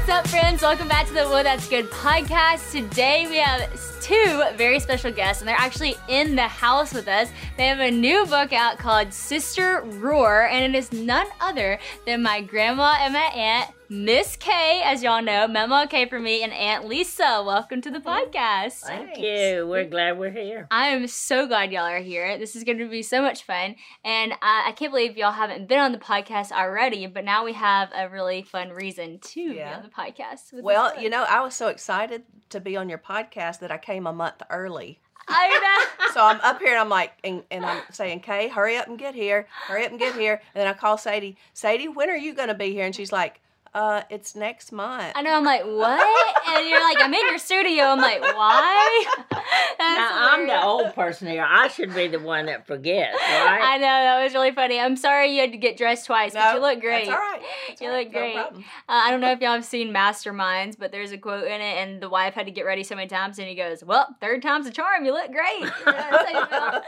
What's 0.00 0.12
up, 0.12 0.28
friends? 0.28 0.62
Welcome 0.62 0.88
back 0.88 1.06
to 1.08 1.12
the 1.12 1.24
Well 1.28 1.44
That's 1.44 1.68
Good 1.68 1.90
podcast. 1.90 2.72
Today 2.72 3.26
we 3.28 3.36
have 3.36 3.70
two 4.00 4.42
very 4.56 4.80
special 4.80 5.12
guests, 5.12 5.42
and 5.42 5.48
they're 5.48 5.54
actually 5.54 5.94
in 6.08 6.36
the 6.36 6.48
house 6.48 6.94
with 6.94 7.06
us. 7.06 7.28
They 7.58 7.66
have 7.66 7.80
a 7.80 7.90
new 7.90 8.24
book 8.24 8.54
out 8.54 8.78
called 8.78 9.12
Sister 9.12 9.82
Roar, 9.82 10.48
and 10.48 10.74
it 10.74 10.78
is 10.78 10.90
none 10.90 11.26
other 11.38 11.78
than 12.06 12.22
my 12.22 12.40
grandma 12.40 12.96
and 12.98 13.12
my 13.12 13.20
aunt, 13.20 13.72
Miss 13.92 14.36
Kay, 14.36 14.82
as 14.84 15.02
y'all 15.02 15.20
know, 15.20 15.48
Mama 15.48 15.88
Kay 15.90 16.08
for 16.08 16.20
me, 16.20 16.44
and 16.44 16.52
Aunt 16.52 16.86
Lisa. 16.86 17.42
Welcome 17.44 17.80
to 17.80 17.90
the 17.90 17.98
podcast. 17.98 18.82
Thank 18.82 19.18
you. 19.18 19.66
We're 19.66 19.84
glad 19.84 20.16
we're 20.16 20.30
here. 20.30 20.68
I 20.70 20.90
am 20.90 21.08
so 21.08 21.48
glad 21.48 21.72
y'all 21.72 21.86
are 21.86 21.98
here. 21.98 22.38
This 22.38 22.54
is 22.54 22.62
going 22.62 22.78
to 22.78 22.88
be 22.88 23.02
so 23.02 23.20
much 23.20 23.42
fun. 23.42 23.74
And 24.04 24.30
uh, 24.30 24.36
I 24.42 24.72
can't 24.76 24.92
believe 24.92 25.16
y'all 25.16 25.32
haven't 25.32 25.66
been 25.66 25.80
on 25.80 25.90
the 25.90 25.98
podcast 25.98 26.52
already, 26.52 27.08
but 27.08 27.24
now 27.24 27.44
we 27.44 27.52
have 27.54 27.90
a 27.92 28.08
really 28.08 28.42
fun 28.42 28.68
reason 28.68 29.18
to 29.18 29.54
be 29.54 29.60
on 29.60 29.82
the 29.82 29.88
podcast. 29.88 30.52
with 30.52 30.62
Well, 30.62 30.96
you 31.02 31.10
know, 31.10 31.24
I 31.28 31.40
was 31.40 31.56
so 31.56 31.66
excited 31.66 32.22
to 32.50 32.60
be 32.60 32.76
on 32.76 32.88
your 32.88 32.98
podcast 32.98 33.58
that 33.58 33.72
I 33.72 33.78
came 33.78 34.06
a 34.06 34.12
month 34.12 34.40
early. 34.50 35.00
I 35.26 35.48
know. 35.48 36.06
So 36.14 36.24
I'm 36.24 36.40
up 36.40 36.58
here 36.60 36.70
and 36.70 36.78
I'm 36.78 36.88
like, 36.88 37.12
and, 37.22 37.44
and 37.52 37.64
I'm 37.64 37.82
saying, 37.92 38.20
Kay, 38.20 38.48
hurry 38.48 38.76
up 38.76 38.88
and 38.88 38.98
get 38.98 39.14
here. 39.14 39.46
Hurry 39.66 39.84
up 39.84 39.90
and 39.92 39.98
get 39.98 40.14
here. 40.16 40.40
And 40.54 40.60
then 40.60 40.66
I 40.66 40.72
call 40.72 40.98
Sadie, 40.98 41.36
Sadie, 41.54 41.86
when 41.86 42.10
are 42.10 42.16
you 42.16 42.34
going 42.34 42.48
to 42.48 42.54
be 42.54 42.72
here? 42.72 42.84
And 42.84 42.94
she's 42.94 43.12
like, 43.12 43.40
uh, 43.74 44.02
it's 44.10 44.34
next 44.34 44.72
month. 44.72 45.12
I 45.14 45.22
know. 45.22 45.32
I'm 45.34 45.44
like, 45.44 45.62
what? 45.64 46.36
And 46.48 46.68
you're 46.68 46.80
like, 46.82 46.96
I'm 47.00 47.12
in 47.14 47.26
your 47.28 47.38
studio. 47.38 47.84
I'm 47.84 47.98
like, 48.00 48.20
why? 48.20 49.04
That's 49.30 49.78
Now, 49.78 50.32
I'm 50.32 50.46
the 50.46 50.62
old 50.62 50.94
person 50.94 51.28
here. 51.28 51.46
I 51.48 51.68
should 51.68 51.94
be 51.94 52.08
the 52.08 52.18
one 52.18 52.46
that 52.46 52.66
forgets, 52.66 53.14
right? 53.16 53.60
I 53.62 53.76
know 53.78 53.82
that 53.84 54.22
was 54.24 54.34
really 54.34 54.50
funny. 54.52 54.78
I'm 54.80 54.96
sorry 54.96 55.32
you 55.34 55.40
had 55.40 55.52
to 55.52 55.58
get 55.58 55.76
dressed 55.76 56.06
twice, 56.06 56.34
but 56.34 56.54
you 56.54 56.60
look 56.60 56.80
great. 56.80 57.06
That's 57.06 57.10
all 57.16 57.18
right. 57.18 57.40
That's 57.68 57.80
You 57.80 57.88
all 57.88 57.94
right. 57.94 58.04
look 58.06 58.12
No 58.14 58.20
great. 58.20 58.34
problem. 58.34 58.62
Uh, 58.88 58.92
I 59.04 59.10
don't 59.10 59.20
know 59.20 59.30
if 59.30 59.40
y'all 59.40 59.52
have 59.52 59.64
seen 59.64 59.92
Masterminds, 59.92 60.76
but 60.78 60.90
there's 60.92 61.12
a 61.12 61.18
quote 61.18 61.44
in 61.44 61.60
it, 61.60 61.78
and 61.78 62.02
the 62.02 62.08
wife 62.08 62.34
had 62.34 62.46
to 62.46 62.52
get 62.52 62.66
ready 62.66 62.82
so 62.82 62.94
many 62.96 63.08
times, 63.08 63.38
and 63.38 63.46
he 63.48 63.54
goes, 63.54 63.82
"Well, 63.84 64.08
third 64.20 64.42
time's 64.42 64.66
a 64.66 64.70
charm. 64.72 65.04
You 65.04 65.12
look 65.12 65.30
great." 65.32 65.60
You 65.60 65.92
know, 65.92 66.08
that's 66.10 66.30
how 66.32 66.40
you 66.40 66.46
feel. 66.46 66.82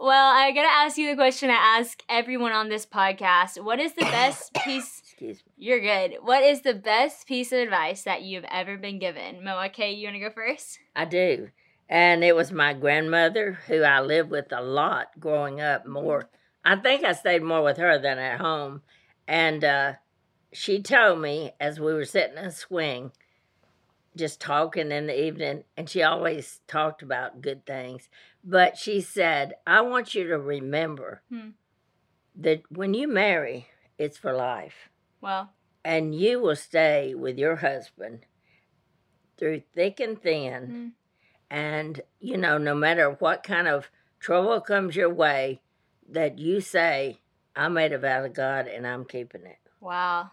well, 0.00 0.34
I 0.34 0.50
gotta 0.52 0.68
ask 0.68 0.96
you 0.96 1.08
the 1.10 1.16
question 1.16 1.50
I 1.50 1.78
ask 1.78 2.02
everyone 2.08 2.52
on 2.52 2.68
this 2.68 2.84
podcast: 2.86 3.62
What 3.62 3.78
is 3.80 3.92
the 3.94 4.02
best 4.02 4.52
piece? 4.64 5.00
Excuse 5.04 5.42
me. 5.46 5.52
You're 5.64 5.80
good. 5.80 6.18
What 6.20 6.42
is 6.42 6.60
the 6.60 6.74
best 6.74 7.26
piece 7.26 7.50
of 7.50 7.58
advice 7.58 8.02
that 8.02 8.20
you've 8.20 8.44
ever 8.50 8.76
been 8.76 8.98
given? 8.98 9.42
Mama 9.42 9.70
Kay, 9.70 9.92
you 9.92 10.06
wanna 10.06 10.20
go 10.20 10.28
first? 10.28 10.78
I 10.94 11.06
do. 11.06 11.48
And 11.88 12.22
it 12.22 12.36
was 12.36 12.52
my 12.52 12.74
grandmother 12.74 13.60
who 13.66 13.80
I 13.80 14.02
lived 14.02 14.30
with 14.30 14.52
a 14.52 14.60
lot 14.60 15.18
growing 15.18 15.62
up 15.62 15.86
more. 15.86 16.28
I 16.66 16.76
think 16.76 17.02
I 17.02 17.12
stayed 17.12 17.42
more 17.42 17.62
with 17.62 17.78
her 17.78 17.98
than 17.98 18.18
at 18.18 18.42
home. 18.42 18.82
And 19.26 19.64
uh, 19.64 19.92
she 20.52 20.82
told 20.82 21.22
me 21.22 21.52
as 21.58 21.80
we 21.80 21.94
were 21.94 22.04
sitting 22.04 22.36
in 22.36 22.44
a 22.44 22.50
swing, 22.50 23.12
just 24.14 24.42
talking 24.42 24.92
in 24.92 25.06
the 25.06 25.18
evening, 25.18 25.64
and 25.78 25.88
she 25.88 26.02
always 26.02 26.60
talked 26.68 27.00
about 27.00 27.40
good 27.40 27.64
things. 27.64 28.10
But 28.44 28.76
she 28.76 29.00
said, 29.00 29.54
I 29.66 29.80
want 29.80 30.14
you 30.14 30.28
to 30.28 30.38
remember 30.38 31.22
Hmm. 31.30 31.52
that 32.36 32.64
when 32.68 32.92
you 32.92 33.08
marry, 33.08 33.68
it's 33.96 34.18
for 34.18 34.34
life. 34.34 34.90
Well, 35.24 35.50
and 35.84 36.14
you 36.14 36.38
will 36.40 36.54
stay 36.56 37.14
with 37.14 37.38
your 37.38 37.56
husband 37.56 38.26
through 39.38 39.62
thick 39.74 39.98
and 40.00 40.20
thin. 40.20 40.62
Mm. 40.62 40.90
And, 41.50 42.00
you 42.20 42.36
know, 42.36 42.58
no 42.58 42.74
matter 42.74 43.10
what 43.18 43.42
kind 43.42 43.66
of 43.68 43.90
trouble 44.20 44.60
comes 44.60 44.96
your 44.96 45.12
way, 45.12 45.60
that 46.10 46.38
you 46.38 46.60
say, 46.60 47.20
I 47.56 47.68
made 47.68 47.92
a 47.92 47.98
vow 47.98 48.22
to 48.22 48.28
God 48.28 48.66
and 48.66 48.86
I'm 48.86 49.04
keeping 49.04 49.46
it. 49.46 49.58
wow. 49.80 50.30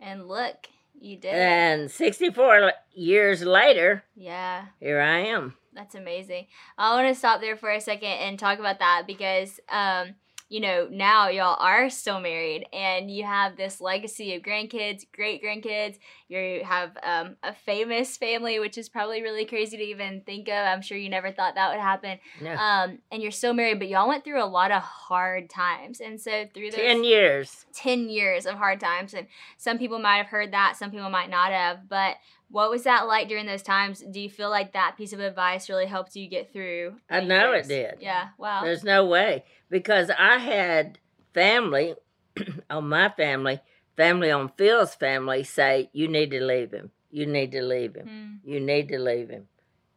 And 0.00 0.28
look, 0.28 0.68
you 1.00 1.16
did. 1.16 1.34
And 1.34 1.90
64 1.90 2.72
years 2.92 3.42
later, 3.42 4.04
Yeah. 4.14 4.66
here 4.80 5.00
I 5.00 5.18
am. 5.26 5.54
That's 5.72 5.94
amazing. 5.96 6.46
I 6.76 6.94
want 6.94 7.08
to 7.12 7.18
stop 7.18 7.40
there 7.40 7.56
for 7.56 7.70
a 7.70 7.80
second 7.80 8.08
and 8.08 8.38
talk 8.38 8.58
about 8.60 8.78
that 8.80 9.04
because, 9.06 9.58
um, 9.68 10.14
you 10.48 10.60
know, 10.60 10.88
now 10.90 11.28
y'all 11.28 11.56
are 11.60 11.90
still 11.90 12.20
married 12.20 12.66
and 12.72 13.10
you 13.10 13.24
have 13.24 13.56
this 13.56 13.80
legacy 13.80 14.34
of 14.34 14.42
grandkids, 14.42 15.04
great 15.14 15.42
grandkids. 15.42 15.98
You 16.28 16.62
have 16.64 16.96
um, 17.02 17.36
a 17.42 17.52
famous 17.52 18.16
family, 18.16 18.58
which 18.58 18.78
is 18.78 18.88
probably 18.88 19.22
really 19.22 19.44
crazy 19.44 19.76
to 19.76 19.82
even 19.82 20.22
think 20.22 20.48
of. 20.48 20.54
I'm 20.54 20.80
sure 20.80 20.96
you 20.96 21.10
never 21.10 21.32
thought 21.32 21.54
that 21.56 21.70
would 21.70 21.80
happen. 21.80 22.18
No, 22.40 22.54
Um, 22.54 22.98
and 23.12 23.22
you're 23.22 23.30
still 23.30 23.52
married, 23.52 23.78
but 23.78 23.88
y'all 23.88 24.08
went 24.08 24.24
through 24.24 24.42
a 24.42 24.46
lot 24.46 24.70
of 24.70 24.82
hard 24.82 25.50
times. 25.50 26.00
And 26.00 26.18
so 26.20 26.46
through 26.54 26.70
those 26.70 26.80
10 26.80 27.04
years. 27.04 27.66
10 27.74 28.08
years 28.08 28.46
of 28.46 28.54
hard 28.56 28.80
times 28.80 29.14
and 29.14 29.26
some 29.56 29.78
people 29.78 29.98
might 29.98 30.16
have 30.16 30.26
heard 30.26 30.52
that 30.52 30.76
some 30.76 30.90
people 30.90 31.10
might 31.10 31.30
not 31.30 31.52
have 31.52 31.88
but 31.88 32.16
what 32.50 32.70
was 32.70 32.82
that 32.84 33.06
like 33.06 33.28
during 33.28 33.46
those 33.46 33.62
times 33.62 34.02
do 34.10 34.20
you 34.20 34.28
feel 34.30 34.50
like 34.50 34.72
that 34.72 34.96
piece 34.96 35.12
of 35.12 35.20
advice 35.20 35.68
really 35.68 35.86
helped 35.86 36.16
you 36.16 36.28
get 36.28 36.52
through 36.52 36.96
I 37.10 37.20
know 37.20 37.52
years? 37.52 37.66
it 37.66 37.68
did. 37.68 37.94
yeah 38.00 38.28
wow 38.38 38.62
There's 38.64 38.82
no 38.84 39.04
way 39.06 39.44
because 39.70 40.10
I 40.18 40.38
had 40.38 40.98
family 41.34 41.94
on 42.70 42.88
my 42.88 43.08
family, 43.10 43.60
family 43.96 44.30
on 44.30 44.52
Phil's 44.56 44.94
family 44.94 45.44
say, 45.44 45.90
You 45.92 46.08
need 46.08 46.30
to 46.30 46.40
leave 46.44 46.72
him. 46.72 46.90
You 47.10 47.26
need 47.26 47.52
to 47.52 47.62
leave 47.62 47.94
him. 47.96 48.06
Hmm. 48.06 48.50
You 48.50 48.60
need 48.60 48.88
to 48.88 48.98
leave 48.98 49.30
him. 49.30 49.48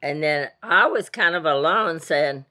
And 0.01 0.23
then 0.23 0.49
I 0.63 0.87
was 0.87 1.09
kind 1.09 1.35
of 1.35 1.45
alone 1.45 1.99
saying, 1.99 2.45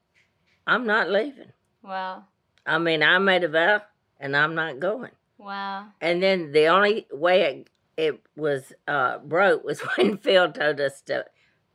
I'm 0.67 0.87
not 0.87 1.11
leaving. 1.11 1.53
wow 1.83 2.25
I 2.67 2.79
mean, 2.79 3.03
I 3.03 3.19
made 3.19 3.43
a 3.43 3.49
vow 3.49 3.83
and 4.21 4.37
I'm 4.37 4.55
not 4.55 4.81
going. 4.81 5.13
wow 5.39 5.87
And 6.01 6.23
then 6.23 6.53
the 6.53 6.67
only 6.67 7.07
way 7.11 7.43
it, 7.43 7.71
it 7.97 8.21
was 8.37 8.73
uh, 8.87 9.19
broke 9.19 9.65
was 9.65 9.81
when 9.97 10.19
Phil 10.19 10.53
told 10.53 10.81
us 10.81 11.01
to, 11.03 11.25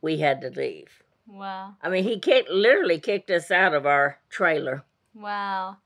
we 0.00 0.18
had 0.18 0.40
to 0.42 0.50
leave. 0.50 1.02
wow 1.26 1.74
I 1.82 1.88
mean, 1.90 2.04
he 2.04 2.18
kicked, 2.18 2.50
literally 2.50 2.98
kicked 2.98 3.30
us 3.30 3.50
out 3.50 3.74
of 3.74 3.84
our 3.84 4.18
trailer. 4.30 4.84
Wow 5.16 5.76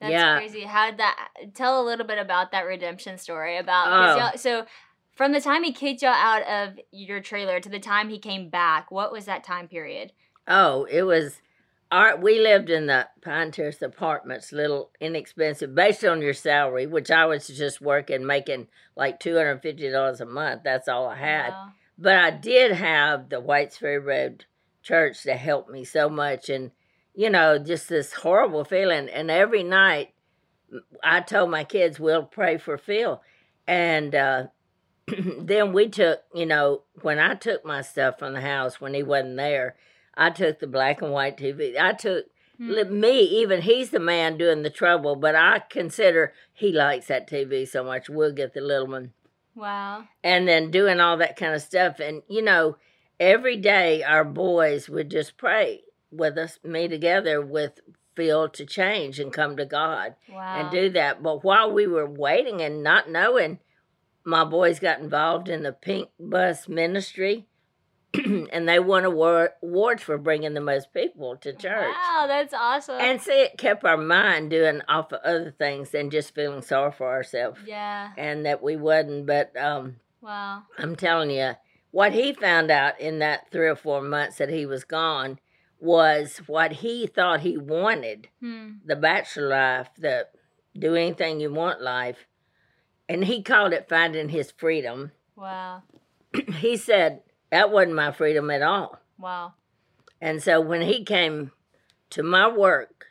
that's 0.00 0.12
Yeah. 0.12 0.36
crazy 0.38 0.62
how 0.62 0.90
did 0.90 0.98
that 0.98 1.30
tell 1.54 1.80
a 1.80 1.84
little 1.84 2.06
bit 2.06 2.18
about 2.18 2.52
that 2.52 2.66
redemption 2.66 3.18
story 3.18 3.56
about 3.56 3.86
Oh. 3.88 4.16
y'all, 4.18 4.36
so 4.36 4.66
from 5.14 5.32
the 5.32 5.40
time 5.40 5.62
he 5.64 5.72
kicked 5.72 6.02
y'all 6.02 6.12
out 6.12 6.42
of 6.42 6.78
your 6.92 7.20
trailer 7.20 7.58
to 7.60 7.68
the 7.68 7.80
time 7.80 8.10
he 8.10 8.18
came 8.18 8.48
back 8.50 8.90
what 8.90 9.10
was 9.12 9.24
that 9.24 9.42
time 9.44 9.68
period 9.68 10.12
Oh, 10.48 10.84
it 10.90 11.02
was 11.02 11.40
our 11.90 12.16
we 12.16 12.38
lived 12.40 12.68
in 12.70 12.86
the 12.86 13.08
Pine 13.22 13.50
Terrace 13.50 13.80
apartments, 13.82 14.52
little 14.52 14.90
inexpensive, 15.00 15.74
based 15.74 16.04
on 16.04 16.20
your 16.22 16.34
salary, 16.34 16.86
which 16.86 17.10
I 17.10 17.26
was 17.26 17.46
just 17.48 17.80
working, 17.80 18.24
making 18.26 18.68
like 18.96 19.18
two 19.18 19.34
hundred 19.36 19.50
and 19.52 19.62
fifty 19.62 19.90
dollars 19.90 20.20
a 20.20 20.26
month. 20.26 20.62
That's 20.64 20.86
all 20.88 21.06
I 21.08 21.16
had. 21.16 21.48
Wow. 21.50 21.68
But 21.98 22.16
I 22.16 22.30
did 22.30 22.72
have 22.72 23.28
the 23.28 23.40
Whites 23.40 23.78
Ferry 23.78 23.98
Road 23.98 24.44
Church 24.82 25.22
to 25.24 25.34
help 25.34 25.68
me 25.68 25.82
so 25.84 26.08
much, 26.08 26.48
and 26.48 26.70
you 27.16 27.30
know, 27.30 27.58
just 27.58 27.88
this 27.88 28.12
horrible 28.12 28.64
feeling. 28.64 29.08
And 29.08 29.30
every 29.30 29.62
night, 29.64 30.12
I 31.02 31.20
told 31.20 31.50
my 31.50 31.64
kids, 31.64 31.98
"We'll 31.98 32.24
pray 32.24 32.58
for 32.58 32.76
Phil," 32.76 33.22
and 33.66 34.14
uh, 34.14 34.46
then 35.38 35.72
we 35.72 35.88
took, 35.88 36.20
you 36.34 36.46
know, 36.46 36.82
when 37.02 37.18
I 37.18 37.34
took 37.34 37.64
my 37.64 37.82
stuff 37.82 38.18
from 38.18 38.34
the 38.34 38.40
house 38.40 38.80
when 38.80 38.94
he 38.94 39.02
wasn't 39.02 39.36
there, 39.36 39.76
I 40.14 40.30
took 40.30 40.58
the 40.58 40.66
black 40.66 41.02
and 41.02 41.12
white 41.12 41.36
TV. 41.36 41.78
I 41.78 41.92
took 41.92 42.26
Hmm. 42.58 43.00
me, 43.00 43.20
even 43.20 43.60
he's 43.60 43.90
the 43.90 44.00
man 44.00 44.38
doing 44.38 44.62
the 44.62 44.70
trouble, 44.70 45.14
but 45.14 45.34
I 45.34 45.58
consider 45.58 46.32
he 46.54 46.72
likes 46.72 47.08
that 47.08 47.28
TV 47.28 47.68
so 47.68 47.84
much. 47.84 48.08
We'll 48.08 48.32
get 48.32 48.54
the 48.54 48.62
little 48.62 48.86
one 48.86 49.12
wow 49.54 50.04
and 50.24 50.48
then 50.48 50.70
doing 50.70 50.98
all 50.98 51.18
that 51.18 51.36
kind 51.36 51.54
of 51.54 51.60
stuff. 51.60 52.00
And 52.00 52.22
you 52.28 52.40
know, 52.40 52.78
every 53.20 53.58
day 53.58 54.02
our 54.02 54.24
boys 54.24 54.88
would 54.88 55.10
just 55.10 55.36
pray 55.36 55.82
with 56.16 56.36
us, 56.38 56.58
me 56.64 56.88
together 56.88 57.40
with 57.40 57.80
Phil 58.14 58.48
to 58.48 58.64
change 58.64 59.20
and 59.20 59.32
come 59.32 59.56
to 59.56 59.66
God 59.66 60.14
wow 60.32 60.60
and 60.60 60.70
do 60.70 60.88
that. 60.90 61.22
But 61.22 61.44
while 61.44 61.70
we 61.70 61.86
were 61.86 62.08
waiting 62.08 62.62
and 62.62 62.82
not 62.82 63.10
knowing, 63.10 63.58
my 64.24 64.44
boys 64.44 64.80
got 64.80 65.00
involved 65.00 65.48
in 65.48 65.62
the 65.62 65.72
Pink 65.72 66.08
Bus 66.18 66.68
Ministry. 66.68 67.46
and 68.24 68.66
they 68.66 68.78
won 68.78 69.04
award, 69.04 69.50
awards 69.62 70.02
for 70.02 70.16
bringing 70.16 70.54
the 70.54 70.60
most 70.60 70.94
people 70.94 71.36
to 71.36 71.52
church. 71.52 71.94
Wow, 71.94 72.24
that's 72.26 72.54
awesome. 72.54 72.98
And 72.98 73.20
see, 73.20 73.42
it 73.42 73.58
kept 73.58 73.84
our 73.84 73.98
mind 73.98 74.50
doing 74.50 74.80
off 74.88 75.12
of 75.12 75.20
other 75.22 75.50
things 75.50 75.90
than 75.90 76.08
just 76.08 76.34
feeling 76.34 76.62
sorry 76.62 76.92
for 76.92 77.08
ourselves. 77.08 77.60
yeah, 77.66 78.12
And 78.16 78.46
that 78.46 78.62
we 78.62 78.76
wasn't. 78.76 79.26
But 79.26 79.54
um, 79.56 79.96
wow. 80.22 80.62
I'm 80.78 80.96
telling 80.96 81.30
you, 81.30 81.56
what 81.90 82.12
he 82.12 82.32
found 82.32 82.70
out 82.70 82.98
in 83.00 83.18
that 83.18 83.50
three 83.50 83.68
or 83.68 83.76
four 83.76 84.00
months 84.00 84.38
that 84.38 84.48
he 84.48 84.64
was 84.66 84.84
gone 84.84 85.38
was 85.86 86.38
what 86.46 86.72
he 86.72 87.06
thought 87.06 87.40
he 87.40 87.56
wanted 87.56 88.28
Hmm. 88.40 88.72
the 88.84 88.96
bachelor 88.96 89.48
life, 89.48 89.90
the 89.96 90.26
do 90.78 90.94
anything 90.94 91.40
you 91.40 91.52
want 91.52 91.80
life. 91.80 92.26
And 93.08 93.24
he 93.24 93.42
called 93.42 93.72
it 93.72 93.88
finding 93.88 94.28
his 94.28 94.50
freedom. 94.50 95.12
Wow. 95.36 95.84
he 96.58 96.76
said, 96.76 97.22
that 97.50 97.70
wasn't 97.70 97.94
my 97.94 98.10
freedom 98.12 98.50
at 98.50 98.62
all. 98.62 98.98
Wow. 99.18 99.54
And 100.20 100.42
so 100.42 100.60
when 100.60 100.82
he 100.82 101.04
came 101.04 101.52
to 102.10 102.22
my 102.22 102.48
work 102.48 103.06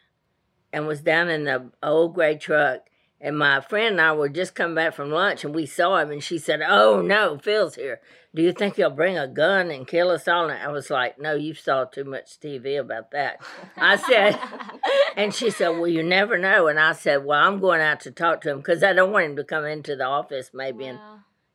and 0.74 0.86
was 0.86 1.02
down 1.02 1.30
in 1.30 1.46
the 1.46 1.72
old 1.82 2.14
gray 2.14 2.38
truck 2.38 2.82
And 3.26 3.40
my 3.40 3.60
friend 3.60 3.94
and 3.94 4.02
I 4.02 4.12
were 4.12 4.30
just 4.30 4.54
coming 4.54 4.76
back 4.76 4.94
from 4.94 5.10
lunch 5.10 5.44
and 5.44 5.56
we 5.56 5.66
saw 5.66 5.98
him 5.98 6.12
and 6.12 6.24
she 6.24 6.38
said, 6.38 6.62
Oh 6.62 7.02
no, 7.02 7.40
Phil's 7.40 7.74
here. 7.74 8.00
Do 8.36 8.44
you 8.44 8.52
think 8.52 8.76
he'll 8.76 8.92
bring 8.92 9.18
a 9.18 9.28
gun 9.28 9.72
and 9.72 9.88
kill 9.88 10.12
us 10.12 10.28
all? 10.28 10.48
And 10.48 10.62
I 10.62 10.68
was 10.68 10.92
like, 10.92 11.18
No, 11.18 11.34
you 11.34 11.56
saw 11.56 11.86
too 11.86 12.04
much 12.04 12.40
TV 12.40 12.80
about 12.80 13.10
that. 13.14 13.42
I 13.78 13.96
said, 13.96 14.40
and 15.18 15.34
she 15.34 15.50
said, 15.50 15.70
Well, 15.70 15.88
you 15.88 16.04
never 16.04 16.38
know. 16.38 16.68
And 16.68 16.80
I 16.80 16.94
said, 16.94 17.26
Well, 17.26 17.42
I'm 17.42 17.60
going 17.60 17.82
out 17.82 18.02
to 18.02 18.12
talk 18.12 18.42
to 18.42 18.52
him 18.52 18.58
because 18.58 18.84
I 18.84 18.94
don't 18.94 19.12
want 19.12 19.26
him 19.26 19.36
to 19.38 19.44
come 19.44 19.66
into 19.66 19.96
the 19.96 20.06
office 20.06 20.52
maybe 20.54 20.86
and, 20.86 21.00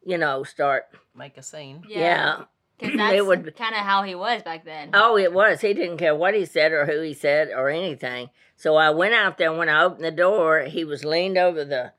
you 0.05 0.19
know, 0.19 0.43
start. 0.43 0.87
Make 1.15 1.37
a 1.37 1.43
scene. 1.45 1.85
Yeah. 1.89 2.47
Because 2.81 2.95
It 2.95 2.99
that's 2.99 3.23
would- 3.27 3.57
kind 3.57 3.75
of 3.75 3.81
how 3.83 4.03
he 4.03 4.15
was 4.15 4.43
back 4.43 4.65
then. 4.65 4.91
Oh, 4.95 5.17
it 5.19 5.33
was. 5.33 5.61
He 5.61 5.75
didn't 5.75 5.99
care 5.99 6.15
what 6.15 6.35
he 6.35 6.45
said 6.45 6.73
or 6.73 6.87
who 6.87 7.01
he 7.03 7.15
said 7.15 7.49
or 7.55 7.69
anything. 7.69 8.31
So 8.57 8.77
I 8.77 8.91
went 8.91 9.15
out 9.15 9.39
there. 9.39 9.53
When 9.53 9.69
I 9.69 9.83
opened 9.85 10.05
the 10.05 10.11
door, 10.11 10.61
he 10.63 10.85
was 10.85 11.05
leaned 11.05 11.39
over 11.39 11.65
the 11.65 11.93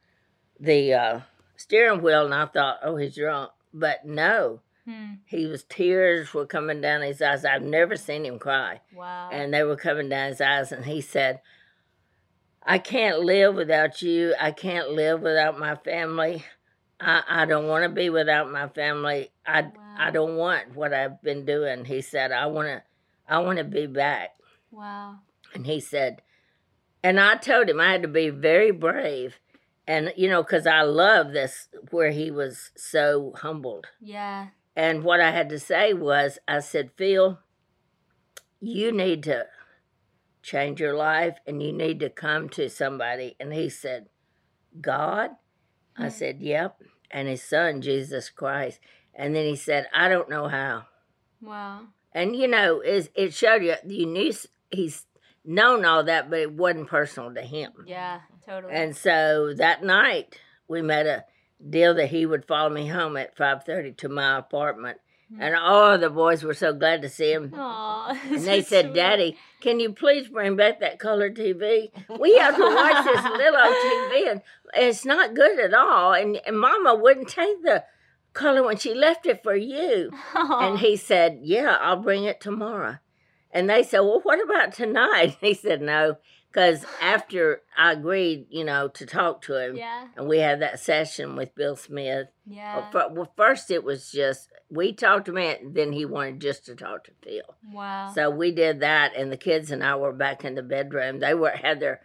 the 0.59 0.93
uh, 0.93 1.19
steering 1.57 2.01
wheel, 2.03 2.25
and 2.25 2.33
I 2.35 2.45
thought, 2.45 2.79
"Oh, 2.83 2.95
he's 2.97 3.15
drunk." 3.15 3.51
But 3.73 4.05
no, 4.05 4.59
Hmm. 4.85 5.13
he 5.25 5.47
was. 5.47 5.63
Tears 5.63 6.33
were 6.35 6.45
coming 6.45 6.79
down 6.81 7.01
his 7.01 7.21
eyes. 7.21 7.45
I've 7.45 7.63
never 7.63 7.95
seen 7.95 8.25
him 8.25 8.37
cry, 8.37 8.81
Wow. 8.93 9.29
and 9.31 9.51
they 9.53 9.63
were 9.63 9.75
coming 9.75 10.09
down 10.09 10.29
his 10.29 10.41
eyes. 10.41 10.71
And 10.71 10.85
he 10.85 11.01
said, 11.01 11.41
"I 12.63 12.77
can't 12.77 13.19
live 13.21 13.55
without 13.55 14.01
you. 14.03 14.35
I 14.39 14.51
can't 14.51 14.91
live 14.91 15.21
without 15.21 15.57
my 15.57 15.75
family. 15.77 16.45
I, 16.99 17.23
I 17.27 17.45
don't 17.45 17.67
want 17.67 17.83
to 17.85 17.89
be 17.89 18.11
without 18.11 18.51
my 18.51 18.67
family. 18.67 19.31
I 19.47 19.71
I 19.97 20.11
don't 20.11 20.35
want 20.35 20.75
what 20.75 20.93
I've 20.93 21.21
been 21.21 21.45
doing." 21.45 21.85
He 21.85 22.01
said, 22.01 22.31
"I 22.31 22.45
want 22.47 22.67
to." 22.67 22.83
I 23.27 23.39
want 23.39 23.59
to 23.59 23.63
be 23.63 23.85
back. 23.87 24.31
wow. 24.71 25.19
And 25.53 25.65
he 25.65 25.79
said, 25.79 26.21
and 27.01 27.17
I 27.19 27.35
told 27.35 27.69
him 27.69 27.79
I 27.79 27.91
had 27.93 28.01
to 28.01 28.07
be 28.09 28.29
very 28.29 28.71
brave. 28.71 29.39
And, 29.87 30.11
you 30.17 30.27
know, 30.27 30.43
because 30.43 30.67
I 30.67 30.81
love 30.81 31.31
this 31.31 31.69
where 31.91 32.11
he 32.11 32.29
was 32.29 32.71
so 32.75 33.33
humbled. 33.37 33.87
Yeah. 34.01 34.47
And 34.75 35.03
what 35.03 35.21
I 35.21 35.31
had 35.31 35.47
to 35.49 35.59
say 35.59 35.93
was, 35.93 36.39
I 36.47 36.59
said, 36.59 36.91
Phil, 36.97 37.39
you 38.59 38.91
need 38.91 39.23
to 39.23 39.45
change 40.43 40.79
your 40.79 40.93
life 40.95 41.37
and 41.47 41.61
you 41.61 41.71
need 41.71 41.99
to 42.01 42.09
come 42.09 42.49
to 42.49 42.69
somebody. 42.69 43.35
And 43.39 43.53
he 43.53 43.69
said, 43.69 44.07
God? 44.79 45.31
I 45.97 46.07
Mm. 46.07 46.11
said, 46.11 46.41
Yep. 46.41 46.81
And 47.09 47.27
his 47.27 47.43
son, 47.43 47.81
Jesus 47.81 48.29
Christ. 48.29 48.79
And 49.21 49.35
then 49.35 49.45
he 49.45 49.55
said, 49.55 49.85
I 49.93 50.09
don't 50.09 50.31
know 50.31 50.47
how. 50.47 50.87
Wow. 51.41 51.81
And 52.11 52.35
you 52.35 52.47
know, 52.47 52.81
is 52.81 53.11
it 53.13 53.35
showed 53.35 53.61
you 53.63 53.75
you 53.85 54.07
knew 54.07 54.33
he's 54.71 55.05
known 55.45 55.85
all 55.85 56.03
that, 56.05 56.31
but 56.31 56.39
it 56.39 56.51
wasn't 56.51 56.87
personal 56.87 57.31
to 57.35 57.41
him. 57.41 57.71
Yeah. 57.85 58.21
Totally. 58.43 58.73
And 58.73 58.97
so 58.97 59.53
that 59.57 59.83
night 59.83 60.39
we 60.67 60.81
made 60.81 61.05
a 61.05 61.25
deal 61.69 61.93
that 61.93 62.07
he 62.07 62.25
would 62.25 62.45
follow 62.45 62.71
me 62.71 62.87
home 62.87 63.15
at 63.15 63.37
five 63.37 63.63
thirty 63.63 63.91
to 63.91 64.09
my 64.09 64.39
apartment. 64.39 64.97
Hmm. 65.31 65.39
And 65.39 65.55
all 65.55 65.99
the 65.99 66.09
boys 66.09 66.43
were 66.43 66.55
so 66.55 66.73
glad 66.73 67.03
to 67.03 67.09
see 67.09 67.31
him. 67.31 67.53
Aw, 67.55 68.19
And 68.31 68.43
they 68.43 68.63
said, 68.63 68.85
sweet. 68.85 68.95
Daddy, 68.95 69.37
can 69.59 69.79
you 69.79 69.93
please 69.93 70.29
bring 70.29 70.55
back 70.55 70.79
that 70.79 70.97
color 70.97 71.29
TV? 71.29 71.91
We 72.19 72.37
have 72.39 72.55
to 72.55 72.63
watch 72.63 73.05
this 73.05 73.23
little 73.23 73.61
old 73.61 73.75
TV, 73.75 74.31
and 74.31 74.41
it's 74.73 75.05
not 75.05 75.35
good 75.35 75.59
at 75.59 75.75
all. 75.75 76.13
And, 76.13 76.41
and 76.43 76.59
Mama 76.59 76.95
wouldn't 76.95 77.29
take 77.29 77.61
the 77.61 77.83
color 78.33 78.63
when 78.63 78.77
she 78.77 78.93
left 78.93 79.25
it 79.25 79.43
for 79.43 79.55
you. 79.55 80.11
Aw. 80.35 80.59
And 80.71 80.79
he 80.79 80.95
said, 80.95 81.39
Yeah, 81.43 81.77
I'll 81.81 82.01
bring 82.01 82.23
it 82.23 82.39
tomorrow. 82.41 82.97
And 83.51 83.69
they 83.69 83.83
said, 83.83 83.99
Well, 83.99 84.21
what 84.23 84.43
about 84.43 84.73
tonight? 84.73 85.37
He 85.41 85.53
said, 85.53 85.81
No, 85.81 86.17
because 86.51 86.85
after 87.01 87.61
I 87.77 87.93
agreed, 87.93 88.47
you 88.49 88.63
know, 88.63 88.87
to 88.89 89.05
talk 89.05 89.41
to 89.43 89.55
him, 89.55 89.75
Yeah. 89.75 90.07
and 90.15 90.27
we 90.27 90.39
had 90.39 90.61
that 90.61 90.79
session 90.79 91.35
with 91.35 91.55
Bill 91.55 91.75
Smith. 91.75 92.27
Yeah. 92.45 92.77
Uh, 92.77 92.89
well, 92.93 93.13
well, 93.13 93.33
first 93.37 93.71
it 93.71 93.83
was 93.83 94.11
just, 94.11 94.49
we 94.69 94.93
talked 94.93 95.25
to 95.25 95.35
him, 95.35 95.57
and 95.61 95.75
then 95.75 95.91
he 95.93 96.05
wanted 96.05 96.41
just 96.41 96.65
to 96.65 96.75
talk 96.75 97.05
to 97.05 97.11
Phil. 97.23 97.55
Wow. 97.73 98.11
So 98.13 98.29
we 98.29 98.51
did 98.51 98.79
that, 98.81 99.15
and 99.15 99.31
the 99.31 99.37
kids 99.37 99.71
and 99.71 99.83
I 99.83 99.95
were 99.95 100.13
back 100.13 100.43
in 100.45 100.55
the 100.55 100.63
bedroom. 100.63 101.19
They 101.19 101.33
were 101.33 101.51
had 101.51 101.79
their 101.79 102.01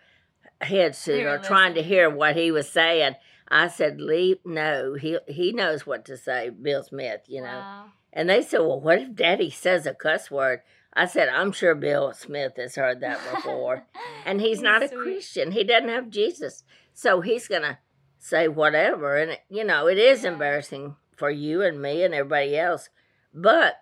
heads 0.61 1.05
to 1.05 1.25
or 1.25 1.38
trying 1.38 1.75
to 1.75 1.82
hear 1.82 2.08
what 2.08 2.34
he 2.37 2.50
was 2.50 2.69
saying. 2.69 3.14
I 3.48 3.69
said, 3.69 4.00
"Leave, 4.00 4.38
no, 4.44 4.94
he 4.94 5.19
he 5.28 5.52
knows 5.52 5.87
what 5.87 6.04
to 6.06 6.16
say." 6.16 6.50
Bill 6.50 6.82
Smith, 6.82 7.22
you 7.26 7.40
know. 7.43 7.46
Wow. 7.58 7.84
And 8.12 8.28
they 8.31 8.43
said, 8.43 8.60
"Well, 8.60 8.81
what 8.81 8.98
if 9.00 9.14
Daddy 9.14 9.50
says 9.50 9.87
a 9.87 9.94
cuss 9.94 10.31
word?" 10.31 10.60
I 10.93 11.06
said, 11.06 11.28
"I'm 11.28 11.52
sure 11.52 11.75
Bill 11.75 12.12
Smith 12.12 12.54
has 12.56 12.76
heard 12.76 13.00
that 13.00 13.20
before, 13.32 13.87
and 14.26 14.40
he's 14.40 14.60
not 14.62 14.82
a 14.82 14.88
Sweet. 14.88 14.98
Christian. 14.98 15.50
He 15.52 15.62
doesn't 15.64 15.88
have 15.90 16.10
Jesus, 16.10 16.64
so 16.94 17.20
he's 17.20 17.46
gonna 17.48 17.78
say 18.19 18.48
whatever." 18.48 19.16
And 19.16 19.38
you 19.48 19.64
know, 19.64 19.87
it 19.87 19.98
is 19.98 20.25
Yeah. 20.25 20.32
embarrassing 20.32 20.96
for 21.16 21.31
you 21.31 21.62
and 21.62 21.81
me 21.81 22.02
and 22.02 22.14
everybody 22.14 22.58
else, 22.58 22.88
but 23.32 23.76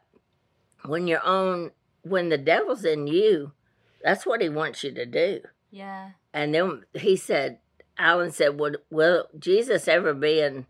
when 0.84 1.06
you're 1.06 1.25
on, 1.25 1.72
when 2.02 2.28
the 2.28 2.38
devil's 2.38 2.84
in 2.84 3.06
you, 3.06 3.52
that's 4.02 4.26
what 4.26 4.43
he 4.43 4.49
wants 4.49 4.84
you 4.84 4.93
to 4.93 5.06
do. 5.06 5.40
Yeah. 5.70 6.11
And 6.32 6.55
then 6.55 6.84
he 6.93 7.16
said, 7.16 7.58
Alan 7.99 8.32
said, 8.32 8.58
Would, 8.58 8.79
Will 8.91 9.29
Jesus 9.38 9.88
ever 9.88 10.14
be 10.14 10.41
in 10.41 10.67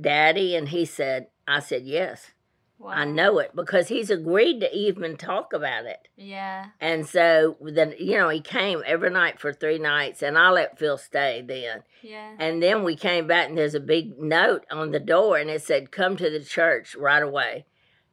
daddy? 0.00 0.54
And 0.56 0.68
he 0.68 0.84
said, 0.84 1.28
I 1.46 1.60
said, 1.60 1.84
Yes, 1.84 2.32
Wow. 2.78 2.90
I 2.90 3.04
know 3.04 3.38
it 3.38 3.52
because 3.54 3.88
he's 3.88 4.10
agreed 4.10 4.60
to 4.60 4.76
even 4.76 5.16
talk 5.16 5.52
about 5.52 5.86
it. 5.86 6.08
Yeah. 6.16 6.66
And 6.80 7.06
so 7.06 7.56
then, 7.60 7.94
you 7.98 8.18
know, 8.18 8.28
he 8.28 8.40
came 8.40 8.82
every 8.84 9.10
night 9.10 9.40
for 9.40 9.52
three 9.52 9.78
nights, 9.78 10.22
and 10.22 10.36
I 10.36 10.50
let 10.50 10.78
Phil 10.78 10.98
stay 10.98 11.42
then. 11.46 11.84
Yeah. 12.02 12.32
And 12.38 12.62
then 12.62 12.82
we 12.82 12.96
came 12.96 13.26
back, 13.26 13.48
and 13.48 13.56
there's 13.56 13.74
a 13.76 13.80
big 13.80 14.18
note 14.18 14.66
on 14.70 14.90
the 14.90 15.00
door, 15.00 15.38
and 15.38 15.48
it 15.48 15.62
said, 15.62 15.92
Come 15.92 16.16
to 16.16 16.28
the 16.28 16.44
church 16.44 16.96
right 16.96 17.22
away. 17.22 17.64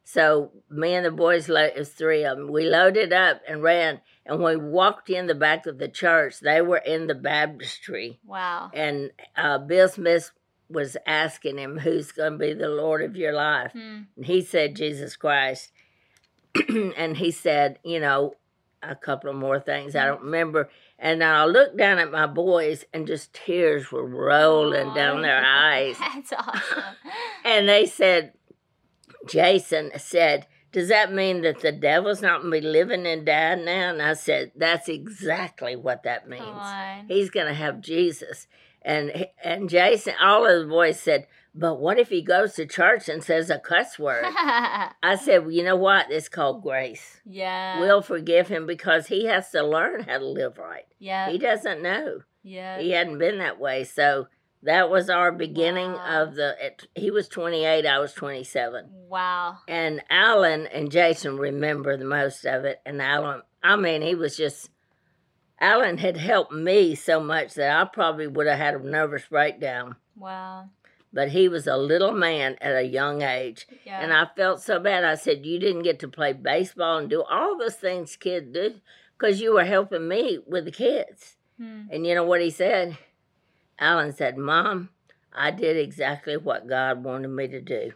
So 0.04 0.52
me 0.70 0.94
and 0.94 1.04
the 1.04 1.10
boys, 1.10 1.48
it 1.48 1.76
was 1.76 1.90
three 1.90 2.24
of 2.24 2.38
them, 2.38 2.50
we 2.50 2.64
loaded 2.68 3.12
up 3.12 3.42
and 3.46 3.62
ran. 3.62 4.00
And 4.24 4.40
when 4.40 4.58
we 4.58 4.64
walked 4.64 5.10
in 5.10 5.26
the 5.26 5.34
back 5.34 5.66
of 5.66 5.78
the 5.78 5.88
church, 5.88 6.40
they 6.40 6.60
were 6.60 6.78
in 6.78 7.06
the 7.06 7.14
baptistry. 7.14 8.20
Wow. 8.24 8.70
And 8.72 9.10
uh, 9.36 9.58
Bill 9.58 9.88
Smith 9.88 10.30
was 10.68 10.96
asking 11.06 11.58
him, 11.58 11.78
Who's 11.78 12.12
going 12.12 12.32
to 12.32 12.38
be 12.38 12.54
the 12.54 12.68
Lord 12.68 13.02
of 13.02 13.16
your 13.16 13.32
life? 13.32 13.72
Hmm. 13.72 14.02
And 14.16 14.26
he 14.26 14.42
said, 14.42 14.76
Jesus 14.76 15.16
Christ. 15.16 15.72
and 16.68 17.16
he 17.16 17.30
said, 17.30 17.78
You 17.84 18.00
know, 18.00 18.36
a 18.82 18.94
couple 18.94 19.30
of 19.30 19.36
more 19.36 19.60
things 19.60 19.94
I 19.94 20.06
don't 20.06 20.22
remember. 20.22 20.70
And 20.98 21.22
I 21.22 21.44
looked 21.44 21.76
down 21.76 21.98
at 21.98 22.12
my 22.12 22.26
boys, 22.26 22.84
and 22.92 23.06
just 23.06 23.32
tears 23.32 23.90
were 23.90 24.06
rolling 24.06 24.94
down 24.94 25.22
their 25.22 25.42
eyes. 25.44 25.96
That's 25.98 26.32
awesome. 26.32 26.84
And 27.44 27.68
they 27.68 27.86
said, 27.86 28.34
Jason 29.28 29.90
said, 29.98 30.46
Does 30.72 30.88
that 30.88 31.12
mean 31.12 31.42
that 31.42 31.60
the 31.60 31.70
devil's 31.72 32.22
not 32.22 32.40
going 32.40 32.52
to 32.52 32.60
be 32.60 32.66
living 32.66 33.06
and 33.06 33.24
dying 33.26 33.64
now? 33.64 33.90
And 33.90 34.00
I 34.02 34.14
said, 34.14 34.52
That's 34.56 34.88
exactly 34.88 35.76
what 35.76 36.02
that 36.04 36.28
means. 36.28 36.42
He's 37.08 37.30
going 37.30 37.46
to 37.46 37.54
have 37.54 37.80
Jesus. 37.80 38.46
And 38.84 39.26
and 39.44 39.68
Jason, 39.68 40.14
all 40.20 40.44
of 40.46 40.62
the 40.62 40.68
boys 40.68 40.98
said, 40.98 41.26
But 41.54 41.78
what 41.78 41.98
if 41.98 42.08
he 42.08 42.20
goes 42.22 42.54
to 42.54 42.66
church 42.66 43.08
and 43.08 43.22
says 43.22 43.48
a 43.50 43.58
cuss 43.58 43.98
word? 43.98 44.24
I 44.26 45.16
said, 45.22 45.42
well, 45.42 45.52
You 45.52 45.62
know 45.62 45.76
what? 45.76 46.10
It's 46.10 46.28
called 46.28 46.62
grace. 46.62 47.20
yeah. 47.24 47.78
We'll 47.78 48.02
forgive 48.02 48.48
him 48.48 48.66
because 48.66 49.06
he 49.06 49.26
has 49.26 49.50
to 49.50 49.62
learn 49.62 50.02
how 50.04 50.18
to 50.18 50.26
live 50.26 50.58
right. 50.58 50.86
Yeah. 50.98 51.30
He 51.30 51.38
doesn't 51.38 51.82
know. 51.82 52.22
Yeah. 52.42 52.80
He 52.80 52.90
hadn't 52.90 53.18
been 53.18 53.38
that 53.38 53.60
way. 53.60 53.84
So 53.84 54.26
that 54.62 54.90
was 54.90 55.10
our 55.10 55.32
beginning 55.32 55.92
Wow. 55.92 56.22
of 56.22 56.34
the. 56.36 56.54
It, 56.60 56.86
he 56.94 57.10
was 57.10 57.28
28, 57.28 57.84
I 57.86 57.98
was 57.98 58.12
27. 58.12 58.86
Wow. 59.08 59.58
And 59.68 60.02
Alan 60.08 60.66
and 60.66 60.90
Jason 60.90 61.36
remember 61.36 61.96
the 61.96 62.04
most 62.04 62.44
of 62.44 62.64
it. 62.64 62.80
And 62.86 63.02
Alan, 63.02 63.42
I 63.62 63.76
mean, 63.76 64.02
he 64.02 64.14
was 64.14 64.36
just. 64.36 64.70
Alan 65.60 65.98
had 65.98 66.16
helped 66.16 66.52
me 66.52 66.94
so 66.96 67.20
much 67.20 67.54
that 67.54 67.76
I 67.80 67.84
probably 67.84 68.26
would 68.26 68.48
have 68.48 68.58
had 68.58 68.74
a 68.74 68.78
nervous 68.84 69.26
breakdown. 69.30 69.94
Wow. 70.16 70.70
But 71.12 71.28
he 71.28 71.48
was 71.48 71.66
a 71.66 71.76
little 71.76 72.12
man 72.12 72.56
at 72.60 72.74
a 72.74 72.82
young 72.82 73.22
age. 73.22 73.66
Yeah. 73.84 74.00
And 74.00 74.12
I 74.12 74.26
felt 74.36 74.60
so 74.62 74.80
bad. 74.80 75.04
I 75.04 75.14
said, 75.14 75.44
You 75.46 75.58
didn't 75.60 75.82
get 75.82 76.00
to 76.00 76.08
play 76.08 76.32
baseball 76.32 76.98
and 76.98 77.08
do 77.10 77.22
all 77.22 77.56
those 77.58 77.76
things 77.76 78.16
kids 78.16 78.52
do 78.52 78.76
because 79.18 79.40
you 79.40 79.52
were 79.54 79.64
helping 79.64 80.08
me 80.08 80.38
with 80.46 80.64
the 80.64 80.72
kids. 80.72 81.36
Hmm. 81.60 81.82
And 81.92 82.06
you 82.06 82.14
know 82.14 82.24
what 82.24 82.40
he 82.40 82.50
said? 82.50 82.96
Alan 83.82 84.12
said, 84.12 84.38
Mom, 84.38 84.90
I 85.32 85.50
did 85.50 85.76
exactly 85.76 86.36
what 86.36 86.68
God 86.68 87.02
wanted 87.02 87.28
me 87.28 87.48
to 87.48 87.60
do. 87.60 87.92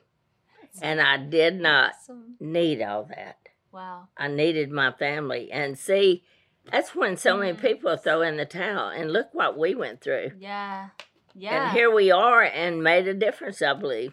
And 0.83 1.01
I 1.01 1.17
did 1.17 1.61
not 1.61 1.93
Awesome. 1.95 2.35
need 2.41 2.83
all 2.83 3.05
that. 3.05 3.39
Wow. 3.71 4.09
I 4.17 4.27
needed 4.29 4.71
my 4.73 4.91
family. 4.91 5.51
And 5.53 5.79
see, 5.79 6.25
that's 6.71 6.95
when 6.97 7.17
so 7.17 7.37
many 7.37 7.57
Mhm. 7.57 7.61
people 7.61 7.97
throw 7.97 8.21
in 8.23 8.37
the 8.37 8.45
towel. 8.45 8.89
And 8.89 9.13
look 9.13 9.33
what 9.33 9.57
we 9.57 9.75
went 9.77 10.01
through. 10.01 10.33
Yeah. 10.39 10.89
Yeah. 11.35 11.69
And 11.69 11.73
here 11.77 11.91
we 11.91 12.11
are 12.11 12.43
and 12.43 12.83
made 12.83 13.07
a 13.07 13.15
difference, 13.15 13.63
I 13.63 13.75
believe. 13.75 14.13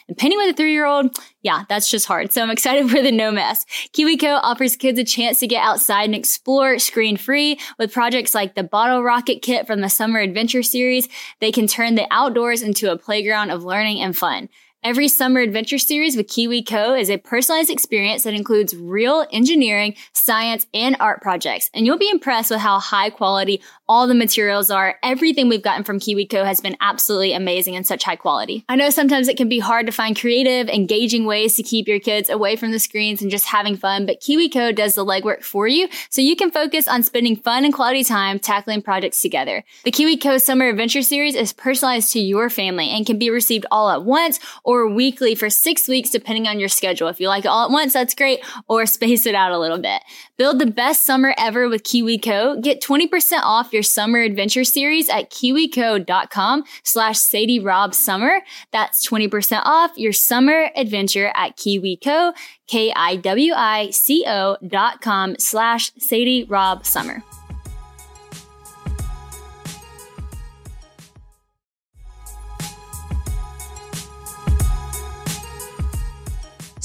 And 0.11 0.17
painting 0.17 0.39
with 0.39 0.49
a 0.49 0.57
three 0.57 0.73
year 0.73 0.85
old, 0.85 1.17
yeah, 1.41 1.63
that's 1.69 1.89
just 1.89 2.05
hard. 2.05 2.33
So 2.33 2.41
I'm 2.41 2.49
excited 2.49 2.89
for 2.91 3.01
the 3.01 3.13
no 3.13 3.31
mess. 3.31 3.65
KiwiCo 3.93 4.41
offers 4.43 4.75
kids 4.75 4.99
a 4.99 5.05
chance 5.05 5.39
to 5.39 5.47
get 5.47 5.63
outside 5.63 6.03
and 6.03 6.15
explore 6.15 6.79
screen 6.79 7.15
free 7.15 7.57
with 7.79 7.93
projects 7.93 8.35
like 8.35 8.53
the 8.53 8.61
bottle 8.61 9.03
rocket 9.03 9.41
kit 9.41 9.65
from 9.65 9.79
the 9.79 9.87
summer 9.87 10.19
adventure 10.19 10.63
series. 10.63 11.07
They 11.39 11.53
can 11.53 11.65
turn 11.65 11.95
the 11.95 12.07
outdoors 12.11 12.61
into 12.61 12.91
a 12.91 12.97
playground 12.97 13.51
of 13.51 13.63
learning 13.63 14.01
and 14.01 14.13
fun. 14.13 14.49
Every 14.83 15.07
summer 15.07 15.39
adventure 15.39 15.77
series 15.77 16.17
with 16.17 16.27
KiwiCo 16.27 16.99
is 16.99 17.11
a 17.11 17.17
personalized 17.17 17.69
experience 17.69 18.23
that 18.23 18.33
includes 18.33 18.75
real 18.75 19.27
engineering, 19.31 19.95
science, 20.11 20.65
and 20.73 20.97
art 20.99 21.21
projects. 21.21 21.69
And 21.73 21.85
you'll 21.85 21.99
be 21.99 22.09
impressed 22.09 22.49
with 22.49 22.61
how 22.61 22.79
high 22.79 23.11
quality 23.11 23.61
all 23.91 24.07
the 24.07 24.15
materials 24.15 24.71
are. 24.71 24.97
Everything 25.03 25.49
we've 25.49 25.61
gotten 25.61 25.83
from 25.83 25.99
KiwiCo 25.99 26.45
has 26.45 26.61
been 26.61 26.77
absolutely 26.79 27.33
amazing 27.33 27.75
and 27.75 27.85
such 27.85 28.05
high 28.05 28.15
quality. 28.15 28.63
I 28.69 28.77
know 28.77 28.89
sometimes 28.89 29.27
it 29.27 29.35
can 29.35 29.49
be 29.49 29.59
hard 29.59 29.85
to 29.85 29.91
find 29.91 30.17
creative, 30.17 30.69
engaging 30.69 31.25
ways 31.25 31.57
to 31.57 31.63
keep 31.63 31.89
your 31.89 31.99
kids 31.99 32.29
away 32.29 32.55
from 32.55 32.71
the 32.71 32.79
screens 32.79 33.21
and 33.21 33.29
just 33.29 33.47
having 33.47 33.75
fun, 33.75 34.05
but 34.05 34.21
KiwiCo 34.21 34.73
does 34.73 34.95
the 34.95 35.03
legwork 35.03 35.43
for 35.43 35.67
you 35.67 35.89
so 36.09 36.21
you 36.21 36.37
can 36.37 36.51
focus 36.51 36.87
on 36.87 37.03
spending 37.03 37.35
fun 37.35 37.65
and 37.65 37.73
quality 37.73 38.05
time 38.05 38.39
tackling 38.39 38.81
projects 38.81 39.21
together. 39.21 39.61
The 39.83 39.91
KiwiCo 39.91 40.41
Summer 40.41 40.69
Adventure 40.69 41.01
Series 41.01 41.35
is 41.35 41.51
personalized 41.51 42.13
to 42.13 42.21
your 42.21 42.49
family 42.49 42.87
and 42.87 43.05
can 43.05 43.19
be 43.19 43.29
received 43.29 43.65
all 43.71 43.89
at 43.89 44.05
once 44.05 44.39
or 44.63 44.87
weekly 44.87 45.35
for 45.35 45.49
six 45.49 45.89
weeks, 45.89 46.09
depending 46.09 46.47
on 46.47 46.61
your 46.61 46.69
schedule. 46.69 47.09
If 47.09 47.19
you 47.19 47.27
like 47.27 47.43
it 47.43 47.49
all 47.49 47.65
at 47.65 47.71
once, 47.71 47.91
that's 47.91 48.15
great, 48.15 48.39
or 48.69 48.85
space 48.85 49.25
it 49.25 49.35
out 49.35 49.51
a 49.51 49.59
little 49.59 49.79
bit. 49.79 50.01
Build 50.37 50.59
the 50.59 50.65
best 50.65 51.05
summer 51.05 51.35
ever 51.37 51.67
with 51.67 51.83
KiwiCo. 51.83 52.63
Get 52.63 52.81
20% 52.81 53.41
off 53.43 53.73
your 53.73 53.80
summer 53.81 54.19
adventure 54.19 54.63
series 54.63 55.09
at 55.09 55.31
kiwico.com 55.31 56.63
slash 56.83 57.17
Sadie 57.17 57.59
Rob 57.59 57.93
Summer. 57.93 58.41
That's 58.71 59.07
20% 59.07 59.61
off 59.65 59.91
your 59.97 60.13
summer 60.13 60.69
adventure 60.75 61.31
at 61.35 61.57
KiwiCo, 61.57 62.33
K-I-W-I-C-O 62.67 64.57
dot 64.67 65.01
com 65.01 65.35
slash 65.39 65.91
Sadie 65.97 66.45
Rob 66.45 66.85
Summer. 66.85 67.23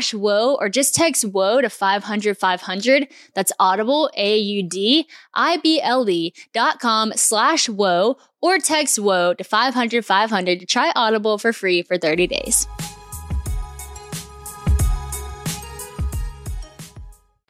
slash 0.00 0.14
whoa 0.14 0.56
or 0.58 0.70
just 0.70 0.94
text 0.94 1.24
whoa 1.24 1.60
to 1.60 1.68
500 1.68 2.38
500. 2.38 3.08
That's 3.34 3.52
audible, 3.58 4.10
A-U-D, 4.16 5.06
I-B-L-E 5.34 6.32
dot 6.54 6.80
com 6.80 7.12
slash 7.16 7.68
whoa 7.68 8.16
or 8.40 8.58
text 8.58 8.98
whoa 8.98 9.34
to 9.34 9.44
500 9.44 10.04
500 10.04 10.60
to 10.60 10.66
try 10.66 10.90
Audible 10.96 11.36
for 11.36 11.52
free 11.52 11.82
for 11.82 11.98
30 11.98 12.26
days. 12.28 12.66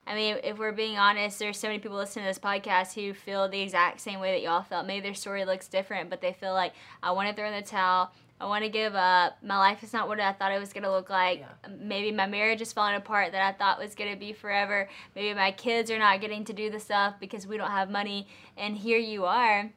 I 0.06 0.16
mean, 0.16 0.38
if 0.42 0.58
we're 0.58 0.72
being 0.72 0.98
honest, 0.98 1.38
there's 1.38 1.56
so 1.56 1.68
many 1.68 1.78
people 1.78 1.96
listening 1.96 2.24
to 2.24 2.30
this 2.30 2.40
podcast 2.40 2.94
who 2.94 3.14
feel 3.14 3.48
the 3.48 3.60
exact 3.60 4.00
same 4.00 4.18
way 4.18 4.32
that 4.32 4.42
y'all 4.42 4.64
felt. 4.64 4.88
Maybe 4.88 5.04
their 5.04 5.14
story 5.14 5.44
looks 5.44 5.68
different, 5.68 6.10
but 6.10 6.20
they 6.20 6.32
feel 6.32 6.52
like 6.52 6.72
I 7.00 7.12
want 7.12 7.28
to 7.28 7.34
throw 7.36 7.46
in 7.46 7.54
the 7.54 7.62
towel. 7.62 8.10
I 8.40 8.46
want 8.46 8.64
to 8.64 8.70
give 8.70 8.94
up. 8.94 9.36
My 9.42 9.58
life 9.58 9.82
is 9.82 9.92
not 9.92 10.08
what 10.08 10.18
I 10.18 10.32
thought 10.32 10.52
it 10.52 10.58
was 10.58 10.72
going 10.72 10.84
to 10.84 10.90
look 10.90 11.10
like. 11.10 11.40
Yeah. 11.40 11.70
Maybe 11.78 12.10
my 12.10 12.26
marriage 12.26 12.62
is 12.62 12.72
falling 12.72 12.94
apart 12.94 13.32
that 13.32 13.42
I 13.42 13.52
thought 13.52 13.78
was 13.78 13.94
going 13.94 14.10
to 14.10 14.18
be 14.18 14.32
forever. 14.32 14.88
Maybe 15.14 15.34
my 15.34 15.52
kids 15.52 15.90
are 15.90 15.98
not 15.98 16.20
getting 16.20 16.44
to 16.46 16.52
do 16.52 16.70
the 16.70 16.80
stuff 16.80 17.14
because 17.20 17.46
we 17.46 17.58
don't 17.58 17.70
have 17.70 17.90
money. 17.90 18.26
And 18.56 18.76
here 18.76 18.98
you 18.98 19.26
are 19.26 19.70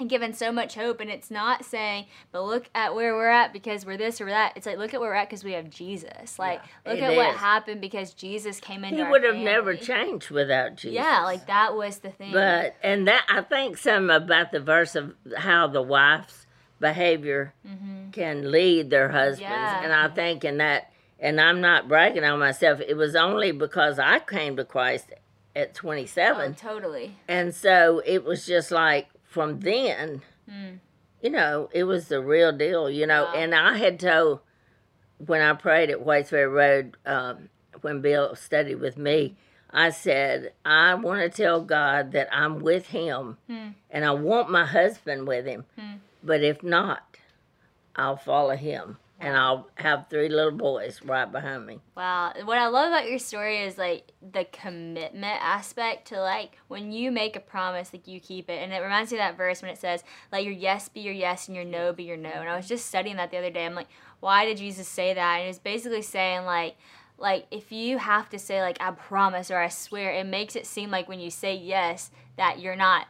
and 0.00 0.08
given 0.08 0.32
so 0.32 0.52
much 0.52 0.74
hope 0.74 1.00
and 1.00 1.10
it's 1.10 1.30
not 1.30 1.64
saying 1.64 2.06
but 2.32 2.44
look 2.44 2.68
at 2.74 2.94
where 2.94 3.14
we're 3.14 3.28
at 3.28 3.52
because 3.52 3.84
we're 3.84 3.96
this 3.96 4.20
or 4.20 4.26
that 4.26 4.52
it's 4.56 4.66
like 4.66 4.78
look 4.78 4.94
at 4.94 5.00
where 5.00 5.10
we're 5.10 5.16
at 5.16 5.28
because 5.28 5.44
we 5.44 5.52
have 5.52 5.68
jesus 5.70 6.38
like 6.38 6.60
yeah, 6.86 6.92
look 6.92 7.02
at 7.02 7.12
is. 7.12 7.16
what 7.16 7.34
happened 7.36 7.80
because 7.80 8.14
jesus 8.14 8.60
came 8.60 8.84
into 8.84 9.04
he 9.04 9.10
would 9.10 9.24
have 9.24 9.36
never 9.36 9.74
changed 9.74 10.30
without 10.30 10.76
jesus 10.76 10.94
yeah 10.94 11.22
like 11.24 11.46
that 11.46 11.74
was 11.74 11.98
the 11.98 12.10
thing 12.10 12.32
but 12.32 12.76
and 12.82 13.08
that 13.08 13.24
i 13.28 13.40
think 13.40 13.76
some 13.76 14.10
about 14.10 14.52
the 14.52 14.60
verse 14.60 14.94
of 14.94 15.14
how 15.36 15.66
the 15.66 15.82
wife's 15.82 16.46
behavior 16.80 17.54
mm-hmm. 17.66 18.10
can 18.10 18.50
lead 18.50 18.90
their 18.90 19.08
husbands. 19.10 19.40
Yeah. 19.40 19.82
And 19.82 19.92
I 19.92 20.08
think 20.08 20.44
in 20.44 20.58
that, 20.58 20.92
and 21.18 21.40
I'm 21.40 21.60
not 21.60 21.88
bragging 21.88 22.24
on 22.24 22.38
myself, 22.38 22.80
it 22.80 22.94
was 22.96 23.16
only 23.16 23.52
because 23.52 23.98
I 23.98 24.20
came 24.20 24.56
to 24.56 24.64
Christ 24.64 25.12
at 25.56 25.74
27. 25.74 26.50
Oh, 26.50 26.54
totally. 26.68 27.16
And 27.26 27.54
so 27.54 28.00
it 28.06 28.24
was 28.24 28.46
just 28.46 28.70
like 28.70 29.08
from 29.24 29.60
then, 29.60 30.22
Mm. 30.50 30.78
you 31.20 31.28
know, 31.30 31.68
it 31.72 31.84
was 31.84 32.08
the 32.08 32.20
real 32.22 32.52
deal, 32.52 32.88
you 32.88 33.06
know. 33.06 33.24
Wow. 33.24 33.34
And 33.34 33.54
I 33.54 33.76
had 33.76 34.00
told 34.00 34.40
when 35.18 35.42
I 35.42 35.52
prayed 35.52 35.90
at 35.90 36.00
Whites 36.00 36.30
Ferry 36.30 36.46
Road, 36.46 36.96
um, 37.04 37.48
when 37.82 38.00
Bill 38.00 38.34
studied 38.34 38.76
with 38.76 38.96
me, 38.96 39.36
I 39.70 39.90
said, 39.90 40.52
I 40.64 40.94
want 40.94 41.20
to 41.20 41.28
tell 41.28 41.60
God 41.60 42.12
that 42.12 42.28
I'm 42.32 42.60
with 42.60 42.86
him 42.86 43.36
Hmm. 43.46 43.68
and 43.90 44.04
I 44.04 44.12
want 44.12 44.48
my 44.48 44.64
husband 44.64 45.26
with 45.28 45.44
him. 45.44 45.66
Hmm. 45.78 45.96
But 46.22 46.42
if 46.42 46.62
not, 46.62 47.16
I'll 47.96 48.16
follow 48.16 48.56
him 48.56 48.98
and 49.20 49.36
I'll 49.36 49.68
have 49.74 50.06
three 50.08 50.28
little 50.28 50.52
boys 50.52 51.00
right 51.04 51.30
behind 51.30 51.66
me. 51.66 51.80
Wow. 51.96 52.32
What 52.44 52.58
I 52.58 52.68
love 52.68 52.88
about 52.88 53.08
your 53.08 53.18
story 53.18 53.58
is 53.62 53.76
like 53.76 54.12
the 54.32 54.44
commitment 54.44 55.38
aspect 55.42 56.08
to 56.08 56.20
like 56.20 56.58
when 56.68 56.92
you 56.92 57.10
make 57.10 57.34
a 57.34 57.40
promise, 57.40 57.92
like 57.92 58.06
you 58.06 58.20
keep 58.20 58.48
it. 58.48 58.62
And 58.62 58.72
it 58.72 58.78
reminds 58.78 59.10
me 59.10 59.18
of 59.18 59.22
that 59.22 59.36
verse 59.36 59.60
when 59.60 59.72
it 59.72 59.78
says, 59.78 60.04
let 60.30 60.44
your 60.44 60.52
yes 60.52 60.88
be 60.88 61.00
your 61.00 61.12
yes 61.12 61.48
and 61.48 61.56
your 61.56 61.64
no 61.64 61.92
be 61.92 62.04
your 62.04 62.16
no. 62.16 62.30
And 62.30 62.48
I 62.48 62.56
was 62.56 62.68
just 62.68 62.86
studying 62.86 63.16
that 63.16 63.32
the 63.32 63.38
other 63.38 63.50
day. 63.50 63.66
I'm 63.66 63.74
like, 63.74 63.88
why 64.20 64.44
did 64.44 64.58
Jesus 64.58 64.86
say 64.86 65.14
that? 65.14 65.38
And 65.38 65.48
it's 65.48 65.58
basically 65.58 66.02
saying 66.02 66.44
like, 66.44 66.76
like 67.18 67.46
if 67.50 67.72
you 67.72 67.98
have 67.98 68.28
to 68.30 68.38
say 68.38 68.62
like 68.62 68.76
I 68.80 68.92
promise 68.92 69.50
or 69.50 69.58
I 69.58 69.68
swear, 69.68 70.12
it 70.12 70.26
makes 70.26 70.54
it 70.54 70.64
seem 70.64 70.92
like 70.92 71.08
when 71.08 71.18
you 71.18 71.30
say 71.30 71.56
yes 71.56 72.12
that 72.36 72.60
you're 72.60 72.76
not 72.76 73.08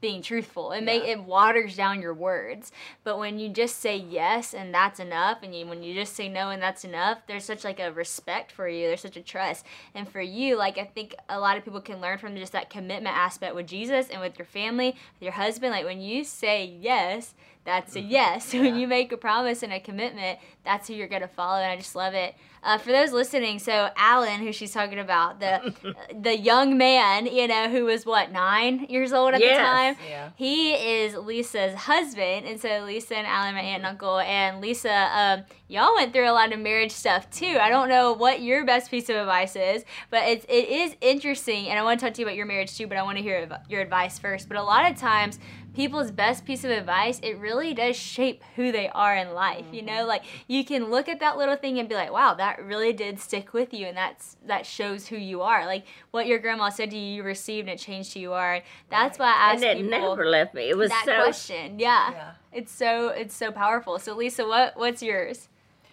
being 0.00 0.22
truthful. 0.22 0.72
It 0.72 0.82
make 0.82 1.04
it 1.04 1.22
waters 1.22 1.76
down 1.76 2.00
your 2.00 2.14
words. 2.14 2.70
But 3.02 3.18
when 3.18 3.38
you 3.38 3.48
just 3.48 3.80
say 3.80 3.96
yes 3.96 4.54
and 4.54 4.72
that's 4.72 5.00
enough, 5.00 5.38
and 5.42 5.54
you, 5.54 5.66
when 5.66 5.82
you 5.82 5.94
just 5.94 6.14
say 6.14 6.28
no 6.28 6.50
and 6.50 6.62
that's 6.62 6.84
enough, 6.84 7.18
there's 7.26 7.44
such 7.44 7.64
like 7.64 7.80
a 7.80 7.92
respect 7.92 8.52
for 8.52 8.68
you. 8.68 8.86
There's 8.86 9.00
such 9.00 9.16
a 9.16 9.22
trust. 9.22 9.64
And 9.94 10.08
for 10.08 10.20
you, 10.20 10.56
like 10.56 10.78
I 10.78 10.84
think 10.84 11.14
a 11.28 11.40
lot 11.40 11.56
of 11.56 11.64
people 11.64 11.80
can 11.80 12.00
learn 12.00 12.18
from 12.18 12.36
just 12.36 12.52
that 12.52 12.70
commitment 12.70 13.16
aspect 13.16 13.54
with 13.54 13.66
Jesus 13.66 14.08
and 14.08 14.20
with 14.20 14.38
your 14.38 14.46
family, 14.46 14.90
with 14.90 15.22
your 15.22 15.32
husband. 15.32 15.72
Like 15.72 15.84
when 15.84 16.00
you 16.00 16.24
say 16.24 16.64
yes, 16.64 17.34
that's 17.68 17.94
a 17.96 18.00
yes. 18.00 18.52
When 18.58 18.76
you 18.76 18.88
make 18.88 19.12
a 19.12 19.16
promise 19.18 19.62
and 19.62 19.72
a 19.74 19.78
commitment, 19.80 20.38
that's 20.64 20.88
who 20.88 20.94
you're 20.94 21.06
gonna 21.08 21.28
follow. 21.28 21.58
And 21.60 21.70
I 21.70 21.76
just 21.76 21.94
love 21.94 22.14
it. 22.14 22.34
Uh, 22.60 22.76
for 22.76 22.90
those 22.90 23.12
listening, 23.12 23.60
so 23.60 23.88
Alan, 23.96 24.40
who 24.40 24.52
she's 24.52 24.72
talking 24.72 24.98
about, 24.98 25.38
the 25.38 25.74
the 26.20 26.36
young 26.36 26.76
man, 26.76 27.26
you 27.26 27.46
know, 27.46 27.68
who 27.70 27.84
was 27.84 28.04
what 28.04 28.32
nine 28.32 28.86
years 28.88 29.12
old 29.12 29.34
at 29.34 29.40
Yes. 29.40 29.56
the 29.58 29.62
time. 29.62 29.96
Yeah. 30.08 30.30
He 30.34 30.72
is 30.72 31.14
Lisa's 31.14 31.74
husband, 31.74 32.46
and 32.46 32.60
so 32.60 32.82
Lisa 32.84 33.16
and 33.16 33.26
Alan, 33.26 33.54
my 33.54 33.60
aunt 33.60 33.84
and 33.84 33.86
uncle, 33.86 34.18
and 34.18 34.60
Lisa, 34.60 34.92
um, 35.14 35.44
y'all 35.68 35.94
went 35.94 36.12
through 36.12 36.28
a 36.28 36.32
lot 36.32 36.52
of 36.52 36.58
marriage 36.58 36.90
stuff 36.92 37.30
too. 37.30 37.58
I 37.60 37.68
don't 37.70 37.88
know 37.88 38.12
what 38.14 38.42
your 38.42 38.64
best 38.64 38.90
piece 38.90 39.08
of 39.08 39.16
advice 39.16 39.54
is, 39.54 39.84
but 40.10 40.22
it's 40.26 40.44
it 40.48 40.68
is 40.68 40.96
interesting, 41.00 41.68
and 41.68 41.78
I 41.78 41.82
want 41.84 42.00
to 42.00 42.06
talk 42.06 42.14
to 42.14 42.20
you 42.22 42.26
about 42.26 42.36
your 42.36 42.46
marriage 42.46 42.76
too. 42.76 42.86
But 42.88 42.96
I 42.98 43.02
want 43.02 43.18
to 43.18 43.22
hear 43.22 43.48
your 43.68 43.82
advice 43.82 44.18
first. 44.18 44.48
But 44.48 44.56
a 44.58 44.62
lot 44.64 44.90
of 44.90 44.98
times, 44.98 45.38
people's 45.78 46.10
best 46.10 46.44
piece 46.44 46.64
of 46.64 46.72
advice 46.72 47.20
it 47.22 47.38
really 47.38 47.72
does 47.72 47.94
shape 47.94 48.42
who 48.56 48.72
they 48.72 48.88
are 48.88 49.14
in 49.14 49.32
life. 49.32 49.64
You 49.70 49.82
know, 49.82 50.04
like 50.04 50.24
you 50.48 50.64
can 50.64 50.90
look 50.90 51.08
at 51.08 51.20
that 51.20 51.38
little 51.38 51.54
thing 51.54 51.78
and 51.78 51.88
be 51.88 51.94
like, 51.94 52.12
wow, 52.12 52.34
that 52.34 52.60
really 52.64 52.92
did 52.92 53.20
stick 53.20 53.52
with 53.52 53.72
you, 53.72 53.86
and 53.86 53.96
that's 53.96 54.36
that 54.44 54.66
shows 54.66 55.06
who 55.06 55.16
you 55.16 55.40
are. 55.40 55.66
Like 55.66 55.86
what 56.10 56.26
your 56.26 56.40
grandma 56.40 56.70
said 56.70 56.90
to 56.90 56.98
you, 56.98 57.14
you 57.14 57.22
received, 57.22 57.68
and 57.68 57.78
it 57.78 57.82
changed 57.82 58.14
who 58.14 58.20
you 58.20 58.32
are. 58.32 58.54
And 58.54 58.64
that's 58.90 59.20
why 59.20 59.26
I 59.26 59.52
ask 59.52 59.62
And 59.62 59.78
it 59.78 59.82
people 59.84 60.16
never 60.16 60.26
left 60.26 60.52
me. 60.52 60.68
It 60.68 60.76
was 60.76 60.90
that 60.90 61.04
so 61.04 61.22
question. 61.22 61.78
Yeah. 61.78 62.10
Yeah. 62.10 62.30
It's 62.52 62.72
so 62.72 63.10
it's 63.10 63.36
so 63.36 63.52
powerful. 63.52 64.00
So 64.00 64.16
Lisa, 64.16 64.44
what 64.48 64.76
what's 64.76 65.00
yours? 65.00 65.48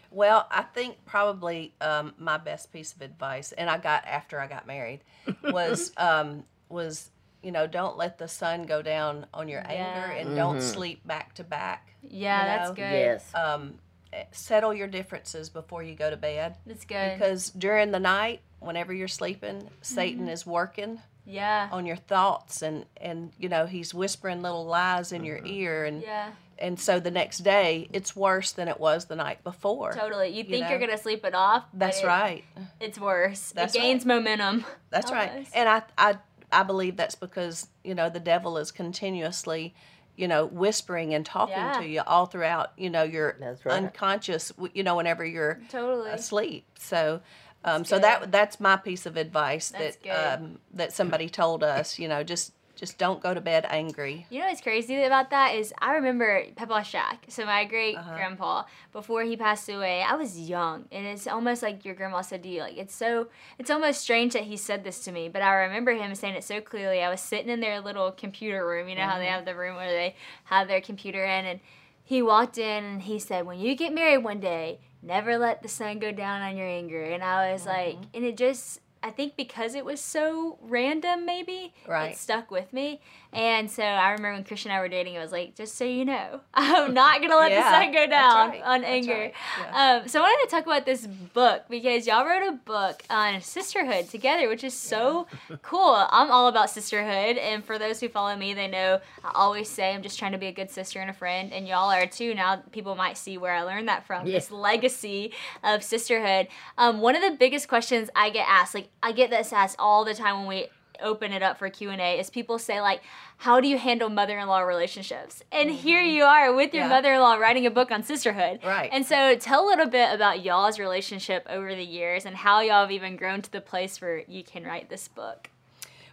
Well, 0.09 0.47
I 0.49 0.63
think 0.63 1.05
probably 1.05 1.75
um, 1.79 2.15
my 2.17 2.37
best 2.37 2.73
piece 2.73 2.93
of 2.93 3.03
advice, 3.03 3.51
and 3.51 3.69
I 3.69 3.77
got 3.77 4.03
after 4.05 4.39
I 4.39 4.47
got 4.47 4.65
married, 4.65 5.01
was 5.43 5.91
um, 5.97 6.43
was 6.69 7.11
you 7.45 7.51
know 7.51 7.67
don't 7.67 7.95
let 7.97 8.17
the 8.17 8.27
sun 8.27 8.63
go 8.63 8.81
down 8.81 9.27
on 9.33 9.47
your 9.47 9.61
anger, 9.61 10.11
Yeah. 10.13 10.19
and 10.19 10.35
don't 10.35 10.61
sleep 10.61 11.05
back 11.05 11.35
to 11.35 11.43
back. 11.43 11.89
Yeah, 12.01 12.41
You 12.41 12.45
that's 12.57 12.71
good. 12.71 12.81
yes. 12.81 13.35
Um, 13.35 13.75
eh, 14.11 14.23
settle 14.31 14.73
your 14.73 14.87
differences 14.87 15.49
before 15.49 15.83
you 15.83 15.93
go 15.95 16.09
to 16.09 16.17
bed, 16.17 16.57
That's 16.65 16.85
good. 16.85 17.13
because 17.13 17.51
during 17.51 17.91
the 17.91 17.99
night, 17.99 18.41
whenever 18.59 18.93
you're 18.93 19.07
sleeping, 19.07 19.69
Satan 19.81 20.27
is 20.27 20.45
working 20.45 20.99
yeah. 21.25 21.69
on 21.71 21.85
your 21.85 21.95
thoughts, 21.97 22.63
and 22.63 22.85
and 22.97 23.31
you 23.37 23.47
know 23.49 23.65
he's 23.67 23.93
whispering 23.93 24.41
little 24.41 24.65
lies 24.65 25.11
in 25.11 25.23
your 25.23 25.39
ear, 25.45 25.85
and 25.85 26.01
Yeah. 26.01 26.31
and 26.57 26.79
so 26.79 26.99
the 26.99 27.11
next 27.11 27.39
day 27.39 27.89
it's 27.93 28.15
worse 28.15 28.51
than 28.53 28.67
it 28.67 28.79
was 28.79 29.05
the 29.05 29.15
night 29.15 29.43
before. 29.43 29.91
Totally. 29.93 30.29
You 30.29 30.43
think 30.43 30.63
know? 30.63 30.69
you 30.69 30.75
are 30.77 30.79
gonna 30.79 30.97
sleep 30.97 31.23
it 31.25 31.35
off. 31.35 31.65
but 31.71 31.79
That's 31.79 32.01
it- 32.01 32.07
right. 32.07 32.43
It's 32.79 32.97
worse. 32.99 33.51
That's 33.51 33.75
it 33.75 33.79
gains 33.79 34.03
momentum. 34.05 34.65
That's 34.89 35.11
right. 35.11 35.47
And 35.53 35.67
I, 35.69 35.83
I, 35.97 36.17
I 36.55 36.63
believe 36.63 36.95
that's 36.95 37.15
because 37.15 37.67
you 37.83 37.93
know 37.95 38.09
the 38.09 38.19
devil 38.19 38.57
is 38.57 38.71
continuously, 38.71 39.75
you 40.15 40.27
know, 40.27 40.45
whispering 40.45 41.13
and 41.13 41.25
talking 41.25 41.55
Yeah. 41.55 41.79
to 41.79 41.85
you 41.85 42.01
all 42.07 42.25
throughout. 42.25 42.71
You 42.77 42.89
know, 42.89 43.03
your 43.03 43.37
right. 43.41 43.59
unconscious. 43.67 44.51
You 44.73 44.83
know, 44.83 44.95
whenever 44.95 45.25
you're 45.25 45.59
Totally. 45.69 46.11
asleep. 46.11 46.65
So, 46.79 47.21
um, 47.63 47.79
That's 47.81 47.89
so 47.89 47.95
good. 47.97 48.03
that 48.03 48.31
that's 48.31 48.59
my 48.59 48.77
piece 48.77 49.05
of 49.05 49.17
advice 49.17 49.69
That's 49.69 49.97
that 49.97 50.39
um, 50.39 50.59
that 50.73 50.93
somebody 50.93 51.29
told 51.29 51.63
us. 51.63 51.99
You 51.99 52.07
know, 52.07 52.23
just 52.23 52.53
just 52.75 52.97
don't 52.97 53.21
go 53.21 53.33
to 53.33 53.41
bed 53.41 53.65
angry. 53.69 54.25
You 54.29 54.39
know 54.39 54.47
what's 54.47 54.61
crazy 54.61 55.01
about 55.03 55.29
that 55.29 55.55
is 55.55 55.73
I 55.79 55.93
remember 55.93 56.43
Papa 56.55 56.83
Shack. 56.83 57.25
So 57.29 57.45
my 57.45 57.63
great 57.65 57.95
Uh-huh. 57.95 58.15
grandpa, 58.15 58.63
before 58.91 59.23
he 59.23 59.37
passed 59.37 59.69
away, 59.69 60.01
I 60.01 60.15
was 60.15 60.37
young, 60.37 60.85
and 60.91 61.05
it's 61.05 61.27
almost 61.27 61.63
like 61.63 61.85
your 61.85 61.95
grandma 61.95 62.21
said 62.21 62.43
to 62.43 62.49
you. 62.49 62.61
Like 62.61 62.77
it's 62.77 62.93
so, 62.95 63.27
it's 63.57 63.69
almost 63.69 64.01
strange 64.01 64.33
that 64.33 64.43
he 64.43 64.57
said 64.57 64.83
this 64.83 65.03
to 65.05 65.11
me, 65.11 65.29
but 65.29 65.41
I 65.41 65.53
remember 65.53 65.93
him 65.93 66.13
saying 66.15 66.35
it 66.35 66.43
so 66.43 66.61
clearly. 66.61 67.01
I 67.01 67.09
was 67.09 67.21
sitting 67.21 67.49
in 67.49 67.59
their 67.61 67.79
little 67.81 68.11
computer 68.11 68.67
room. 68.67 68.89
You 68.89 68.95
know 68.95 69.03
how 69.05 69.17
they 69.17 69.27
have 69.27 69.45
the 69.45 69.55
room 69.55 69.75
where 69.75 69.91
they 69.91 70.15
have 70.45 70.67
their 70.67 70.81
computer 70.81 71.23
in, 71.23 71.45
and 71.45 71.59
he 72.03 72.21
walked 72.21 72.57
in 72.57 72.83
and 72.83 73.01
he 73.01 73.17
said, 73.19 73.45
"When 73.45 73.59
you 73.59 73.75
get 73.75 73.93
married 73.93 74.23
one 74.23 74.39
day, 74.39 74.79
never 75.01 75.37
let 75.37 75.63
the 75.63 75.69
sun 75.69 75.99
go 75.99 76.11
down 76.11 76.41
on 76.41 76.55
your 76.57 76.67
anger." 76.67 77.03
And 77.03 77.23
I 77.23 77.51
was 77.53 77.65
like, 77.65 77.97
and 78.13 78.23
it 78.25 78.37
just. 78.37 78.81
I 79.05 79.11
think 79.11 79.35
because 79.35 79.75
it 79.75 79.85
was 79.85 80.01
so 80.01 80.57
random, 80.63 81.27
maybe 81.27 81.73
it 82.11 82.17
stuck 82.17 82.49
with 82.49 82.73
me. 82.73 83.01
And 83.31 83.69
so 83.69 83.83
I 83.83 84.11
remember 84.13 84.33
when 84.33 84.43
Christian 84.45 84.71
and 84.71 84.77
I 84.77 84.81
were 84.81 84.87
dating, 84.87 85.15
I 85.17 85.21
was 85.21 85.31
like, 85.31 85.55
just 85.55 85.75
so 85.75 85.83
you 85.83 86.05
know, 86.05 86.39
I'm 86.55 86.93
not 86.93 87.21
gonna 87.21 87.35
let 87.35 87.51
Yeah, 87.51 87.69
the 87.69 87.83
sun 87.83 87.91
go 87.93 88.07
down 88.07 88.49
right, 88.49 88.61
on 88.63 88.83
anger. 88.83 89.13
right, 89.13 89.33
yeah. 89.59 89.99
Um, 90.01 90.07
so 90.07 90.19
I 90.19 90.23
wanted 90.23 90.49
to 90.49 90.55
talk 90.55 90.65
about 90.65 90.85
this 90.87 91.05
book 91.05 91.65
because 91.69 92.07
y'all 92.07 92.25
wrote 92.25 92.47
a 92.47 92.53
book 92.53 93.03
on 93.11 93.41
sisterhood 93.41 94.09
together, 94.09 94.47
which 94.49 94.63
is 94.63 94.73
so 94.73 95.27
cool. 95.61 96.07
I'm 96.09 96.31
all 96.31 96.47
about 96.47 96.71
sisterhood, 96.71 97.37
and 97.37 97.63
for 97.63 97.77
those 97.77 97.99
who 97.99 98.09
follow 98.09 98.35
me, 98.35 98.53
they 98.55 98.67
know 98.67 99.01
I 99.23 99.31
always 99.35 99.69
say 99.69 99.93
I'm 99.93 100.01
just 100.01 100.17
trying 100.17 100.31
to 100.31 100.37
be 100.39 100.47
a 100.47 100.51
good 100.53 100.71
sister 100.71 100.99
and 100.99 101.09
a 101.11 101.13
friend, 101.13 101.53
and 101.53 101.67
y'all 101.67 101.91
are 101.91 102.07
too. 102.07 102.33
Now 102.33 102.63
people 102.71 102.95
might 102.95 103.17
see 103.17 103.37
where 103.37 103.53
I 103.53 103.61
learned 103.63 103.87
that 103.89 104.07
from. 104.07 104.25
Yeah. 104.25 104.33
This 104.33 104.49
legacy 104.49 105.31
of 105.63 105.83
sisterhood. 105.83 106.47
Um, 106.79 107.01
one 107.01 107.15
of 107.15 107.21
the 107.21 107.37
biggest 107.37 107.67
questions 107.67 108.09
I 108.15 108.29
get 108.29 108.47
asked, 108.49 108.73
like 108.73 108.87
I 109.03 109.11
get 109.11 109.29
this 109.29 109.53
asked 109.53 109.75
all 109.79 110.03
the 110.05 110.13
time 110.13 110.39
when 110.39 110.47
we 110.47 110.67
open 111.03 111.33
it 111.33 111.43
up 111.43 111.59
for 111.59 111.69
q&a 111.69 112.17
is 112.17 112.29
people 112.29 112.57
say 112.57 112.79
like 112.79 113.01
how 113.39 113.59
do 113.59 113.67
you 113.67 113.77
handle 113.77 114.07
mother-in-law 114.07 114.61
relationships 114.61 115.43
and 115.51 115.69
here 115.69 116.01
you 116.01 116.23
are 116.23 116.53
with 116.53 116.73
your 116.73 116.83
Mm-hmm. 116.83 116.89
Yeah. 116.91 116.95
mother-in-law 116.95 117.33
writing 117.35 117.65
a 117.65 117.69
book 117.69 117.91
on 117.91 118.01
sisterhood 118.01 118.61
Right. 118.63 118.89
and 118.93 119.05
so 119.05 119.35
tell 119.35 119.65
a 119.65 119.67
little 119.67 119.87
bit 119.87 120.13
about 120.13 120.45
y'all's 120.45 120.79
relationship 120.79 121.45
over 121.49 121.75
the 121.75 121.83
years 121.83 122.25
and 122.25 122.37
how 122.37 122.61
y'all 122.61 122.79
have 122.83 122.91
even 122.91 123.17
grown 123.17 123.41
to 123.41 123.51
the 123.51 123.59
place 123.59 123.99
where 123.99 124.23
you 124.29 124.41
can 124.41 124.63
write 124.63 124.89
this 124.89 125.09
book 125.09 125.49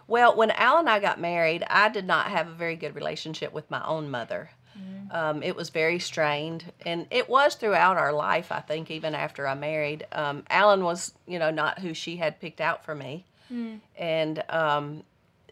Well, 0.05 0.35
when 0.35 0.51
Al 0.51 0.79
and 0.79 0.89
I 0.89 0.99
got 0.99 1.17
married, 1.17 1.63
I 1.69 1.87
did 1.87 2.05
not 2.05 2.27
have 2.27 2.49
a 2.49 2.53
very 2.53 2.75
good 2.75 2.93
relationship 2.93 3.53
with 3.53 3.71
my 3.71 3.81
own 3.85 4.11
mother. 4.11 4.49
Um, 5.11 5.43
it 5.43 5.55
was 5.55 5.69
very 5.69 5.99
strained, 5.99 6.71
and 6.85 7.05
it 7.11 7.29
was 7.29 7.53
throughout 7.55 7.97
our 7.97 8.11
life. 8.13 8.51
I 8.51 8.61
think 8.61 8.89
even 8.89 9.13
after 9.13 9.47
I 9.47 9.53
married, 9.53 10.07
um, 10.11 10.43
Alan 10.49 10.83
was, 10.83 11.13
you 11.27 11.37
know, 11.37 11.51
not 11.51 11.79
who 11.79 11.93
she 11.93 12.17
had 12.17 12.39
picked 12.41 12.59
out 12.61 12.83
for 12.83 12.95
me, 12.95 13.25
and 13.95 14.43
um, 14.49 15.03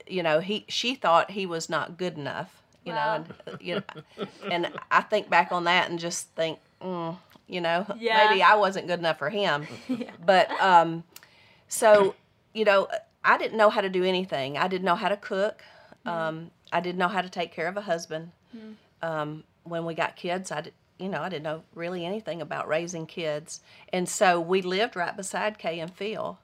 you 0.07 0.23
know, 0.23 0.39
he 0.39 0.65
she 0.67 0.95
thought 0.95 1.31
he 1.31 1.45
was 1.45 1.69
not 1.69 1.97
good 1.97 2.17
enough, 2.17 2.63
you 2.85 2.93
Wow. 2.93 2.97
know, 2.97 3.13
and 3.13 3.61
you 3.61 3.75
know, 3.75 4.01
and 4.49 4.71
I 4.89 5.01
think 5.01 5.29
back 5.29 5.51
on 5.51 5.65
that 5.65 5.89
and 5.91 5.99
just 5.99 6.29
think, 6.35 6.57
mm, 6.81 7.15
you 7.47 7.61
know, 7.61 7.85
Yeah. 7.99 8.15
maybe 8.29 8.41
I 8.41 8.55
wasn't 8.55 8.87
good 8.87 8.99
enough 8.99 9.19
for 9.19 9.29
him, 9.29 9.67
but 10.25 10.49
um, 10.59 11.03
so 11.67 12.15
you 12.53 12.65
know 12.65 12.87
i 13.23 13.37
didn't 13.37 13.55
know 13.57 13.69
how 13.69 13.81
to 13.81 13.89
do 13.89 14.03
anything. 14.03 14.57
I 14.57 14.67
didn't 14.67 14.85
know 14.85 14.95
how 14.95 15.09
to 15.09 15.17
cook. 15.17 15.63
Um, 16.07 16.49
i 16.73 16.79
didn't 16.79 16.97
know 16.97 17.09
how 17.09 17.21
to 17.21 17.29
take 17.29 17.51
care 17.51 17.67
of 17.67 17.77
a 17.77 17.81
husband 17.81 18.31
um, 19.01 19.43
when 19.63 19.85
we 19.85 19.93
got 19.93 20.15
kids 20.15 20.51
i 20.51 20.61
did, 20.61 20.73
you 20.97 21.09
know 21.09 21.21
i 21.21 21.29
didn't 21.29 21.43
know 21.43 21.63
really 21.75 22.05
anything 22.05 22.41
about 22.41 22.67
raising 22.67 23.05
kids. 23.05 23.59
And 23.91 24.07
so 24.07 24.39
we 24.39 24.61
lived 24.61 24.95
right 24.95 25.15
beside 25.15 25.57
kay 25.57 25.79
and 25.79 25.91
phil. 25.93 26.39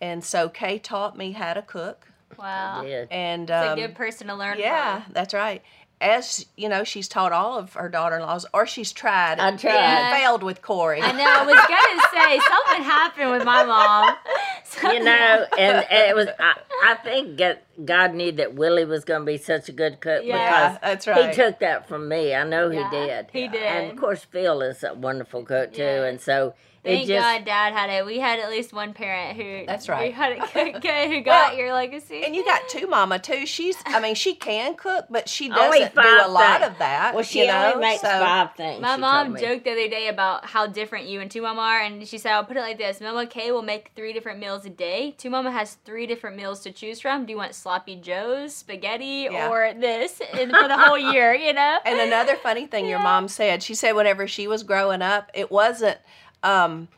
And 0.00 0.24
so 0.24 0.48
kay 0.48 0.78
taught 0.78 1.16
me 1.16 1.32
how 1.32 1.54
to 1.54 1.62
cook. 1.62 2.08
Wow. 2.38 2.82
Did. 2.82 3.08
and 3.10 3.48
it's 3.50 3.68
um, 3.68 3.78
a 3.78 3.80
good 3.80 3.94
person 3.94 4.26
to 4.28 4.34
learn 4.34 4.54
from. 4.54 4.62
yeah 4.62 5.02
that's 5.12 5.34
right. 5.34 5.62
As 6.00 6.46
you 6.56 6.68
know 6.68 6.82
she's 6.82 7.06
taught 7.06 7.30
all 7.32 7.56
of 7.58 7.74
her 7.74 7.88
daughter-in-laws 7.88 8.44
or 8.52 8.66
she's 8.66 8.90
tried 8.90 9.38
I 9.38 9.48
and 9.50 9.58
tried. 9.60 10.10
failed 10.18 10.42
with 10.42 10.60
korie. 10.60 11.00
I 11.00 11.12
know 11.12 11.24
i 11.24 11.44
was 11.46 11.54
gonna 11.54 12.02
say 12.24 12.40
something 12.48 12.82
happened 12.82 13.30
with 13.30 13.44
my 13.44 13.62
mom 13.64 14.16
So- 14.64 14.90
you 14.92 15.02
know, 15.04 15.46
and, 15.58 15.86
and 15.90 16.10
it 16.10 16.14
was 16.16 16.28
I, 16.38 16.54
I 16.84 16.94
think 16.96 17.40
God 17.84 18.14
knew 18.14 18.32
that 18.32 18.54
Willie 18.54 18.84
was 18.84 19.04
going 19.04 19.20
to 19.22 19.26
be 19.26 19.38
such 19.38 19.68
a 19.68 19.72
good 19.72 20.00
cook 20.00 20.22
Yeah, 20.24 20.72
because 20.72 20.78
that's 20.82 21.06
right. 21.06 21.30
he 21.30 21.34
took 21.34 21.58
that 21.60 21.88
from 21.88 22.08
me. 22.08 22.34
I 22.34 22.44
know 22.44 22.70
Yeah, 22.70 22.90
he 22.90 22.96
did. 22.96 23.26
he 23.32 23.48
did. 23.48 23.62
And 23.62 23.90
of 23.92 23.96
course, 23.98 24.24
Phil 24.24 24.62
is 24.62 24.82
a 24.84 24.94
wonderful 24.94 25.44
cook 25.44 25.72
too. 25.72 25.82
Yeah. 25.82 26.04
And 26.04 26.20
so 26.20 26.54
Thank 26.84 27.04
it 27.04 27.12
just 27.14 27.22
God 27.24 27.44
Dad 27.44 27.72
had 27.74 27.90
it. 27.90 28.04
We 28.04 28.18
had 28.18 28.40
at 28.40 28.50
least 28.50 28.72
one 28.72 28.92
parent 28.92 29.36
who 29.36 29.64
That's 29.66 29.88
right. 29.88 30.12
who 30.12 30.20
had 30.20 30.32
it 30.32 30.40
cook 30.40 30.82
good, 30.82 31.10
who 31.10 31.20
got 31.20 31.50
Well, 31.52 31.56
your 31.60 31.72
legacy. 31.72 32.24
And 32.24 32.34
you 32.34 32.44
got 32.44 32.68
two 32.68 32.88
mama 32.88 33.20
too. 33.20 33.46
She's 33.46 33.76
I 33.86 34.00
mean 34.00 34.16
she 34.16 34.34
can 34.34 34.74
cook, 34.74 35.06
but 35.08 35.28
she 35.28 35.48
oh, 35.48 35.54
doesn't 35.54 35.94
do 35.94 36.00
a 36.00 36.28
lot 36.28 36.58
things. 36.60 36.72
of 36.72 36.78
that. 36.80 37.14
well, 37.14 37.22
she 37.22 37.42
you 37.42 37.46
know? 37.46 37.74
only 37.74 37.86
makes 37.86 38.00
so, 38.02 38.08
five 38.08 38.56
things. 38.56 38.82
My 38.82 38.96
she 38.96 39.00
mom 39.00 39.26
told 39.26 39.34
me. 39.36 39.40
joked 39.42 39.62
the 39.64 39.70
other 39.70 39.88
day 39.88 40.08
about 40.08 40.44
how 40.44 40.66
different 40.66 41.06
you 41.06 41.20
and 41.20 41.30
Two 41.30 41.42
Mama 41.42 41.60
are, 41.60 41.80
and 41.80 42.04
she 42.08 42.18
said, 42.18 42.32
I'll 42.32 42.44
put 42.44 42.56
it 42.56 42.60
like 42.60 42.78
this 42.78 43.00
Mama 43.00 43.26
Kay 43.26 43.52
will 43.52 43.62
make 43.62 43.92
three 43.94 44.12
different 44.12 44.40
meals 44.40 44.51
a 44.64 44.70
day. 44.70 45.14
Two 45.16 45.30
Mama 45.30 45.50
has 45.50 45.74
three 45.84 46.06
different 46.06 46.36
meals 46.36 46.60
to 46.60 46.70
choose 46.72 47.00
from. 47.00 47.24
Do 47.26 47.32
you 47.32 47.36
want 47.36 47.54
sloppy 47.54 47.96
joes, 47.96 48.54
spaghetti, 48.54 49.28
Yeah. 49.30 49.48
or 49.48 49.72
this 49.74 50.20
and 50.32 50.50
for 50.50 50.68
the 50.68 50.78
whole 50.78 50.98
year, 50.98 51.34
you 51.34 51.52
know? 51.52 51.78
And 51.86 51.98
another 52.00 52.36
funny 52.36 52.66
thing 52.66 52.86
your 52.86 52.98
mom 52.98 53.28
said, 53.28 53.62
she 53.62 53.74
said 53.74 53.92
whenever 53.92 54.26
she 54.28 54.46
was 54.46 54.62
growing 54.62 55.02
up, 55.02 55.30
it 55.34 55.50
wasn't 55.50 55.98
um, 56.42 56.88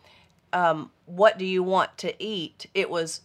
um, 0.53 0.91
what 1.07 1.39
do 1.39 1.45
you 1.45 1.63
want 1.63 1.97
to 1.99 2.23
eat? 2.23 2.67
It 2.75 2.89
was 2.91 3.21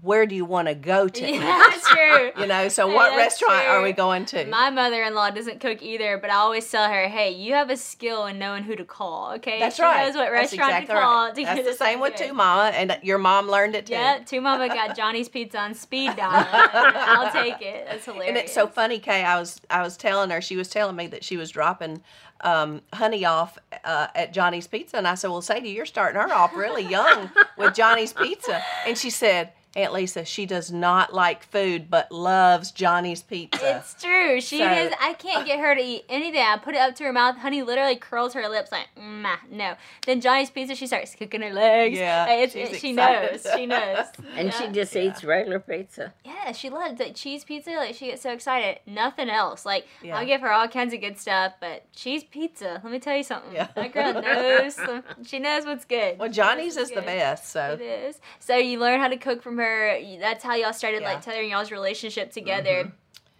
where 0.00 0.26
do 0.26 0.34
you 0.34 0.44
want 0.44 0.68
to 0.68 0.74
go 0.74 1.06
to 1.06 1.20
yeah, 1.32 1.38
that's 1.70 1.88
true. 1.88 2.30
You 2.42 2.46
know, 2.46 2.68
so 2.68 2.86
what 2.88 3.10
that's 3.10 3.40
restaurant 3.40 3.68
are 3.68 3.82
we 3.82 3.92
going 3.92 4.24
to? 4.26 4.46
My 4.46 4.70
mother 4.70 5.02
in 5.02 5.14
law 5.14 5.30
doesn't 5.30 5.60
cook 5.60 5.82
either, 5.82 6.18
but 6.18 6.30
I 6.30 6.36
always 6.36 6.68
tell 6.68 6.88
her, 6.88 7.08
hey, 7.08 7.30
you 7.30 7.52
have 7.54 7.70
a 7.70 7.76
skill 7.76 8.26
in 8.26 8.38
knowing 8.38 8.64
who 8.64 8.74
to 8.74 8.84
call, 8.84 9.32
okay? 9.34 9.58
That's 9.58 9.76
she 9.76 9.82
right. 9.82 10.06
knows 10.06 10.14
what 10.16 10.30
That's 10.30 10.52
restaurant 10.52 10.70
exactly 10.70 10.94
to 10.94 11.00
call. 11.00 11.24
right. 11.26 11.34
to 11.36 11.42
That's 11.44 11.64
the 11.64 11.74
same 11.74 12.00
with 12.00 12.16
two 12.16 12.32
mama, 12.32 12.70
and 12.74 12.98
your 13.02 13.18
mom 13.18 13.48
learned 13.48 13.74
it 13.74 13.86
too. 13.86 13.92
Yeah, 13.92 14.20
Two 14.24 14.40
Mama 14.40 14.68
got 14.68 14.96
Johnny's 14.96 15.28
Pizza 15.28 15.58
on 15.58 15.74
speed 15.74 16.16
dial. 16.16 16.46
I'll 16.52 17.32
take 17.32 17.60
it. 17.60 17.86
That's 17.88 18.04
hilarious. 18.04 18.28
And 18.28 18.36
it's 18.38 18.52
so 18.52 18.66
funny, 18.66 18.98
Kay. 18.98 19.22
I 19.22 19.38
was 19.38 19.60
I 19.70 19.82
was 19.82 19.96
telling 19.96 20.30
her 20.30 20.40
she 20.40 20.56
was 20.56 20.68
telling 20.68 20.96
me 20.96 21.06
that 21.08 21.22
she 21.22 21.36
was 21.36 21.50
dropping 21.50 22.02
um, 22.40 22.80
honey 22.92 23.24
off 23.24 23.58
uh, 23.84 24.08
at 24.14 24.32
Johnny's 24.32 24.66
Pizza, 24.66 24.96
and 24.96 25.06
I 25.06 25.14
said, 25.14 25.30
"Well, 25.30 25.42
Sadie, 25.42 25.70
you're 25.70 25.86
starting 25.86 26.20
her 26.20 26.32
off 26.32 26.56
really 26.56 26.84
young 26.84 27.30
with 27.56 27.74
Johnny's 27.74 28.12
Pizza." 28.12 28.62
And 28.86 28.96
she 28.96 29.10
said, 29.10 29.52
"Aunt 29.76 29.92
Lisa, 29.92 30.24
she 30.24 30.46
does 30.46 30.70
not 30.72 31.12
like 31.14 31.42
food, 31.44 31.90
but 31.90 32.10
loves 32.12 32.70
Johnny's 32.70 33.22
Pizza." 33.22 33.76
It's 33.78 33.94
true. 34.02 34.40
She 34.40 34.58
So- 34.58 34.70
is. 34.70 34.92
I 35.00 35.14
can't 35.14 35.46
get 35.46 35.58
her 35.60 35.74
to 35.74 35.80
eat 35.80 36.04
anything. 36.08 36.42
I 36.42 36.56
put 36.58 36.74
it 36.74 36.80
up 36.80 36.94
to 36.96 37.04
her 37.04 37.12
mouth. 37.12 37.36
Honey 37.38 37.62
literally 37.62 37.96
curls 37.96 38.34
her 38.34 38.48
lips 38.48 38.70
like, 38.72 38.88
nah, 38.96 39.36
no. 39.50 39.74
Then 40.06 40.20
Johnny's 40.20 40.50
Pizza, 40.50 40.74
she 40.74 40.86
starts 40.86 41.14
cooking 41.14 41.42
her 41.42 41.52
legs. 41.52 41.98
Yeah, 41.98 42.24
Like, 42.28 42.38
it's, 42.40 42.52
she's 42.54 42.70
it- 42.70 42.80
she 42.80 42.92
knows. 42.92 43.46
She 43.54 43.66
knows. 43.66 44.06
And 44.36 44.48
Yeah. 44.48 44.50
she 44.60 44.68
just 44.68 44.96
eats 44.96 45.22
regular 45.24 45.58
pizza. 45.60 46.12
Yeah, 46.24 46.52
she 46.52 46.70
loves 46.70 46.98
like 46.98 47.14
cheese 47.14 47.44
pizza. 47.44 47.70
Like 47.72 47.94
she 47.94 48.06
gets 48.06 48.22
so 48.22 48.30
excited. 48.32 48.80
Nothing 48.86 49.28
else. 49.28 49.64
Like 49.66 49.86
Yeah. 50.02 50.18
I'll 50.18 50.26
give 50.26 50.40
her 50.40 50.50
all 50.52 50.68
kinds 50.68 50.94
of 50.94 51.00
good 51.00 51.18
stuff, 51.18 51.54
but 51.60 51.90
cheese 51.92 52.24
pizza. 52.24 52.80
Let 52.82 52.92
me 52.92 52.98
tell 52.98 53.16
you 53.16 53.22
something. 53.22 53.52
Yeah. 53.54 53.68
That 53.74 53.92
girl 53.92 54.14
knows. 54.22 54.78
she 55.26 55.38
knows 55.38 55.64
what's 55.66 55.84
good. 55.84 56.18
well, 56.18 56.28
Johnny's 56.30 56.76
what's 56.76 56.90
is 56.90 56.94
the 56.94 57.02
best. 57.02 57.50
So 57.50 57.72
It 57.78 57.82
is. 57.82 58.20
So 58.40 58.56
you 58.56 58.78
learn 58.78 59.00
how 59.00 59.08
to 59.08 59.16
cook 59.16 59.42
from 59.42 59.58
her. 59.58 59.61
You- 59.96 60.18
That's 60.20 60.42
how 60.44 60.54
y'all 60.54 60.72
started 60.72 61.02
Yeah. 61.02 61.08
Mm-hmm. 61.08 61.14
like 61.16 61.24
tethering 61.24 61.50
y'all's 61.50 61.70
relationship 61.70 62.32
together. 62.32 62.92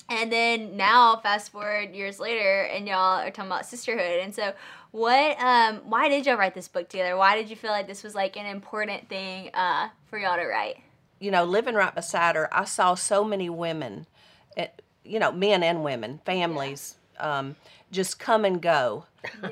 And 0.08 0.30
then 0.30 0.76
now, 0.76 1.16
fast 1.16 1.52
forward 1.52 1.94
years 1.94 2.18
later, 2.20 2.62
and 2.64 2.86
y'all 2.86 3.20
are 3.20 3.30
talking 3.30 3.50
about 3.50 3.64
sisterhood. 3.66 4.20
And 4.20 4.34
so, 4.34 4.52
what? 4.90 5.40
Um, 5.40 5.76
why 5.88 6.08
did 6.08 6.26
y'all 6.26 6.36
write 6.36 6.54
this 6.54 6.68
book 6.68 6.88
together? 6.88 7.16
Why 7.16 7.34
did 7.36 7.48
you 7.48 7.56
feel 7.56 7.70
like 7.70 7.86
this 7.86 8.02
was 8.02 8.14
like 8.14 8.36
an 8.36 8.44
important 8.44 9.08
thing 9.08 9.50
uh, 9.54 9.88
for 10.10 10.18
y'all 10.18 10.36
to 10.36 10.44
write? 10.46 10.78
you 11.20 11.30
know, 11.30 11.44
living 11.44 11.76
right 11.76 11.94
beside 11.94 12.34
her, 12.34 12.52
I 12.52 12.64
saw 12.64 12.96
so 12.96 13.22
many 13.22 13.48
women, 13.48 14.06
eh, 14.56 14.66
you 15.04 15.20
know, 15.20 15.30
men 15.30 15.62
and 15.62 15.84
women, 15.84 16.20
families, 16.26 16.96
um, 17.20 17.54
just 17.92 18.18
come 18.18 18.44
and 18.44 18.60
go 18.60 19.04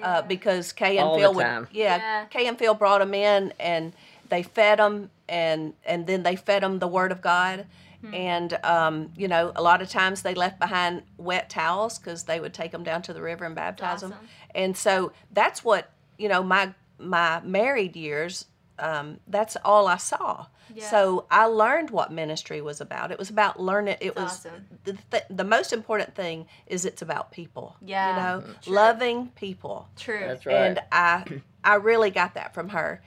uh, 0.03 0.21
because 0.23 0.73
Kay 0.73 0.99
and 0.99 1.07
All 1.07 1.15
the 1.15 1.21
Phil 1.21 1.35
would, 1.35 1.45
yeah, 1.45 1.97
Yeah. 1.97 2.25
Kay 2.25 2.49
and 2.49 2.59
Phil 2.59 2.75
brought 2.75 2.99
them 2.99 3.15
in 3.15 3.55
and 3.61 3.93
they 4.31 4.43
fed 4.43 4.79
them 4.79 5.11
and 5.29 5.75
and 5.85 6.07
then 6.07 6.23
they 6.23 6.37
fed 6.37 6.63
them 6.63 6.79
the 6.79 6.89
Word 6.89 7.13
of 7.13 7.21
God. 7.21 7.67
Hmm. 8.01 8.15
And 8.15 8.59
um, 8.65 9.13
you 9.17 9.29
know, 9.29 9.53
a 9.55 9.63
lot 9.63 9.83
of 9.83 9.91
times 9.91 10.23
they 10.23 10.35
left 10.35 10.59
behind 10.59 11.03
wet 11.19 11.51
towels 11.51 11.99
because 11.99 12.25
they 12.25 12.41
would 12.41 12.55
take 12.55 12.73
them 12.73 12.83
down 12.83 13.03
to 13.03 13.13
the 13.13 13.21
river 13.21 13.45
and 13.45 13.55
baptize 13.55 14.01
them. 14.01 14.15
And 14.55 14.77
so 14.77 15.13
that's 15.33 15.63
what 15.63 15.93
you 16.17 16.29
know. 16.29 16.43
My 16.43 16.73
my 16.99 17.41
married 17.41 17.97
years, 17.97 18.47
um, 18.79 19.21
that's 19.27 19.57
all 19.65 19.87
I 19.87 19.99
saw. 19.99 20.47
Yeah. 20.75 20.89
So 20.89 21.27
I 21.31 21.45
learned 21.47 21.91
what 21.91 22.13
ministry 22.13 22.61
was 22.61 22.81
about. 22.81 23.11
It 23.11 23.19
was 23.19 23.29
about 23.29 23.61
learning. 23.61 23.97
It 24.01 24.15
was 24.15 24.47
awesome. 24.47 24.67
the, 24.85 24.97
th- 25.11 25.25
the 25.29 25.45
most 25.45 25.73
important 25.73 26.15
thing 26.15 26.47
is 26.67 26.85
it's 26.85 27.03
about 27.03 27.33
people. 27.33 27.77
Yeah, 27.85 28.11
you 28.11 28.17
know, 28.23 28.55
true. 28.63 28.73
loving 28.73 29.29
people. 29.35 29.89
True. 29.97 30.21
That's 30.21 30.47
right. 30.47 30.55
And 30.55 30.81
I 30.93 31.25
I 31.65 31.75
really 31.75 32.11
got 32.11 32.35
that 32.35 32.55
from 32.55 32.71
her. 32.71 33.03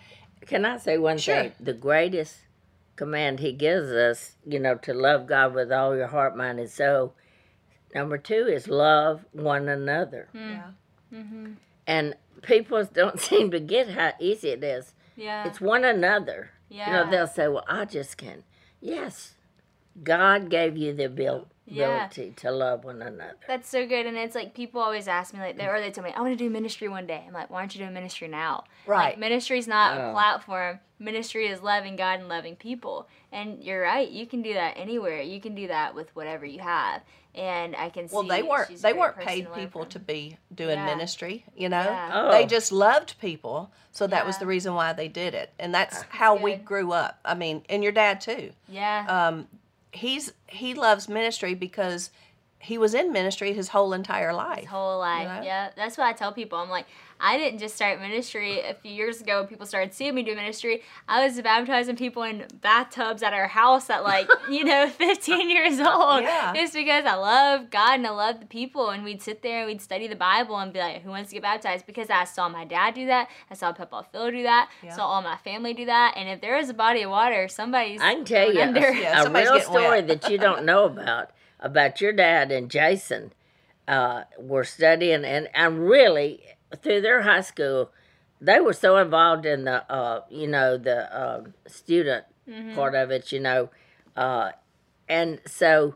Can 0.47 0.65
I 0.65 0.77
say 0.77 0.97
one 0.97 1.17
Sure. 1.17 1.35
thing? 1.43 1.51
The 1.59 1.73
greatest 1.73 2.37
command 2.95 3.39
he 3.39 3.51
gives 3.53 3.89
us, 3.91 4.35
you 4.45 4.59
know, 4.59 4.75
to 4.75 4.93
love 4.93 5.25
God 5.27 5.53
with 5.53 5.71
all 5.71 5.95
your 5.95 6.07
heart, 6.07 6.35
mind, 6.37 6.59
and 6.59 6.69
soul. 6.69 7.15
Number 7.95 8.17
two 8.17 8.47
is 8.47 8.67
love 8.67 9.25
one 9.31 9.67
another. 9.69 10.29
Yeah. 10.33 10.71
Mm-hmm. 11.13 11.53
And 11.87 12.15
people 12.41 12.83
don't 12.93 13.19
seem 13.19 13.51
to 13.51 13.59
get 13.59 13.89
how 13.89 14.13
easy 14.19 14.49
it 14.49 14.63
is. 14.63 14.93
Yeah. 15.15 15.45
It's 15.47 15.61
one 15.61 15.83
another. 15.85 16.51
yeah. 16.69 16.87
You 16.87 16.93
know, 17.05 17.11
they'll 17.11 17.27
say, 17.27 17.47
well, 17.47 17.65
I 17.67 17.85
just 17.85 18.17
can. 18.17 18.43
Yes, 18.81 19.35
God 20.03 20.49
gave 20.49 20.75
you 20.75 20.91
the 20.93 21.05
abil- 21.05 21.47
Yeah. 21.65 22.05
ability 22.05 22.33
to 22.37 22.51
love 22.51 22.83
one 22.83 23.01
another. 23.01 23.37
That's 23.47 23.69
so 23.69 23.87
good, 23.87 24.05
and 24.05 24.17
it's 24.17 24.35
like 24.35 24.53
people 24.53 24.81
always 24.81 25.07
ask 25.07 25.33
me 25.33 25.39
like, 25.39 25.57
they, 25.57 25.65
or 25.65 25.79
they 25.79 25.91
tell 25.91 26.03
me, 26.03 26.11
"I 26.15 26.19
want 26.21 26.33
to 26.33 26.43
do 26.43 26.49
ministry 26.49 26.89
one 26.89 27.07
day." 27.07 27.23
I'm 27.25 27.33
like, 27.33 27.49
"Why 27.49 27.59
aren't 27.59 27.73
you 27.73 27.79
doing 27.79 27.93
ministry 27.93 28.27
now?" 28.27 28.65
Right. 28.85 29.11
Like, 29.11 29.17
ministry's 29.19 29.67
not 29.67 29.97
a 29.97 30.03
Oh. 30.09 30.11
platform. 30.11 30.79
Ministry 30.99 31.47
is 31.47 31.61
loving 31.61 31.95
God 31.95 32.19
and 32.19 32.27
loving 32.29 32.55
people. 32.55 33.07
And 33.31 33.63
you're 33.63 33.81
right. 33.81 34.07
You 34.09 34.25
can 34.27 34.41
do 34.41 34.53
that 34.53 34.77
anywhere. 34.77 35.21
You 35.21 35.39
can 35.41 35.55
do 35.55 35.67
that 35.67 35.95
with 35.95 36.15
whatever 36.15 36.45
you 36.45 36.59
have. 36.59 37.01
And 37.35 37.75
I 37.75 37.89
can 37.89 38.07
see. 38.07 38.13
Well, 38.15 38.23
they 38.25 38.43
weren't 38.43 38.69
she's 38.69 38.81
they 38.81 38.93
weren't 38.93 39.17
paid 39.17 39.45
learn 39.45 39.53
people 39.55 39.81
from. 39.81 39.89
to 39.91 39.99
be 39.99 40.37
doing 40.53 40.77
Yeah. 40.77 40.85
ministry. 40.85 41.45
You 41.55 41.69
know, 41.69 41.81
Yeah. 41.81 42.11
Oh. 42.13 42.31
they 42.31 42.45
just 42.45 42.71
loved 42.71 43.19
people. 43.19 43.71
So 43.91 44.05
that 44.07 44.25
was 44.25 44.37
the 44.37 44.45
reason 44.45 44.75
why 44.75 44.93
they 44.93 45.07
did 45.07 45.33
it, 45.33 45.51
and 45.59 45.73
that's 45.73 46.01
how 46.09 46.35
we 46.35 46.55
grew 46.55 46.91
up. 46.93 47.19
I 47.25 47.33
mean, 47.35 47.63
and 47.69 47.83
your 47.83 47.91
dad 47.91 48.21
too. 48.21 48.51
Yeah. 48.67 49.05
um, 49.07 49.47
he's 49.93 50.33
he 50.47 50.73
loves 50.73 51.07
ministry 51.07 51.53
because 51.53 52.09
he 52.63 52.77
was 52.77 52.93
in 52.93 53.11
ministry 53.11 53.53
his 53.53 53.67
whole 53.69 53.93
entire 53.93 54.33
life. 54.33 54.61
His 54.61 54.69
whole 54.69 54.99
life. 54.99 55.27
know? 55.27 55.45
Yeah. 55.45 55.69
That's 55.75 55.97
what 55.97 56.07
I 56.07 56.13
tell 56.13 56.31
people. 56.31 56.57
I'm 56.57 56.69
like, 56.69 56.85
I 57.19 57.37
didn't 57.37 57.59
just 57.59 57.75
start 57.75 57.99
ministry 58.01 58.59
a 58.59 58.73
few 58.73 58.91
years 58.91 59.21
ago 59.21 59.39
when 59.39 59.47
people 59.47 59.65
started 59.65 59.93
seeing 59.93 60.15
me 60.15 60.23
do 60.23 60.35
ministry. 60.35 60.81
I 61.07 61.25
was 61.25 61.39
baptizing 61.41 61.95
people 61.95 62.23
in 62.23 62.45
bathtubs 62.61 63.23
at 63.23 63.33
our 63.33 63.47
house 63.47 63.89
at 63.89 64.03
like, 64.03 64.27
you 64.49 64.63
know, 64.65 64.89
15 64.89 65.49
years 65.49 65.79
old. 65.79 66.23
Yeah. 66.23 66.53
Just 66.53 66.73
because 66.73 67.05
I 67.05 67.15
love 67.15 67.69
God 67.69 67.95
and 67.95 68.07
I 68.07 68.09
love 68.09 68.39
the 68.39 68.45
people. 68.45 68.89
And 68.89 69.03
we'd 69.03 69.21
sit 69.21 69.41
there 69.41 69.59
and 69.59 69.67
we'd 69.67 69.81
study 69.81 70.07
the 70.07 70.15
Bible 70.15 70.57
and 70.57 70.73
be 70.73 70.79
like, 70.79 71.01
who 71.01 71.09
wants 71.09 71.29
to 71.29 71.35
get 71.35 71.43
baptized? 71.43 71.85
Because 71.85 72.09
I 72.09 72.23
saw 72.25 72.49
my 72.49 72.65
dad 72.65 72.93
do 72.93 73.05
that. 73.07 73.29
I 73.49 73.53
saw 73.53 73.71
Papa 73.71 74.05
Phil 74.11 74.31
do 74.31 74.43
that. 74.43 74.69
Yeah. 74.83 74.95
Saw 74.95 75.05
all 75.05 75.21
my 75.21 75.37
family 75.37 75.73
do 75.73 75.85
that. 75.85 76.15
And 76.17 76.27
if 76.29 76.41
there 76.41 76.57
is 76.57 76.69
a 76.69 76.73
body 76.73 77.03
of 77.03 77.11
water, 77.11 77.47
somebody's 77.47 78.01
I 78.01 78.15
can 78.15 78.25
tell 78.25 78.45
going 78.51 78.55
you 78.55 78.61
a- 78.61 78.65
under. 78.67 78.93
Yeah, 79.03 79.23
a 79.23 79.29
real 79.31 79.59
story 79.61 80.01
wet. 80.01 80.07
that 80.07 80.29
you 80.29 80.37
don't 80.37 80.65
know 80.65 80.85
about 80.85 81.31
about 81.63 81.99
your 82.01 82.13
dad 82.13 82.51
and 82.51 82.69
Jason 82.69 83.33
uh, 83.87 84.23
were 84.37 84.63
studying 84.63 85.25
and 85.25 85.49
and 85.55 85.87
really 85.89 86.41
through 86.77 87.01
their 87.01 87.23
high 87.23 87.41
school 87.41 87.89
they 88.39 88.59
were 88.59 88.73
so 88.73 88.97
involved 88.97 89.45
in 89.45 89.63
the 89.63 89.91
uh, 89.91 90.21
you 90.29 90.47
know 90.47 90.77
the 90.77 91.11
uh, 91.17 91.43
student 91.65 92.25
Mm-hmm. 92.45 92.75
part 92.75 92.93
of 92.93 93.09
it 93.09 93.31
you 93.31 93.39
know 93.39 93.69
uh, 94.17 94.51
and 95.07 95.39
so 95.45 95.95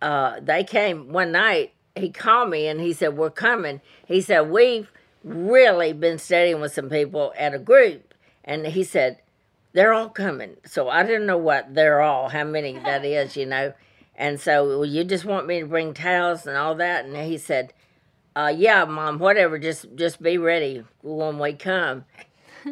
uh, 0.00 0.38
they 0.40 0.62
came 0.62 1.12
one 1.12 1.32
night 1.32 1.72
he 1.96 2.10
called 2.10 2.48
me 2.48 2.68
and 2.68 2.80
he 2.80 2.92
said 2.92 3.16
we're 3.16 3.28
coming 3.28 3.80
he 4.06 4.20
said 4.20 4.42
we've 4.50 4.88
really 5.24 5.92
been 5.92 6.16
studying 6.18 6.60
with 6.60 6.72
some 6.72 6.88
people 6.88 7.32
at 7.36 7.54
a 7.54 7.58
group 7.58 8.14
and 8.44 8.68
he 8.68 8.84
said 8.84 9.18
they're 9.72 9.92
all 9.92 10.08
coming. 10.08 10.56
So 10.64 10.88
I 10.88 11.02
didn't 11.04 11.26
know 11.26 11.38
what 11.38 11.74
they're 11.74 12.00
all, 12.00 12.28
how 12.28 12.44
many 12.44 12.72
that 12.78 13.04
is, 13.04 13.36
you 13.36 13.46
know. 13.46 13.72
And 14.20 14.38
so, 14.38 14.68
well, 14.68 14.84
you 14.84 15.02
just 15.02 15.24
want 15.24 15.46
me 15.46 15.60
to 15.60 15.66
bring 15.66 15.94
towels 15.94 16.46
and 16.46 16.54
all 16.54 16.74
that? 16.74 17.06
And 17.06 17.16
he 17.16 17.38
said, 17.38 17.72
uh, 18.36 18.52
yeah, 18.54 18.84
mom, 18.84 19.18
whatever, 19.18 19.58
just 19.58 19.86
just 19.96 20.22
be 20.22 20.36
ready 20.36 20.84
when 21.02 21.38
we 21.38 21.54
come. 21.54 22.04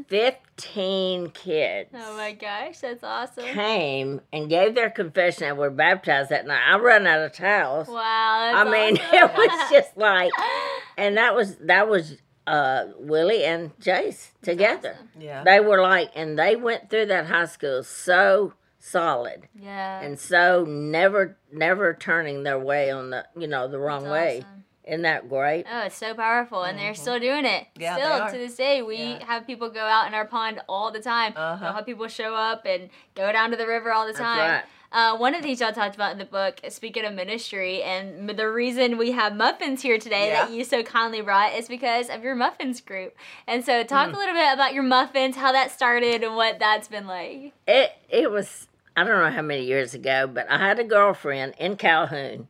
15 0.09 1.31
kids 1.31 1.89
Oh 1.95 2.15
my 2.15 2.33
gosh, 2.33 2.81
that's 2.81 3.03
awesome. 3.03 3.43
came 3.45 4.21
and 4.31 4.51
gave 4.51 4.75
their 4.75 4.91
confession 4.91 5.45
and 5.45 5.57
were 5.57 5.71
baptized 5.71 6.29
that 6.29 6.47
night. 6.47 6.61
I 6.69 6.77
run 6.77 7.07
out 7.07 7.21
of 7.21 7.33
towels. 7.33 7.89
Wow. 7.89 8.53
I 8.55 8.65
mean, 8.65 8.99
awesome. 8.99 9.09
it 9.15 9.33
was 9.35 9.71
just 9.71 9.97
like, 9.97 10.31
and 10.99 11.17
that 11.17 11.35
was, 11.35 11.57
that 11.63 11.89
was 11.89 12.19
uh, 12.47 12.89
Willie 12.99 13.45
and 13.45 13.75
Jace 13.79 14.33
together. 14.43 14.99
Yeah. 15.19 15.43
They 15.43 15.61
were 15.61 15.81
like, 15.81 16.11
and 16.15 16.39
they 16.39 16.55
went 16.55 16.91
through 16.91 17.07
that 17.07 17.25
high 17.25 17.47
school 17.47 17.83
so 17.83 18.53
solid 18.79 19.49
Yeah. 19.55 20.01
and 20.01 20.19
so 20.19 20.65
never 20.65 21.37
never 21.53 21.95
turning 21.95 22.43
their 22.45 22.59
way 22.59 22.91
on 22.91 23.11
the 23.11 23.27
you 23.37 23.47
know 23.47 23.67
the 23.69 23.79
wrong 23.79 24.05
That's 24.05 24.13
way 24.13 24.39
awesome. 24.39 24.65
isn't 24.85 25.03
that 25.03 25.29
great 25.29 25.67
Oh, 25.71 25.83
it's 25.87 25.97
so 25.97 26.15
powerful, 26.15 26.63
and 26.63 26.79
they're 26.79 26.95
still 26.95 27.19
doing 27.19 27.45
it. 27.45 27.65
Mm-hmm. 27.75 27.81
Yeah, 27.83 27.97
they 27.97 28.03
still 28.03 28.13
are. 28.23 28.31
to 28.31 28.39
this 28.39 28.55
day, 28.57 28.83
we 28.83 28.97
Yeah. 28.97 29.25
have 29.27 29.47
people 29.47 29.69
go 29.71 29.81
out 29.85 30.07
in 30.07 30.15
our 30.15 30.25
pond 30.25 30.61
all 30.69 30.91
the 30.93 31.01
time. 31.01 31.33
Uh-huh. 31.37 31.59
We'll 31.61 31.73
have 31.73 31.87
people 31.87 32.09
show 32.09 32.35
up 32.35 32.65
and 32.65 32.89
go 33.15 33.31
down 33.33 33.51
to 33.51 33.57
the 33.57 33.67
river 33.67 33.93
all 33.93 34.07
the 34.07 34.13
That's 34.13 34.23
time. 34.25 34.39
right. 34.51 34.65
Uh, 34.91 35.17
one 35.19 35.35
of 35.35 35.43
these 35.43 35.61
y'all 35.61 35.73
talked 35.73 35.95
about 35.95 36.13
in 36.13 36.19
the 36.19 36.25
book, 36.25 36.61
speaking 36.71 37.05
of 37.05 37.13
ministry, 37.13 37.83
and 37.83 38.29
the 38.31 38.51
reason 38.51 38.97
we 38.97 39.13
have 39.13 39.37
muffins 39.37 39.83
here 39.83 39.99
today 39.99 40.31
that 40.31 40.51
you 40.51 40.65
so 40.65 40.83
kindly 40.83 41.21
brought 41.21 41.53
is 41.53 41.69
because 41.69 42.09
of 42.09 42.25
your 42.25 42.35
muffins 42.35 42.81
group. 42.81 43.15
And 43.47 43.63
so, 43.65 43.83
talk 43.85 44.09
Mm. 44.09 44.15
a 44.15 44.17
little 44.17 44.35
bit 44.35 44.53
about 44.55 44.73
your 44.73 44.83
muffins, 44.83 45.37
how 45.37 45.53
that 45.53 45.71
started, 45.71 46.23
and 46.25 46.35
what 46.37 46.59
that's 46.59 46.89
been 46.89 47.07
like. 47.07 47.53
it 47.67 47.93
it 48.09 48.31
was 48.31 48.67
I 48.97 49.05
don't 49.05 49.23
know 49.23 49.31
how 49.31 49.43
many 49.43 49.65
years 49.65 49.93
ago, 49.95 50.27
but 50.27 50.51
I 50.51 50.57
had 50.59 50.79
a 50.79 50.85
girlfriend 50.85 51.55
in 51.59 51.77
Calhoun, 51.77 52.49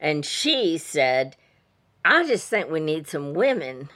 and 0.00 0.26
she 0.26 0.78
said, 0.78 1.36
"I 2.04 2.26
just 2.26 2.48
think 2.50 2.68
we 2.68 2.80
need 2.80 3.06
some 3.06 3.32
women 3.32 3.90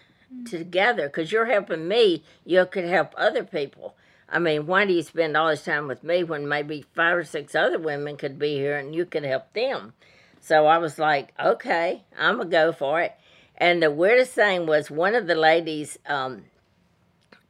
together 0.46 1.08
because 1.08 1.32
you're 1.32 1.46
helping 1.46 1.88
me. 1.88 2.22
You 2.44 2.64
could 2.66 2.84
help 2.84 3.12
other 3.16 3.42
people. 3.42 3.96
I 4.30 4.38
mean, 4.38 4.66
why 4.66 4.86
do 4.86 4.92
you 4.92 5.02
spend 5.02 5.36
all 5.36 5.48
this 5.48 5.64
time 5.64 5.88
with 5.88 6.04
me 6.04 6.22
when 6.22 6.48
maybe 6.48 6.84
five 6.94 7.16
or 7.16 7.24
six 7.24 7.54
other 7.54 7.78
women 7.78 8.16
could 8.16 8.38
be 8.38 8.54
here 8.54 8.78
and 8.78 8.94
you 8.94 9.04
could 9.04 9.24
help 9.24 9.52
them?" 9.52 9.94
So 10.40 10.66
I 10.66 10.78
was 10.78 10.98
like, 10.98 11.32
"Okay, 11.38 12.04
I'm 12.18 12.38
gonna 12.38 12.48
go 12.48 12.72
for 12.72 13.00
it." 13.00 13.12
And 13.56 13.82
the 13.82 13.90
weirdest 13.90 14.32
thing 14.32 14.66
was 14.66 14.90
one 14.90 15.14
of 15.14 15.26
the 15.26 15.34
ladies 15.34 15.98
um, 16.06 16.44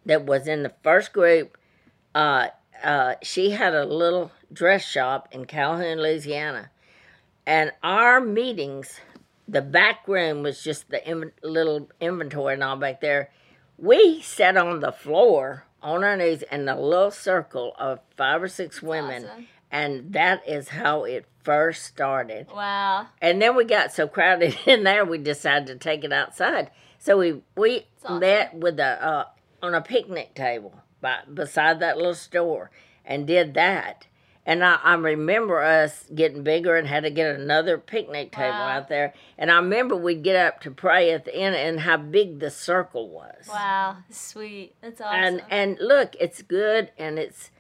that 0.06 0.24
was 0.24 0.48
in 0.48 0.64
the 0.64 0.72
first 0.82 1.12
group. 1.12 1.56
Uh, 2.14 2.48
uh, 2.82 3.14
she 3.22 3.50
had 3.50 3.74
a 3.74 3.84
little 3.84 4.32
dress 4.52 4.84
shop 4.84 5.28
in 5.30 5.44
Calhoun, 5.44 5.98
Louisiana, 5.98 6.70
and 7.46 7.72
our 7.82 8.20
meetings, 8.20 9.00
the 9.46 9.62
back 9.62 10.06
room 10.08 10.42
was 10.42 10.62
just 10.62 10.90
the 10.90 11.08
in- 11.08 11.32
little 11.42 11.88
inventory 12.00 12.54
and 12.54 12.64
all 12.64 12.76
back 12.76 13.00
there. 13.00 13.30
We 13.78 14.20
sat 14.22 14.56
on 14.56 14.80
the 14.80 14.92
floor 14.92 15.64
on 15.82 16.04
our 16.04 16.16
knees 16.16 16.42
in 16.50 16.68
a 16.68 16.80
little 16.80 17.10
circle 17.10 17.74
of 17.78 18.00
five 18.16 18.42
or 18.42 18.48
six 18.48 18.82
women, 18.82 19.24
awesome. 19.24 19.46
and 19.70 20.12
that 20.12 20.46
is 20.48 20.68
how 20.68 21.04
it 21.04 21.26
first 21.42 21.84
started. 21.84 22.48
Wow. 22.54 23.08
And 23.20 23.40
then 23.40 23.56
we 23.56 23.64
got 23.64 23.92
so 23.92 24.06
crowded 24.06 24.56
in 24.66 24.84
there, 24.84 25.04
we 25.04 25.18
decided 25.18 25.66
to 25.66 25.76
take 25.76 26.04
it 26.04 26.12
outside. 26.12 26.70
So 26.98 27.18
we 27.18 27.42
we 27.56 27.86
awesome. 28.04 28.20
met 28.20 28.54
with 28.54 28.78
a 28.78 29.04
uh, 29.04 29.24
on 29.62 29.74
a 29.74 29.80
picnic 29.80 30.34
table 30.34 30.82
by, 31.00 31.20
beside 31.32 31.80
that 31.80 31.96
little 31.96 32.14
store 32.14 32.70
and 33.04 33.26
did 33.26 33.54
that. 33.54 34.06
And 34.50 34.64
I, 34.64 34.80
I 34.82 34.94
remember 34.94 35.62
us 35.62 36.06
getting 36.12 36.42
bigger 36.42 36.74
and 36.74 36.88
had 36.88 37.04
to 37.04 37.10
get 37.10 37.36
another 37.36 37.78
picnic 37.78 38.32
table 38.32 38.50
Wow. 38.58 38.78
out 38.78 38.88
there. 38.88 39.14
And 39.38 39.48
I 39.48 39.54
remember 39.54 39.94
we'd 39.94 40.24
get 40.24 40.34
up 40.34 40.60
to 40.62 40.72
pray 40.72 41.12
at 41.12 41.24
the 41.24 41.32
end 41.32 41.54
and 41.54 41.78
how 41.78 41.98
big 41.98 42.40
the 42.40 42.50
circle 42.50 43.08
was. 43.08 43.46
Wow. 43.48 43.98
Sweet. 44.10 44.74
That's 44.80 45.00
awesome. 45.00 45.14
And 45.22 45.42
and 45.50 45.78
look, 45.80 46.16
it's 46.18 46.42
good 46.42 46.90
and 46.98 47.16
it's 47.16 47.52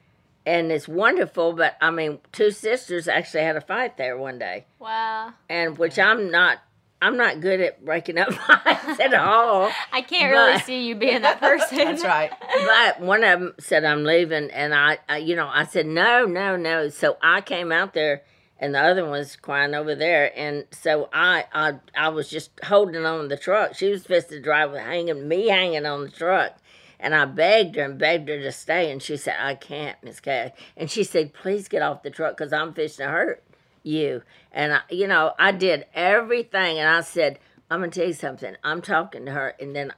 and 0.44 0.72
it's 0.72 0.88
wonderful. 0.88 1.52
But 1.52 1.76
I 1.80 1.92
mean, 1.92 2.18
two 2.32 2.50
sisters 2.50 3.06
actually 3.06 3.44
had 3.44 3.54
a 3.54 3.60
fight 3.60 3.96
there 3.96 4.18
one 4.18 4.40
day 4.40 4.66
wow. 4.80 5.32
and 5.48 5.78
which 5.78 5.96
I'm 5.96 6.28
not 6.32 6.58
I'm 7.02 7.16
not 7.16 7.40
good 7.40 7.60
at 7.60 7.84
breaking 7.84 8.18
up 8.18 8.32
fights 8.34 9.00
at 9.00 9.14
all. 9.14 9.70
I 9.92 10.02
can't 10.02 10.30
really 10.30 10.58
see 10.60 10.86
you 10.86 10.94
being 10.94 11.22
that 11.22 11.40
person. 11.40 11.78
That's 11.78 12.04
right. 12.04 12.30
But 12.66 13.00
one 13.00 13.24
of 13.24 13.40
them 13.40 13.54
said 13.58 13.84
I'm 13.84 14.04
leaving, 14.04 14.50
and 14.50 14.74
I, 14.74 14.98
I, 15.08 15.18
you 15.18 15.34
know, 15.34 15.48
I 15.48 15.64
said 15.64 15.86
no, 15.86 16.26
no, 16.26 16.56
no. 16.56 16.88
So 16.88 17.16
I 17.22 17.40
came 17.40 17.72
out 17.72 17.94
there, 17.94 18.22
and 18.58 18.74
the 18.74 18.80
other 18.80 19.02
one 19.02 19.12
was 19.12 19.36
crying 19.36 19.74
over 19.74 19.94
there, 19.94 20.30
and 20.36 20.66
so 20.70 21.08
I, 21.12 21.46
I, 21.52 21.74
I 21.96 22.08
was 22.10 22.28
just 22.28 22.50
holding 22.64 23.04
on 23.06 23.28
the 23.28 23.36
truck. 23.36 23.74
She 23.74 23.88
was 23.88 24.02
supposed 24.02 24.28
to 24.28 24.40
drive 24.40 24.72
with 24.72 24.80
hanging 24.80 25.26
me 25.26 25.48
hanging 25.48 25.86
on 25.86 26.02
the 26.02 26.10
truck. 26.10 26.56
And 27.02 27.14
I 27.14 27.24
begged 27.24 27.76
her 27.76 27.82
and 27.84 27.98
begged 27.98 28.28
her 28.28 28.38
to 28.40 28.52
stay, 28.52 28.90
and 28.92 29.02
she 29.02 29.16
said, 29.16 29.36
"I 29.38 29.54
can't, 29.54 29.96
Miss 30.02 30.20
Kay." 30.20 30.52
And 30.76 30.90
she 30.90 31.02
said, 31.02 31.32
"Please 31.32 31.66
get 31.66 31.80
off 31.80 32.02
the 32.02 32.10
truck, 32.10 32.36
cause 32.36 32.52
I'm 32.52 32.74
fishing 32.74 33.06
to 33.06 33.10
hurt 33.10 33.42
you." 33.82 34.22
And 34.52 34.74
I, 34.74 34.80
you 34.90 35.06
know, 35.06 35.34
I 35.38 35.52
did 35.52 35.86
everything, 35.94 36.78
and 36.78 36.88
I 36.88 37.02
said, 37.02 37.38
"I'm 37.70 37.80
gonna 37.80 37.92
tell 37.92 38.06
you 38.06 38.12
something. 38.12 38.56
I'm 38.64 38.82
talking 38.82 39.26
to 39.26 39.32
her, 39.32 39.54
and 39.60 39.74
then 39.76 39.92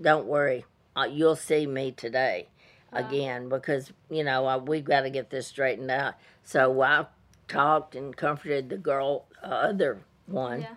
don't 0.00 0.26
worry, 0.26 0.64
uh, 0.96 1.04
you'll 1.10 1.36
see 1.36 1.66
me 1.66 1.92
today 1.92 2.48
again 2.92 3.48
because 3.48 3.92
you 4.10 4.24
know 4.24 4.58
we've 4.66 4.84
got 4.84 5.02
to 5.02 5.10
get 5.10 5.30
this 5.30 5.46
straightened 5.46 5.90
out. 5.90 6.14
So 6.42 6.80
I 6.82 7.06
talked 7.48 7.94
and 7.94 8.16
comforted 8.16 8.68
the 8.68 8.78
girl, 8.78 9.26
uh, 9.42 9.46
other 9.46 10.00
one, 10.26 10.62
Yeah. 10.62 10.74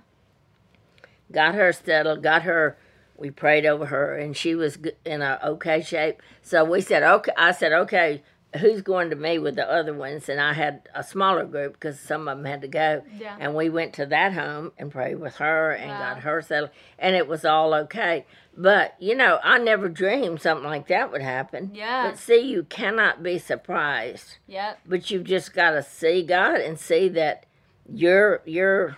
got 1.32 1.56
her 1.56 1.72
settled, 1.74 2.24
got 2.24 2.44
her. 2.44 2.78
We 3.16 3.30
prayed 3.32 3.66
over 3.66 3.86
her, 3.88 4.18
and 4.18 4.36
she 4.36 4.56
was 4.56 4.78
in 5.06 5.22
a 5.22 5.40
okay 5.44 5.82
shape. 5.82 6.22
So 6.42 6.64
we 6.66 6.82
said, 6.82 7.04
okay. 7.04 7.32
I 7.38 7.52
said, 7.52 7.72
okay, 7.72 8.24
who's 8.60 8.82
going 8.82 9.10
to 9.10 9.16
me 9.16 9.40
with 9.40 9.56
the 9.56 9.70
other 9.70 9.94
ones? 9.94 10.30
And 10.30 10.40
I 10.40 10.54
had 10.54 10.88
a 10.94 11.04
smaller 11.04 11.46
group 11.46 11.74
because 11.74 12.00
some 12.00 12.28
of 12.28 12.38
them 12.38 12.46
had 12.46 12.62
to 12.62 12.68
go. 12.68 13.04
Yeah. 13.20 13.36
And 13.40 13.56
we 13.56 13.70
went 13.70 13.94
to 13.94 14.06
that 14.08 14.34
home 14.34 14.72
and 14.78 14.92
prayed 14.92 15.20
with 15.20 15.36
her 15.38 15.72
and 15.72 15.90
Wow. 15.90 16.14
got 16.14 16.24
her 16.24 16.42
settled, 16.42 16.72
and 17.00 17.16
it 17.16 17.28
was 17.28 17.44
all 17.46 17.74
okay. 17.74 18.26
But 18.56 18.96
you 19.00 19.16
know, 19.16 19.40
I 19.44 19.58
never 19.58 19.90
dreamed 19.90 20.42
something 20.42 20.66
like 20.70 20.88
that 20.88 21.12
would 21.12 21.22
happen. 21.24 21.72
Yeah. 21.74 22.10
But 22.10 22.20
see, 22.20 22.40
you 22.40 22.64
cannot 22.64 23.24
be 23.24 23.40
surprised. 23.40 24.38
Yep. 24.48 24.80
But 24.86 25.10
you've 25.12 25.24
just 25.24 25.54
got 25.54 25.72
to 25.72 25.84
see 25.84 26.22
God 26.24 26.60
and 26.62 26.80
see 26.80 27.10
that 27.10 27.46
you're 27.92 28.42
you're 28.46 28.98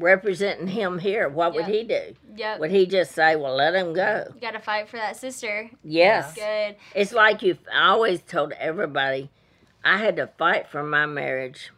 representing 0.00 0.68
Him 0.68 0.98
here. 0.98 1.28
What 1.28 1.54
would 1.54 1.66
He 1.66 1.84
do? 1.84 2.14
Yep. 2.36 2.60
Would 2.60 2.70
He 2.70 2.86
just 2.86 3.12
say, 3.12 3.36
"Well, 3.36 3.54
let 3.54 3.74
him 3.74 3.92
go"? 3.92 4.24
You 4.34 4.40
got 4.40 4.52
to 4.52 4.60
fight 4.60 4.88
for 4.88 4.96
that 4.96 5.16
sister. 5.16 5.70
Yes. 5.84 6.34
Good. 6.34 6.76
It's 6.94 7.12
like 7.12 7.42
you. 7.42 7.58
I 7.72 7.88
always 7.88 8.22
told 8.22 8.52
everybody, 8.52 9.30
I 9.84 9.98
had 9.98 10.16
to 10.16 10.26
fight 10.38 10.66
for 10.68 10.82
my 10.82 11.06
marriage, 11.06 11.70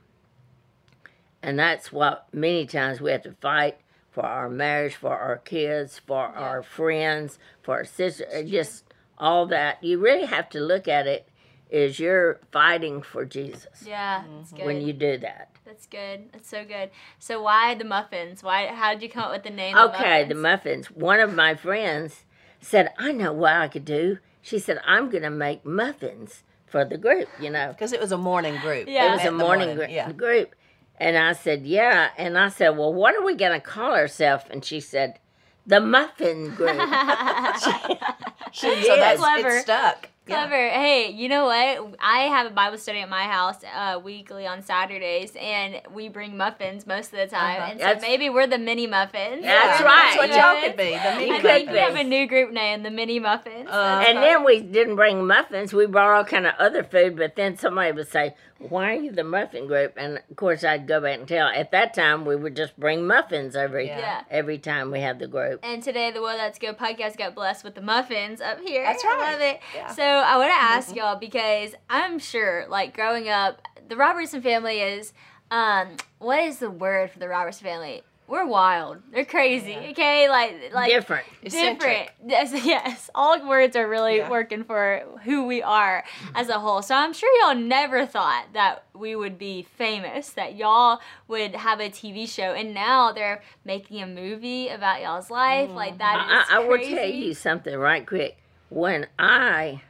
and 1.43 1.59
that's 1.59 1.93
what 1.93 2.27
many 2.33 2.67
times 2.67 3.01
we 3.01 3.11
have 3.11 3.23
to 3.23 3.33
fight 3.41 3.79
for 4.11 4.25
our 4.25 4.49
marriage, 4.49 4.95
for 4.95 5.17
our 5.17 5.39
kids, 5.39 5.99
for 5.99 6.27
our 6.27 6.63
friends, 6.63 7.39
for 7.63 7.77
our 7.77 7.85
sister, 7.85 8.27
just 8.45 8.85
all 9.19 9.47
that. 9.47 9.83
You 9.83 9.99
really 9.99 10.27
have 10.27 10.51
to 10.51 10.61
look 10.61 10.87
at 10.87 11.07
it 11.07 11.27
as 11.71 11.99
you're 11.99 12.41
fighting 12.51 13.03
for 13.03 13.25
Jesus 13.25 13.85
Yeah. 13.87 14.23
That's 14.23 14.49
mm-hmm. 14.49 14.57
good. 14.57 14.67
when 14.67 14.81
you 14.81 14.93
do 14.93 15.19
that. 15.19 15.51
That's 15.65 15.87
good. 15.87 16.33
That's 16.33 16.49
so 16.49 16.65
good. 16.65 16.91
So 17.19 17.43
why 17.43 17.75
the 17.75 17.85
muffins? 17.85 18.43
Why? 18.43 18.67
How 18.67 18.93
did 18.93 19.03
you 19.03 19.09
come 19.09 19.25
up 19.25 19.33
with 19.33 19.43
the 19.45 19.51
name? 19.51 19.77
Okay, 19.77 20.25
the 20.25 20.35
muffins. 20.35 20.91
One 20.91 21.21
of 21.21 21.35
my 21.35 21.55
friends 21.55 22.25
said, 22.61 22.93
I 22.99 23.13
know 23.13 23.33
what 23.33 23.53
I 23.55 23.69
could 23.69 23.85
do. 23.85 24.19
She 24.43 24.59
said, 24.59 24.81
I'm 24.87 25.09
going 25.09 25.23
to 25.23 25.31
make 25.31 25.65
muffins 25.65 26.43
for 26.67 26.85
the 26.85 26.99
group, 26.99 27.29
you 27.41 27.49
know. 27.51 27.69
Because 27.69 27.93
it 27.93 28.01
was 28.01 28.13
a 28.13 28.19
morning 28.19 28.59
group. 28.61 28.89
Yeah. 28.89 29.07
It 29.07 29.11
was 29.13 29.19
met 29.19 29.27
a 29.27 29.29
in 29.29 29.39
the 29.39 29.45
morning, 29.45 29.77
gr- 29.77 29.85
Yeah. 29.85 30.13
group. 30.13 30.55
And 30.99 31.17
I 31.17 31.33
said, 31.33 31.65
Yeah. 31.65 32.11
And 32.19 32.37
I 32.37 32.49
said, 32.49 32.71
Well, 32.71 32.93
what 32.93 33.15
are 33.15 33.25
we 33.25 33.35
going 33.35 33.53
to 33.53 33.61
call 33.61 33.93
ourselves? 33.95 34.45
And 34.51 34.65
she 34.65 34.81
said, 34.81 35.21
The 35.67 35.81
Muffin 35.81 36.55
Group. 36.55 36.71
she 38.53 38.67
did. 38.69 38.87
So 38.87 38.97
that's 38.97 39.21
Clever. 39.21 39.49
it 39.49 39.63
stuck. 39.63 40.09
Yeah. 40.27 40.47
Clever. 40.47 40.69
Hey, 40.69 41.11
you 41.11 41.29
know 41.29 41.47
what? 41.47 41.97
I 42.01 42.21
have 42.29 42.47
a 42.47 42.51
Bible 42.55 42.79
study 42.79 43.01
at 43.01 43.09
my 43.09 43.25
house 43.25 43.57
uh, 43.75 43.99
weekly 43.99 44.47
on 44.47 44.63
Saturdays, 44.63 45.33
and 45.35 45.81
we 45.93 46.09
bring 46.09 46.37
muffins 46.37 46.87
most 46.87 47.07
of 47.13 47.19
the 47.19 47.27
time. 47.27 47.61
Uh-huh. 47.61 47.71
And 47.73 47.81
so 47.81 47.87
That's- 47.87 48.03
maybe 48.03 48.31
we're 48.31 48.47
the 48.47 48.59
mini 48.59 48.87
muffins. 48.87 49.43
That's 49.43 49.81
We're 49.81 49.87
right. 49.87 50.17
That's 50.21 50.33
what 50.37 50.55
y'all 50.55 50.61
could 50.63 50.77
be. 50.77 50.91
The 50.97 51.17
mini 51.17 51.27
You 51.27 51.33
I 51.35 51.41
could 51.41 51.51
think 51.51 51.71
we 51.73 51.79
have 51.79 51.97
a 51.97 52.05
new 52.05 52.29
group 52.29 52.53
name, 52.53 52.85
the 52.85 52.91
mini 52.93 53.19
muffins. 53.19 53.69
Uh, 53.69 54.05
and 54.07 54.15
fun. 54.19 54.23
then 54.23 54.45
we 54.45 54.61
didn't 54.61 54.95
bring 54.95 55.27
muffins. 55.27 55.73
We 55.73 55.87
brought 55.87 56.17
all 56.17 56.25
kind 56.25 56.47
of 56.47 56.55
other 56.57 56.85
food. 56.85 57.17
But 57.17 57.35
then 57.35 57.57
somebody 57.59 57.91
would 57.91 58.09
say, 58.09 58.37
"Why 58.59 58.91
are 58.93 59.01
you 59.01 59.11
the 59.11 59.25
muffin 59.25 59.67
group?" 59.67 59.95
And 59.97 60.19
of 60.31 60.37
course, 60.37 60.63
I'd 60.63 60.87
go 60.87 61.01
back 61.01 61.19
and 61.19 61.27
tell. 61.27 61.49
At 61.49 61.73
that 61.73 61.95
time, 61.95 62.25
we 62.25 62.37
would 62.37 62.55
just 62.55 62.79
bring 62.79 63.05
muffins 63.09 63.57
every 63.57 63.89
Yeah. 63.89 63.99
Yeah. 63.99 64.23
every 64.31 64.59
time 64.59 64.93
we 64.93 65.01
had 65.01 65.19
the 65.19 65.27
group. 65.27 65.59
And 65.65 65.83
today, 65.83 66.13
the 66.13 66.23
Well 66.23 66.37
That's 66.37 66.61
Good 66.61 66.79
podcast 66.79 67.17
got 67.17 67.35
blessed 67.35 67.65
with 67.65 67.75
the 67.75 67.83
muffins 67.83 68.41
up 68.41 68.61
here. 68.61 68.85
That's 68.85 69.03
right. 69.05 69.19
I 69.21 69.33
love 69.33 69.41
it. 69.41 69.61
Yeah. 69.75 69.89
So 69.89 70.12
I 70.13 70.37
want 70.37 70.51
to 70.51 70.55
mm-hmm. 70.55 70.75
ask 70.75 70.95
y'all 70.95 71.17
because 71.17 71.75
I'm 71.89 72.19
sure, 72.19 72.67
like 72.69 72.95
growing 72.95 73.29
up, 73.29 73.61
the 73.89 73.97
Robertson 73.97 74.43
family 74.43 74.81
is, 74.81 75.13
um, 75.51 75.97
what 76.19 76.41
is 76.41 76.59
the 76.59 76.71
word 76.71 77.11
for 77.11 77.19
the 77.19 77.29
Robertson 77.29 77.65
family? 77.65 78.03
We're 78.33 78.47
wild. 78.47 79.03
They're 79.13 79.27
crazy. 79.27 79.73
Yeah. 79.73 79.91
Okay, 79.91 80.29
like 80.31 80.73
like 80.73 80.91
Different. 80.91 81.27
different. 81.45 82.09
Yes, 82.25 82.53
yes. 82.65 83.11
All 83.15 83.47
words 83.47 83.77
are 83.77 83.87
really 83.87 84.19
Yeah. 84.19 84.31
working 84.31 84.65
for 84.65 85.03
who 85.25 85.45
we 85.45 85.61
are 85.63 86.03
mm-hmm. 86.03 86.37
as 86.37 86.49
a 86.49 86.59
whole. 86.59 86.81
So 86.81 86.95
I'm 86.95 87.13
sure 87.13 87.29
y'all 87.43 87.61
never 87.61 88.07
thought 88.07 88.47
that 88.55 88.85
we 88.95 89.15
would 89.15 89.37
be 89.37 89.67
famous, 89.77 90.31
that 90.31 90.57
y'all 90.57 91.01
would 91.29 91.55
have 91.57 91.81
a 91.81 91.91
TV 91.91 92.27
show, 92.27 92.55
and 92.55 92.73
now 92.73 93.13
they're 93.13 93.43
making 93.67 94.01
a 94.01 94.07
movie 94.07 94.69
about 94.69 95.03
y'all's 95.03 95.29
life. 95.29 95.71
Like 95.71 95.99
that. 95.99 96.19
Mm-hmm. 96.19 96.55
I, 96.55 96.57
I 96.57 96.59
will 96.61 96.79
crazy. 96.79 96.95
tell 96.95 97.11
you 97.11 97.35
something 97.35 97.77
right 97.77 98.07
quick. 98.07 98.39
When 98.71 99.09
I 99.19 99.83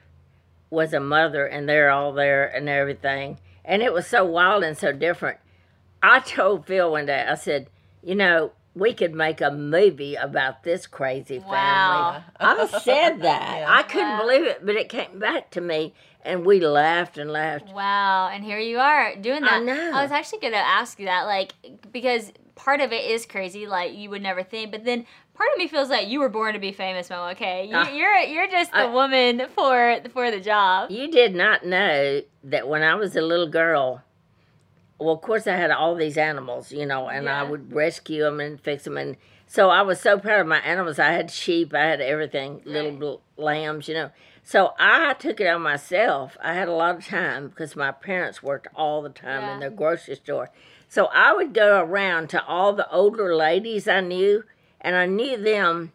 was 0.73 0.93
a 0.95 1.01
mother 1.01 1.47
and 1.47 1.69
they're 1.69 1.91
all 1.91 2.13
there 2.13 2.47
and 2.47 2.69
everything, 2.69 3.39
and 3.65 3.83
it 3.83 3.93
was 3.93 4.07
so 4.07 4.25
wild 4.25 4.65
and 4.65 4.77
so 4.77 4.91
different. 4.91 5.39
I 6.03 6.19
told 6.21 6.67
Phil 6.67 6.91
one 6.91 7.07
day, 7.07 7.25
I 7.29 7.35
said, 7.37 7.69
you 8.03 8.15
know, 8.17 8.53
we 8.75 8.95
could 8.95 9.15
make 9.15 9.41
a 9.43 9.51
movie 9.51 10.15
about 10.15 10.65
this 10.65 10.87
crazy 10.87 11.39
family. 11.39 11.51
Wow. 11.53 12.23
I 12.41 12.67
said 12.67 13.21
that. 13.23 13.57
Yeah. 13.61 13.67
I 13.69 13.83
couldn't 13.83 14.09
Wow. 14.09 14.23
believe 14.23 14.45
it, 14.47 14.65
but 14.67 14.75
it 14.77 14.89
came 14.89 15.19
back 15.19 15.51
to 15.51 15.61
me, 15.61 15.93
and 16.25 16.45
we 16.47 16.59
laughed 16.61 17.19
and 17.19 17.31
laughed. 17.31 17.69
Wow, 17.73 18.29
and 18.33 18.43
here 18.43 18.59
you 18.59 18.79
are 18.79 19.15
doing 19.17 19.43
that. 19.43 19.53
I 19.53 19.59
know. 19.61 19.91
I 19.93 20.03
was 20.03 20.11
actually 20.11 20.41
gonna 20.41 20.57
ask 20.57 20.99
you 20.99 21.05
that, 21.07 21.25
like, 21.25 21.53
because 21.93 22.33
part 22.55 22.81
of 22.81 22.93
it 22.93 23.05
is 23.11 23.27
crazy, 23.27 23.67
like 23.67 23.95
you 23.95 24.09
would 24.11 24.23
never 24.23 24.43
think, 24.43 24.71
but 24.73 24.85
then 24.85 25.05
part 25.43 25.55
of 25.55 25.59
me 25.59 25.67
feels 25.69 25.89
like 25.91 26.09
you 26.09 26.21
were 26.21 26.29
born 26.29 26.55
to 26.55 26.61
be 26.61 26.73
famous, 26.73 27.11
Mom. 27.11 27.31
Okay, 27.33 27.67
you, 27.67 27.75
Ah. 27.75 27.91
you're 27.91 28.17
you're 28.19 28.47
just 28.49 28.71
the 28.71 28.79
I- 28.79 28.87
woman 28.87 29.43
for 29.55 29.99
for 30.13 30.31
the 30.31 30.41
job. 30.41 30.91
You 30.91 31.11
did 31.11 31.35
not 31.35 31.65
know 31.67 32.23
that 32.45 32.69
when 32.69 32.83
I 32.83 32.95
was 32.95 33.17
a 33.17 33.21
little 33.23 33.49
girl, 33.49 34.03
well, 34.99 35.15
of 35.15 35.21
course, 35.21 35.47
I 35.49 35.57
had 35.57 35.71
all 35.73 35.95
these 35.97 36.17
animals, 36.17 36.71
you 36.71 36.87
know, 36.87 37.09
and 37.09 37.29
I 37.29 37.43
would 37.43 37.73
rescue 37.73 38.23
them 38.23 38.39
and 38.41 38.61
fix 38.61 38.85
them. 38.85 38.97
And 38.97 39.17
so 39.49 39.69
I 39.71 39.83
was 39.83 40.01
so 40.01 40.17
proud 40.19 40.41
of 40.41 40.47
my 40.47 40.61
animals. 40.61 40.99
I 41.01 41.11
had 41.11 41.31
sheep, 41.31 41.75
I 41.75 41.87
had 41.87 42.01
everything, 42.01 42.63
little, 42.65 42.91
Right. 42.93 43.01
little 43.01 43.23
lambs, 43.37 43.89
you 43.89 43.95
know. 43.95 44.11
So 44.45 44.75
I 44.79 45.15
took 45.15 45.41
it 45.41 45.47
on 45.49 45.61
myself. 45.63 46.37
I 46.43 46.55
had 46.55 46.69
a 46.69 46.73
lot 46.73 46.97
of 46.97 47.07
time 47.07 47.49
because 47.49 47.75
my 47.77 47.91
parents 47.93 48.43
worked 48.43 48.69
all 48.77 49.03
the 49.03 49.09
time 49.11 49.43
Yeah. 49.43 49.55
in 49.55 49.61
the 49.61 49.71
grocery 49.71 50.15
store. 50.17 50.51
So 50.89 51.07
I 51.13 51.33
would 51.33 51.53
go 51.55 51.81
around 51.81 52.29
to 52.31 52.45
all 52.45 52.73
the 52.73 52.89
older 52.91 53.35
ladies 53.35 53.89
I 53.89 54.01
knew, 54.01 54.45
and 54.83 54.95
I 54.95 55.07
knew 55.07 55.37
them 55.39 55.93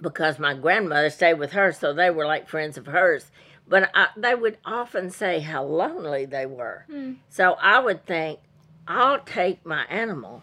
because 0.00 0.38
my 0.38 0.54
grandmother 0.54 1.10
stayed 1.10 1.34
with 1.34 1.52
her, 1.52 1.72
so 1.72 1.92
they 1.92 2.10
were 2.10 2.26
like 2.26 2.48
friends 2.48 2.76
of 2.76 2.86
hers. 2.86 3.30
But 3.68 3.90
I, 3.94 4.08
they 4.16 4.34
would 4.34 4.58
often 4.64 5.10
say 5.10 5.40
how 5.40 5.62
lonely 5.64 6.24
they 6.24 6.46
were. 6.46 6.86
Hmm. 6.90 7.14
So 7.28 7.52
I 7.60 7.78
would 7.78 8.06
think, 8.06 8.40
I'll 8.86 9.20
take 9.20 9.64
my 9.66 9.84
animal. 9.84 10.42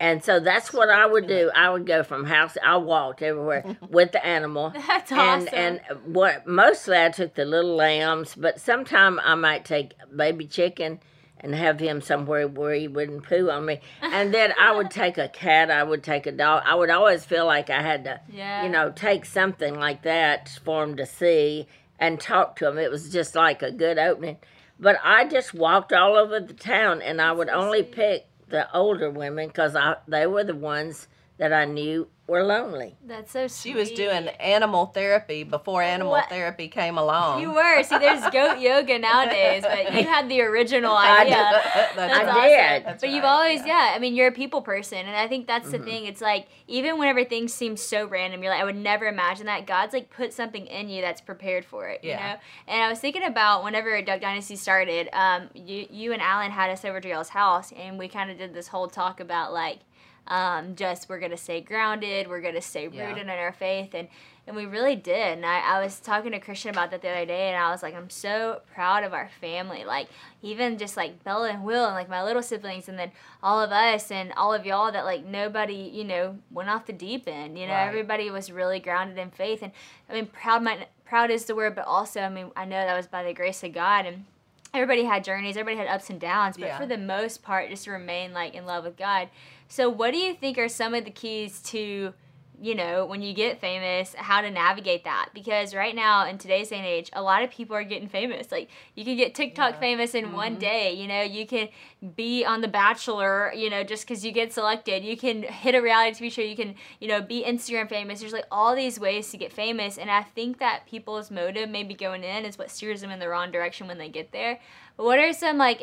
And 0.00 0.24
so 0.24 0.40
that's 0.40 0.72
what 0.72 0.90
I 0.90 1.06
would 1.06 1.28
do. 1.28 1.52
I 1.54 1.70
would 1.70 1.86
go 1.86 2.02
from 2.02 2.24
house. 2.24 2.56
I 2.62 2.76
walked 2.78 3.22
everywhere 3.22 3.76
with 3.88 4.10
the 4.10 4.26
animal. 4.26 4.70
That's 4.70 5.12
and 5.12 5.46
awesome. 5.46 5.54
and 5.54 5.80
what 6.04 6.46
mostly 6.48 7.00
I 7.00 7.10
took 7.10 7.34
the 7.34 7.44
little 7.44 7.76
lambs, 7.76 8.34
but 8.34 8.60
sometime 8.60 9.20
I 9.22 9.36
might 9.36 9.64
take 9.64 9.94
baby 10.14 10.46
chicken 10.46 10.98
and 11.40 11.54
have 11.54 11.78
him 11.80 12.00
somewhere 12.00 12.48
where 12.48 12.74
he 12.74 12.88
wouldn't 12.88 13.24
poo 13.24 13.50
on 13.50 13.66
me. 13.66 13.80
And 14.00 14.32
then 14.32 14.52
I 14.58 14.72
would 14.72 14.90
take 15.02 15.18
a 15.18 15.28
cat. 15.28 15.70
I 15.70 15.82
would 15.82 16.02
take 16.02 16.26
a 16.26 16.32
dog. 16.32 16.62
I 16.64 16.74
would 16.74 16.90
always 16.90 17.24
feel 17.24 17.44
like 17.46 17.68
I 17.70 17.82
had 17.82 18.04
to, 18.04 18.20
Yeah. 18.32 18.62
you 18.64 18.68
know, 18.70 18.90
take 18.90 19.24
something 19.26 19.74
like 19.78 20.02
that 20.02 20.58
for 20.64 20.82
him 20.84 20.96
to 20.96 21.04
see 21.06 21.66
and 21.98 22.20
talk 22.20 22.56
to 22.56 22.68
him. 22.68 22.78
It 22.78 22.90
was 22.90 23.10
just 23.10 23.34
like 23.34 23.62
a 23.62 23.70
good 23.70 23.98
opening. 23.98 24.38
But 24.80 24.96
I 25.04 25.28
just 25.28 25.54
walked 25.54 25.92
all 25.92 26.16
over 26.16 26.40
the 26.40 26.52
town, 26.54 27.00
and 27.00 27.20
I 27.20 27.30
would 27.30 27.48
only 27.48 27.82
pick 27.84 28.26
the 28.48 28.72
older 28.76 29.08
women 29.10 29.46
because 29.48 29.76
they 30.08 30.26
were 30.26 30.44
the 30.44 30.54
ones 30.54 31.06
that 31.38 31.52
I 31.52 31.64
knew 31.64 32.08
were 32.26 32.42
lonely. 32.42 32.96
That's 33.04 33.32
so 33.32 33.46
sweet. 33.48 33.70
She 33.72 33.76
was 33.76 33.90
doing 33.90 34.28
animal 34.40 34.86
therapy 34.86 35.44
before 35.44 35.82
animal 35.82 36.12
What? 36.12 36.30
therapy 36.30 36.68
came 36.68 36.96
along. 36.96 37.42
You 37.42 37.52
were. 37.52 37.82
See, 37.82 37.98
there's 37.98 38.22
goat 38.30 38.60
yoga 38.60 38.98
nowadays, 38.98 39.62
but 39.62 39.92
you 39.94 40.04
had 40.04 40.30
the 40.30 40.40
original 40.40 40.94
I 40.94 41.20
idea. 41.20 41.34
That's 41.34 41.94
That's 41.96 42.14
I 42.14 42.24
awesome. 42.30 42.48
did. 42.48 42.84
That's 42.86 43.00
but 43.02 43.10
you've 43.10 43.24
right, 43.24 43.30
always, 43.30 43.60
yeah. 43.60 43.90
yeah. 43.90 43.92
I 43.94 43.98
mean, 43.98 44.14
you're 44.14 44.28
a 44.28 44.32
people 44.32 44.62
person, 44.62 44.98
and 45.00 45.14
I 45.14 45.28
think 45.28 45.46
that's 45.46 45.70
the 45.70 45.76
Mm-hmm. 45.76 45.86
thing. 45.86 46.04
It's 46.06 46.22
like 46.22 46.46
even 46.66 46.98
whenever 46.98 47.24
things 47.24 47.52
seem 47.52 47.76
so 47.76 48.06
random, 48.06 48.42
you're 48.42 48.52
like, 48.52 48.62
I 48.62 48.64
would 48.64 48.76
never 48.76 49.04
imagine 49.06 49.44
that. 49.46 49.66
God's 49.66 49.92
like 49.92 50.08
put 50.08 50.32
something 50.32 50.66
in 50.66 50.88
you 50.88 51.02
that's 51.02 51.20
prepared 51.20 51.66
for 51.66 51.88
it. 51.88 52.00
You 52.02 52.10
Yeah. 52.10 52.32
know. 52.34 52.38
And 52.68 52.82
I 52.84 52.88
was 52.88 53.00
thinking 53.00 53.24
about 53.24 53.64
whenever 53.64 54.00
Duck 54.00 54.22
Dynasty 54.22 54.56
started. 54.56 55.10
Um, 55.12 55.50
you 55.54 55.86
you 55.90 56.12
and 56.14 56.22
Alan 56.22 56.50
had 56.52 56.70
us 56.70 56.86
over 56.86 57.00
to 57.02 57.08
y'all's 57.08 57.28
house, 57.28 57.70
and 57.72 57.98
we 57.98 58.08
kind 58.08 58.30
of 58.30 58.38
did 58.38 58.54
this 58.54 58.68
whole 58.68 58.88
talk 58.88 59.20
about 59.20 59.52
like. 59.52 59.80
Um, 60.26 60.74
just 60.74 61.08
we're 61.08 61.18
gonna 61.20 61.36
stay 61.36 61.60
grounded, 61.60 62.28
we're 62.28 62.40
gonna 62.40 62.62
stay 62.62 62.88
Yeah. 62.88 63.06
rooted 63.08 63.24
in 63.24 63.30
our 63.30 63.52
faith, 63.52 63.94
and 63.94 64.08
and 64.46 64.54
we 64.54 64.66
really 64.66 64.94
did. 64.94 65.38
And 65.38 65.46
I, 65.46 65.76
I 65.78 65.82
was 65.82 65.98
talking 66.00 66.32
to 66.32 66.38
Christian 66.38 66.70
about 66.70 66.90
that 66.90 67.00
the 67.00 67.08
other 67.08 67.24
day, 67.24 67.48
and 67.48 67.56
I 67.56 67.70
was 67.70 67.82
like, 67.82 67.94
I'm 67.94 68.10
so 68.10 68.60
proud 68.74 69.02
of 69.02 69.14
our 69.14 69.30
family. 69.40 69.84
Like, 69.86 70.08
even 70.42 70.76
just 70.76 70.98
like 70.98 71.24
Bella 71.24 71.48
and 71.48 71.64
Will, 71.64 71.86
and 71.86 71.94
like 71.94 72.10
my 72.10 72.22
little 72.22 72.42
siblings, 72.42 72.86
and 72.88 72.98
then 72.98 73.10
all 73.42 73.58
of 73.60 73.72
us, 73.72 74.10
and 74.10 74.32
all 74.34 74.52
of 74.52 74.66
y'all 74.66 74.92
that 74.92 75.06
like 75.06 75.24
nobody, 75.24 75.90
you 75.92 76.04
know, 76.04 76.36
went 76.50 76.68
off 76.68 76.84
the 76.84 76.92
deep 76.92 77.26
end. 77.26 77.58
You 77.58 77.66
know, 77.66 77.72
Right. 77.72 77.86
everybody 77.88 78.30
was 78.30 78.52
really 78.52 78.80
grounded 78.80 79.16
in 79.18 79.30
faith. 79.30 79.62
And 79.62 79.72
I 80.10 80.12
mean, 80.12 80.26
proud 80.26 80.62
might, 80.62 80.88
proud 81.06 81.30
is 81.30 81.46
the 81.46 81.54
word, 81.54 81.74
but 81.74 81.86
also, 81.86 82.20
I 82.20 82.28
mean, 82.28 82.50
I 82.54 82.66
know 82.66 82.84
that 82.84 82.96
was 82.96 83.06
by 83.06 83.22
the 83.22 83.32
grace 83.32 83.62
of 83.64 83.72
God. 83.72 84.04
And 84.04 84.26
everybody 84.74 85.04
had 85.04 85.24
journeys, 85.24 85.56
everybody 85.56 85.78
had 85.86 85.86
ups 85.94 86.10
and 86.10 86.20
downs, 86.20 86.58
but 86.58 86.66
Yeah. 86.66 86.76
for 86.78 86.84
the 86.84 86.98
most 86.98 87.42
part, 87.42 87.70
just 87.70 87.86
remain 87.86 88.34
like 88.34 88.54
in 88.54 88.66
love 88.66 88.84
with 88.84 88.98
God. 88.98 89.28
So, 89.74 89.88
what 89.88 90.12
do 90.12 90.18
you 90.18 90.34
think 90.34 90.56
are 90.56 90.68
some 90.68 90.94
of 90.94 91.04
the 91.04 91.10
keys 91.10 91.60
to, 91.62 92.14
you 92.60 92.74
know, 92.76 93.06
when 93.06 93.22
you 93.22 93.34
get 93.34 93.60
famous, 93.60 94.14
how 94.14 94.40
to 94.40 94.48
navigate 94.48 95.02
that? 95.02 95.30
Because 95.34 95.74
right 95.74 95.96
now, 95.96 96.28
in 96.28 96.38
today's 96.38 96.68
day 96.68 96.76
and 96.76 96.86
age, 96.86 97.10
a 97.12 97.20
lot 97.20 97.42
of 97.42 97.50
people 97.50 97.74
are 97.74 97.82
getting 97.82 98.08
famous. 98.08 98.52
Like, 98.52 98.70
you 98.94 99.04
can 99.04 99.16
get 99.16 99.34
TikTok 99.34 99.72
Yeah. 99.72 99.80
famous 99.80 100.14
in 100.14 100.30
one 100.30 100.52
mm-hmm. 100.52 100.60
day, 100.60 100.92
you 100.92 101.08
know, 101.08 101.22
you 101.22 101.44
can 101.44 101.70
be 102.14 102.44
on 102.44 102.60
The 102.60 102.68
Bachelor, 102.68 103.52
you 103.52 103.68
know, 103.68 103.82
just 103.82 104.06
because 104.06 104.24
you 104.24 104.30
get 104.30 104.52
selected. 104.52 105.02
You 105.02 105.16
can 105.16 105.42
hit 105.42 105.74
a 105.74 105.82
reality 105.82 106.28
TV 106.28 106.30
show, 106.30 106.42
you 106.42 106.54
can, 106.54 106.76
you 107.00 107.08
know, 107.08 107.20
be 107.20 107.42
Instagram 107.44 107.88
famous. 107.88 108.20
There's 108.20 108.32
like 108.32 108.46
all 108.52 108.76
these 108.76 109.00
ways 109.00 109.28
to 109.32 109.36
get 109.36 109.52
famous. 109.52 109.98
And 109.98 110.08
I 110.08 110.22
think 110.22 110.60
that 110.60 110.86
people's 110.86 111.32
motive, 111.32 111.68
maybe 111.68 111.94
going 111.94 112.22
in, 112.22 112.44
is 112.44 112.56
what 112.56 112.70
steers 112.70 113.00
them 113.00 113.10
in 113.10 113.18
the 113.18 113.28
wrong 113.28 113.50
direction 113.50 113.88
when 113.88 113.98
they 113.98 114.08
get 114.08 114.30
there. 114.30 114.60
But 114.96 115.06
what 115.06 115.18
are 115.18 115.32
some, 115.32 115.58
like, 115.58 115.82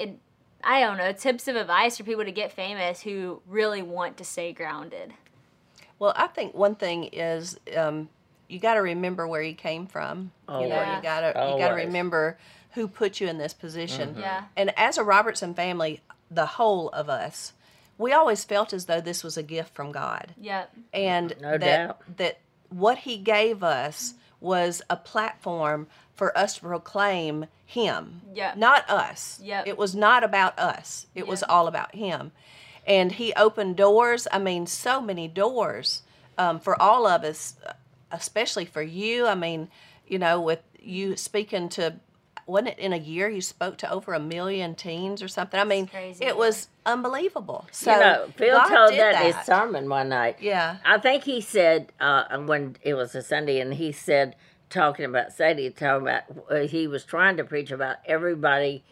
I 0.63 0.81
don't 0.81 0.97
know, 0.97 1.11
tips 1.11 1.47
of 1.47 1.55
advice 1.55 1.97
for 1.97 2.03
people 2.03 2.23
to 2.25 2.31
get 2.31 2.51
famous 2.51 3.01
who 3.01 3.41
really 3.47 3.81
want 3.81 4.17
to 4.17 4.23
stay 4.23 4.53
grounded? 4.53 5.13
Well, 5.99 6.13
I 6.15 6.27
think 6.27 6.53
one 6.53 6.75
thing 6.75 7.05
is 7.05 7.59
um, 7.77 8.09
you 8.47 8.59
got 8.59 8.73
to 8.75 8.81
remember 8.81 9.27
where 9.27 9.41
you 9.41 9.53
came 9.53 9.85
from. 9.87 10.31
You 10.49 10.53
know, 10.67 10.95
you 10.95 11.01
got 11.01 11.21
to 11.21 11.27
you 11.51 11.57
got 11.59 11.69
to 11.69 11.75
remember 11.75 12.37
who 12.71 12.87
put 12.87 13.19
you 13.19 13.27
in 13.27 13.37
this 13.37 13.53
position. 13.53 14.15
Yeah. 14.19 14.45
And 14.55 14.73
as 14.77 14.97
a 14.97 15.03
Robertson 15.03 15.53
family, 15.53 16.01
the 16.29 16.45
whole 16.45 16.89
of 16.89 17.09
us, 17.09 17.53
we 17.97 18.13
always 18.13 18.43
felt 18.43 18.73
as 18.73 18.85
though 18.85 19.01
this 19.01 19.23
was 19.23 19.37
a 19.37 19.43
gift 19.43 19.75
from 19.75 19.91
God, 19.91 20.33
Yep. 20.39 20.73
and 20.93 21.35
No 21.41 21.57
that 21.57 21.59
doubt. 21.59 22.17
that 22.17 22.39
what 22.69 22.99
He 22.99 23.17
gave 23.17 23.61
us 23.63 24.15
was 24.41 24.81
a 24.89 24.97
platform 24.97 25.87
for 26.13 26.37
us 26.37 26.55
to 26.55 26.61
proclaim 26.61 27.45
Him, 27.65 28.21
Yeah. 28.33 28.53
not 28.57 28.89
us. 28.89 29.39
Yep. 29.41 29.67
It 29.67 29.77
was 29.77 29.95
not 29.95 30.23
about 30.23 30.59
us. 30.59 31.05
It 31.15 31.25
was 31.27 31.41
all 31.43 31.67
about 31.67 31.95
Him, 31.95 32.31
and 32.85 33.13
He 33.13 33.31
opened 33.33 33.77
doors. 33.77 34.27
I 34.31 34.39
mean, 34.39 34.67
so 34.67 34.99
many 34.99 35.27
doors 35.27 36.01
um, 36.37 36.59
for 36.59 36.79
all 36.81 37.07
of 37.07 37.23
us, 37.23 37.55
especially 38.11 38.65
for 38.65 38.81
you. 38.81 39.25
I 39.27 39.35
mean, 39.35 39.69
you 40.07 40.19
know, 40.19 40.41
with 40.41 40.61
you 40.79 41.15
speaking 41.15 41.69
to. 41.69 41.95
Wasn't 42.51 42.67
it 42.67 42.79
in 42.79 42.91
a 42.91 42.97
year 42.97 43.29
you 43.29 43.41
spoke 43.41 43.77
to 43.77 43.89
over 43.89 44.13
a 44.13 44.19
million 44.19 44.75
teens 44.75 45.23
or 45.23 45.27
something? 45.29 45.59
I 45.59 45.63
mean, 45.63 45.87
crazy, 45.87 46.25
it 46.25 46.35
was 46.35 46.67
unbelievable. 46.85 47.65
So 47.71 47.93
you 47.93 47.99
know, 47.99 48.27
Phil 48.35 48.57
God 48.57 48.67
told 48.67 48.89
did 48.91 48.99
that, 48.99 49.25
his 49.25 49.35
sermon 49.45 49.87
one 49.87 50.09
night. 50.09 50.37
Yeah. 50.41 50.77
I 50.83 50.97
think 50.97 51.23
he 51.23 51.39
said 51.39 51.93
uh, 51.99 52.37
when 52.39 52.75
it 52.81 52.95
was 52.95 53.15
a 53.15 53.21
Sunday, 53.21 53.61
and 53.61 53.73
he 53.73 53.91
said 53.91 54.35
talking 54.69 55.05
about 55.05 55.31
Sadie, 55.31 55.69
talking 55.69 56.07
about 56.07 56.23
uh, 56.49 56.67
he 56.67 56.87
was 56.87 57.05
trying 57.05 57.37
to 57.37 57.43
preach 57.43 57.71
about 57.71 57.97
everybody. 58.05 58.83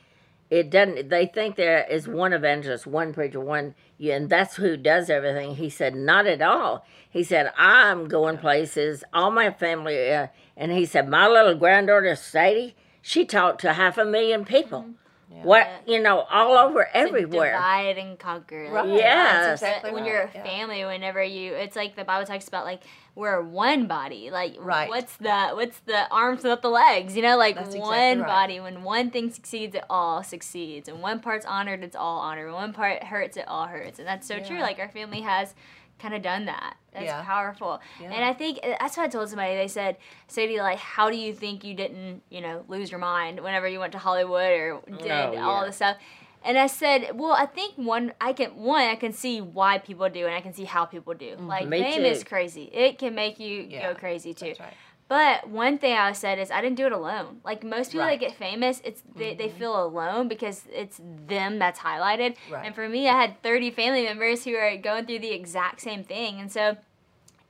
It 0.50 0.70
doesn't. 0.70 1.10
They 1.10 1.26
think 1.26 1.56
there 1.56 1.86
is 1.90 2.08
one 2.08 2.34
evangelist, 2.34 2.88
one 2.88 3.14
preacher, 3.14 3.40
one, 3.40 3.76
yeah, 3.98 4.16
and 4.16 4.30
that's 4.30 4.56
who 4.56 4.78
does 4.78 5.10
everything. 5.10 5.56
He 5.56 5.70
said 5.70 5.96
not 5.96 6.26
at 6.28 6.42
all. 6.42 6.86
He 7.10 7.24
said 7.24 7.52
I'm 7.58 8.08
going 8.08 8.38
places. 8.38 9.04
All 9.14 9.32
my 9.32 9.52
family, 9.52 10.12
uh, 10.12 10.28
and 10.58 10.72
he 10.72 10.86
said 10.86 11.08
my 11.08 11.28
little 11.28 11.56
granddaughter 11.56 12.16
Sadie, 12.16 12.76
she 13.02 13.26
talked 13.26 13.62
to 13.62 13.74
half 13.74 13.98
a 13.98 14.06
million 14.06 14.46
people. 14.46 14.82
Mm-hmm. 14.82 15.44
What 15.44 15.68
you 15.86 16.02
know, 16.02 16.22
all 16.22 16.58
over 16.58 16.84
To 16.86 16.98
everywhere. 16.98 17.52
divide 17.54 17.98
and 18.00 18.18
conquer. 18.18 18.64
Like, 18.66 18.86
Right. 18.86 18.90
Yes. 18.96 19.62
Exactly 19.62 19.92
when 19.92 20.02
right. 20.04 20.12
you're 20.12 20.22
a 20.24 20.32
Yeah. 20.34 20.44
family, 20.44 20.84
whenever 20.84 21.24
you, 21.24 21.54
it's 21.54 21.76
like 21.76 21.96
the 21.96 22.04
Bible 22.04 22.26
talks 22.26 22.48
about 22.48 22.66
like 22.66 22.82
we're 23.16 23.40
one 23.42 23.86
body. 23.86 24.32
Like 24.32 24.56
Right. 24.60 24.90
what's 24.90 25.16
the 25.18 25.50
what's 25.54 25.80
the 25.82 26.10
arms 26.12 26.42
without 26.44 26.64
the 26.64 26.70
legs? 26.70 27.16
You 27.16 27.22
know, 27.22 27.38
like 27.38 27.56
That's 27.56 27.76
exactly 27.76 27.90
one 27.90 28.20
right. 28.22 28.28
body. 28.28 28.60
When 28.60 28.84
one 28.84 29.12
thing 29.12 29.30
succeeds, 29.32 29.76
it 29.76 29.84
all 29.90 30.24
succeeds. 30.24 30.90
And 30.90 31.00
one 31.00 31.20
part's 31.20 31.46
honored, 31.46 31.84
it's 31.84 31.96
all 31.96 32.20
honored. 32.20 32.48
When 32.48 32.56
one 32.56 32.74
part 32.74 33.04
hurts, 33.04 33.38
it 33.38 33.48
all 33.48 33.68
hurts. 33.68 34.00
And 34.00 34.08
that's 34.08 34.28
so 34.28 34.40
true. 34.40 34.60
Like 34.62 34.80
our 34.80 34.90
family 34.90 35.22
has 35.22 35.54
kind 36.00 36.14
of 36.14 36.22
done 36.22 36.46
that. 36.46 36.76
That's 36.94 37.06
Yeah. 37.06 37.24
powerful. 37.24 37.80
Yeah. 38.02 38.12
And 38.12 38.26
I 38.26 38.34
think 38.34 38.60
uh, 38.64 38.76
that's 38.80 38.98
what 38.98 39.04
I 39.04 39.08
told 39.10 39.30
somebody. 39.30 39.56
They 39.56 39.68
said, 39.68 39.98
Sadie, 40.28 40.58
like, 40.60 40.80
how 40.80 41.10
do 41.10 41.18
you 41.18 41.34
think 41.34 41.64
you 41.64 41.74
didn't, 41.74 42.24
you 42.30 42.42
know, 42.42 42.64
lose 42.68 42.90
your 42.92 43.00
mind 43.00 43.40
whenever 43.42 43.68
you 43.68 43.80
went 43.80 43.92
to 43.94 44.00
Hollywood 44.00 44.52
or 44.52 44.82
did 45.02 45.12
Oh, 45.12 45.38
all 45.38 45.60
yeah. 45.62 45.66
this 45.68 45.76
stuff? 45.76 45.98
And 46.42 46.58
I 46.58 46.68
said, 46.68 47.12
well, 47.20 47.34
I 47.34 47.46
think 47.46 47.74
one, 47.76 48.14
I 48.22 48.32
can 48.32 48.52
one, 48.56 48.82
I 48.84 48.96
can 48.96 49.12
see 49.12 49.42
why 49.42 49.78
people 49.78 50.08
do, 50.10 50.26
and 50.26 50.34
I 50.34 50.40
can 50.40 50.54
see 50.54 50.64
how 50.64 50.86
people 50.86 51.14
do. 51.14 51.36
Like 51.38 51.68
Me 51.68 51.82
fame 51.82 51.98
too. 51.98 52.06
is 52.06 52.24
crazy. 52.24 52.64
It 52.74 52.98
can 52.98 53.14
make 53.14 53.40
you 53.42 53.64
Mm-hmm. 53.64 53.82
Go 53.82 53.94
crazy 53.96 54.34
too. 54.34 54.46
That's 54.48 54.60
right. 54.62 54.74
But 55.10 55.50
one 55.50 55.80
thing 55.80 55.98
I 55.98 56.12
said 56.14 56.38
is 56.38 56.52
I 56.52 56.62
didn't 56.62 56.78
do 56.78 56.86
it 56.86 56.92
alone. 56.92 57.42
Like 57.44 57.64
most 57.64 57.92
people 57.92 58.06
Right. 58.06 58.20
that 58.20 58.26
get 58.28 58.38
famous, 58.38 58.80
it's 58.86 59.02
they, 59.16 59.34
they 59.34 59.48
mm-hmm. 59.48 59.58
feel 59.58 59.84
alone 59.84 60.28
because 60.28 60.66
it's 60.72 61.02
them 61.04 61.58
that's 61.58 61.80
highlighted. 61.80 62.36
Right. 62.50 62.66
And 62.66 62.76
for 62.76 62.88
me, 62.88 63.10
I 63.10 63.20
had 63.20 63.42
30 63.42 63.72
family 63.72 64.04
members 64.04 64.46
who 64.46 64.56
are 64.56 64.78
going 64.78 65.08
through 65.08 65.20
the 65.20 65.32
exact 65.32 65.82
same 65.82 66.04
thing. 66.04 66.40
And 66.40 66.52
so 66.52 66.78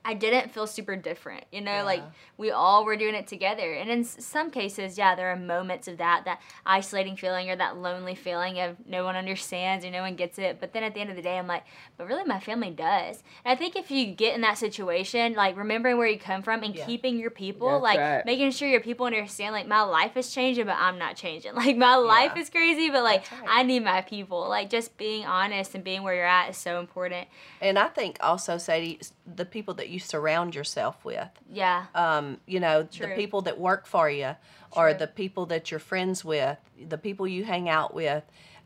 I 0.10 0.16
didn't 0.16 0.52
feel 0.52 0.66
super 0.66 0.96
different, 0.96 1.44
you 1.52 1.62
know, 1.62 1.84
like 1.86 2.02
we 2.36 2.50
all 2.50 2.84
were 2.84 2.96
doing 2.96 3.14
it 3.14 3.28
together. 3.28 3.74
And 3.74 3.92
in 3.92 4.04
some 4.04 4.50
cases, 4.50 4.98
yeah, 4.98 5.14
there 5.14 5.30
are 5.32 5.36
moments 5.36 5.88
of 5.88 6.00
that, 6.00 6.24
that 6.26 6.42
isolating 6.66 7.16
feeling 7.16 7.48
or 7.52 7.56
that 7.58 7.78
lonely 7.78 8.16
feeling 8.16 8.60
of 8.60 8.76
no 8.88 9.04
one 9.04 9.16
understands 9.16 9.86
or 9.86 9.92
no 9.92 10.02
one 10.02 10.16
gets 10.16 10.40
it. 10.40 10.60
But 10.60 10.74
then 10.74 10.82
at 10.82 10.96
the 10.96 11.00
end 11.00 11.12
of 11.12 11.16
the 11.16 11.22
day, 11.22 11.38
I'm 11.38 11.46
like, 11.46 11.64
but 11.96 12.08
really 12.08 12.24
my 12.24 12.40
family 12.40 12.72
does. 12.72 13.22
And 13.46 13.52
I 13.52 13.56
think 13.56 13.76
if 13.76 13.92
you 13.92 14.08
get 14.08 14.34
in 14.34 14.42
that 14.42 14.58
situation, 14.58 15.34
like 15.34 15.56
remembering 15.56 15.98
where 16.00 16.08
you 16.08 16.18
come 16.18 16.42
from 16.42 16.64
and 16.64 16.76
Yeah. 16.76 16.88
keeping 16.88 17.20
your 17.20 17.30
people, 17.30 17.70
That's 17.70 17.84
like 17.84 18.00
right. 18.00 18.26
making 18.26 18.50
sure 18.50 18.68
your 18.68 18.82
people 18.82 19.06
understand, 19.06 19.54
like 19.54 19.68
my 19.68 19.82
life 19.82 20.18
is 20.18 20.34
changing, 20.34 20.66
but 20.66 20.78
I'm 20.80 20.98
not 20.98 21.18
changing. 21.18 21.54
Like 21.60 21.78
my 21.78 21.98
life 21.98 22.36
is 22.36 22.50
crazy, 22.50 22.90
but 22.90 23.04
like 23.04 23.30
right. 23.32 23.48
I 23.48 23.62
need 23.62 23.84
my 23.84 24.02
people. 24.02 24.50
Like 24.50 24.72
just 24.72 24.98
being 24.98 25.26
honest 25.26 25.76
and 25.76 25.84
being 25.84 26.02
where 26.02 26.16
you're 26.16 26.26
at 26.26 26.50
is 26.50 26.58
so 26.58 26.80
important. 26.80 27.28
And 27.62 27.78
I 27.78 27.90
think 27.90 28.18
also, 28.22 28.58
Sadie, 28.58 29.00
the 29.36 29.46
people 29.46 29.74
that 29.76 29.90
you 29.90 30.00
surround 30.00 30.56
yourself 30.56 31.04
with, 31.06 31.30
Yeah. 31.52 31.86
um, 31.96 32.40
you 32.46 32.60
know, 32.60 32.84
True. 32.84 33.08
the 33.08 33.14
people 33.16 33.42
that 33.44 33.60
work 33.60 33.86
for 33.86 34.10
you, 34.10 34.36
or 34.72 34.94
the 34.94 35.08
people 35.08 35.46
that 35.48 35.72
you're 35.72 35.80
friends 35.80 36.24
with, 36.26 36.58
the 36.88 36.98
people 36.98 37.28
you 37.28 37.44
hang 37.46 37.68
out 37.70 37.94
with, 37.94 38.24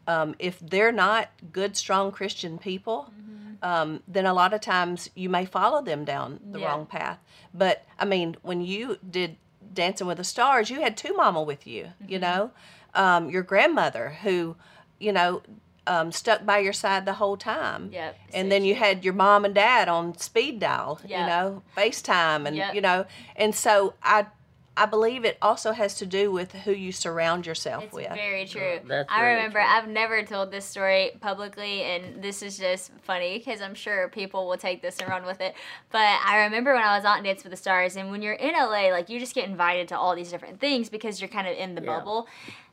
um, 0.07 0.36
if 0.39 0.59
they're 0.59 0.91
not 0.91 1.30
good, 1.51 1.76
strong 1.78 2.11
Christian 2.11 2.57
people, 2.57 3.09
Mm-hmm. 3.11 3.53
um, 3.64 4.03
then 4.07 4.26
a 4.26 4.34
lot 4.34 4.53
of 4.53 4.61
times 4.61 5.09
you 5.16 5.30
may 5.30 5.45
follow 5.45 5.82
them 5.82 6.03
down 6.03 6.39
the 6.51 6.59
Yeah. 6.59 6.68
wrong 6.68 6.86
path. 6.86 7.20
But 7.53 7.86
I 7.97 8.05
mean, 8.05 8.36
when 8.41 8.61
you 8.61 8.97
did 9.09 9.38
Dancing 9.74 10.05
with 10.07 10.18
the 10.18 10.24
Stars, 10.24 10.70
you 10.70 10.82
had 10.82 10.97
two 10.97 11.14
mama 11.14 11.41
with 11.41 11.66
you, 11.66 11.93
you 12.07 12.20
Mm-hmm. 12.20 12.22
know, 12.22 12.51
um, 12.93 13.30
your 13.30 13.43
grandmother 13.43 14.09
who, 14.24 14.55
you 14.99 15.11
know, 15.14 15.41
um, 15.88 16.11
stuck 16.11 16.45
by 16.45 16.59
your 16.59 16.73
side 16.73 17.05
the 17.05 17.13
whole 17.13 17.36
time. 17.38 17.89
Yep, 17.91 18.17
And 18.34 18.51
then 18.51 18.63
you 18.63 18.75
had 18.75 19.03
your 19.03 19.13
mom 19.13 19.43
and 19.45 19.53
dad 19.53 19.89
on 19.89 20.17
speed 20.17 20.59
dial, 20.59 20.99
Yep. 21.05 21.19
you 21.19 21.25
know, 21.25 21.63
FaceTime 21.75 22.45
and 22.47 22.55
Yep. 22.55 22.75
you 22.75 22.81
know, 22.81 23.05
and 23.36 23.53
so 23.53 23.93
I 24.03 24.27
I 24.75 24.88
believe 24.88 25.23
it 25.23 25.38
also 25.39 25.71
has 25.71 25.93
to 25.97 26.05
do 26.07 26.31
with 26.31 26.51
who 26.51 26.71
you 26.71 26.91
surround 26.91 27.45
yourself 27.45 27.84
It's 27.84 27.93
with. 27.93 28.09
very 28.11 28.47
true. 28.47 28.79
that's 28.86 29.07
I 29.11 29.19
very 29.21 29.36
remember 29.36 29.59
true. 29.59 29.67
I've 29.69 29.88
never 29.88 30.23
told 30.23 30.49
this 30.49 30.65
story 30.65 31.11
publicly, 31.21 31.84
and 31.84 32.23
this 32.23 32.41
is 32.41 32.57
just 32.57 32.91
funny 33.03 33.38
because 33.38 33.61
I'm 33.61 33.75
sure 33.75 34.07
people 34.07 34.47
will 34.49 34.57
take 34.57 34.81
this 34.81 34.97
and 34.97 35.07
run 35.07 35.27
with 35.27 35.41
it. 35.41 35.53
But 35.91 36.17
I 36.25 36.45
remember 36.45 36.73
when 36.73 36.81
I 36.81 36.95
was 36.97 37.05
on 37.05 37.21
Dance 37.21 37.43
with 37.43 37.51
the 37.51 37.57
Stars, 37.57 37.95
and 37.97 38.09
when 38.09 38.23
you're 38.23 38.34
in 38.34 38.55
LA, 38.55 38.89
like 38.89 39.09
you 39.09 39.19
just 39.19 39.36
get 39.36 39.47
invited 39.47 39.89
to 39.89 39.95
all 39.99 40.15
these 40.15 40.31
different 40.31 40.59
things 40.59 40.89
because 40.89 41.21
you're 41.21 41.27
kind 41.29 41.47
of 41.47 41.55
in 41.55 41.75
the 41.75 41.81
Yeah. 41.84 41.95
bubble. 41.99 42.27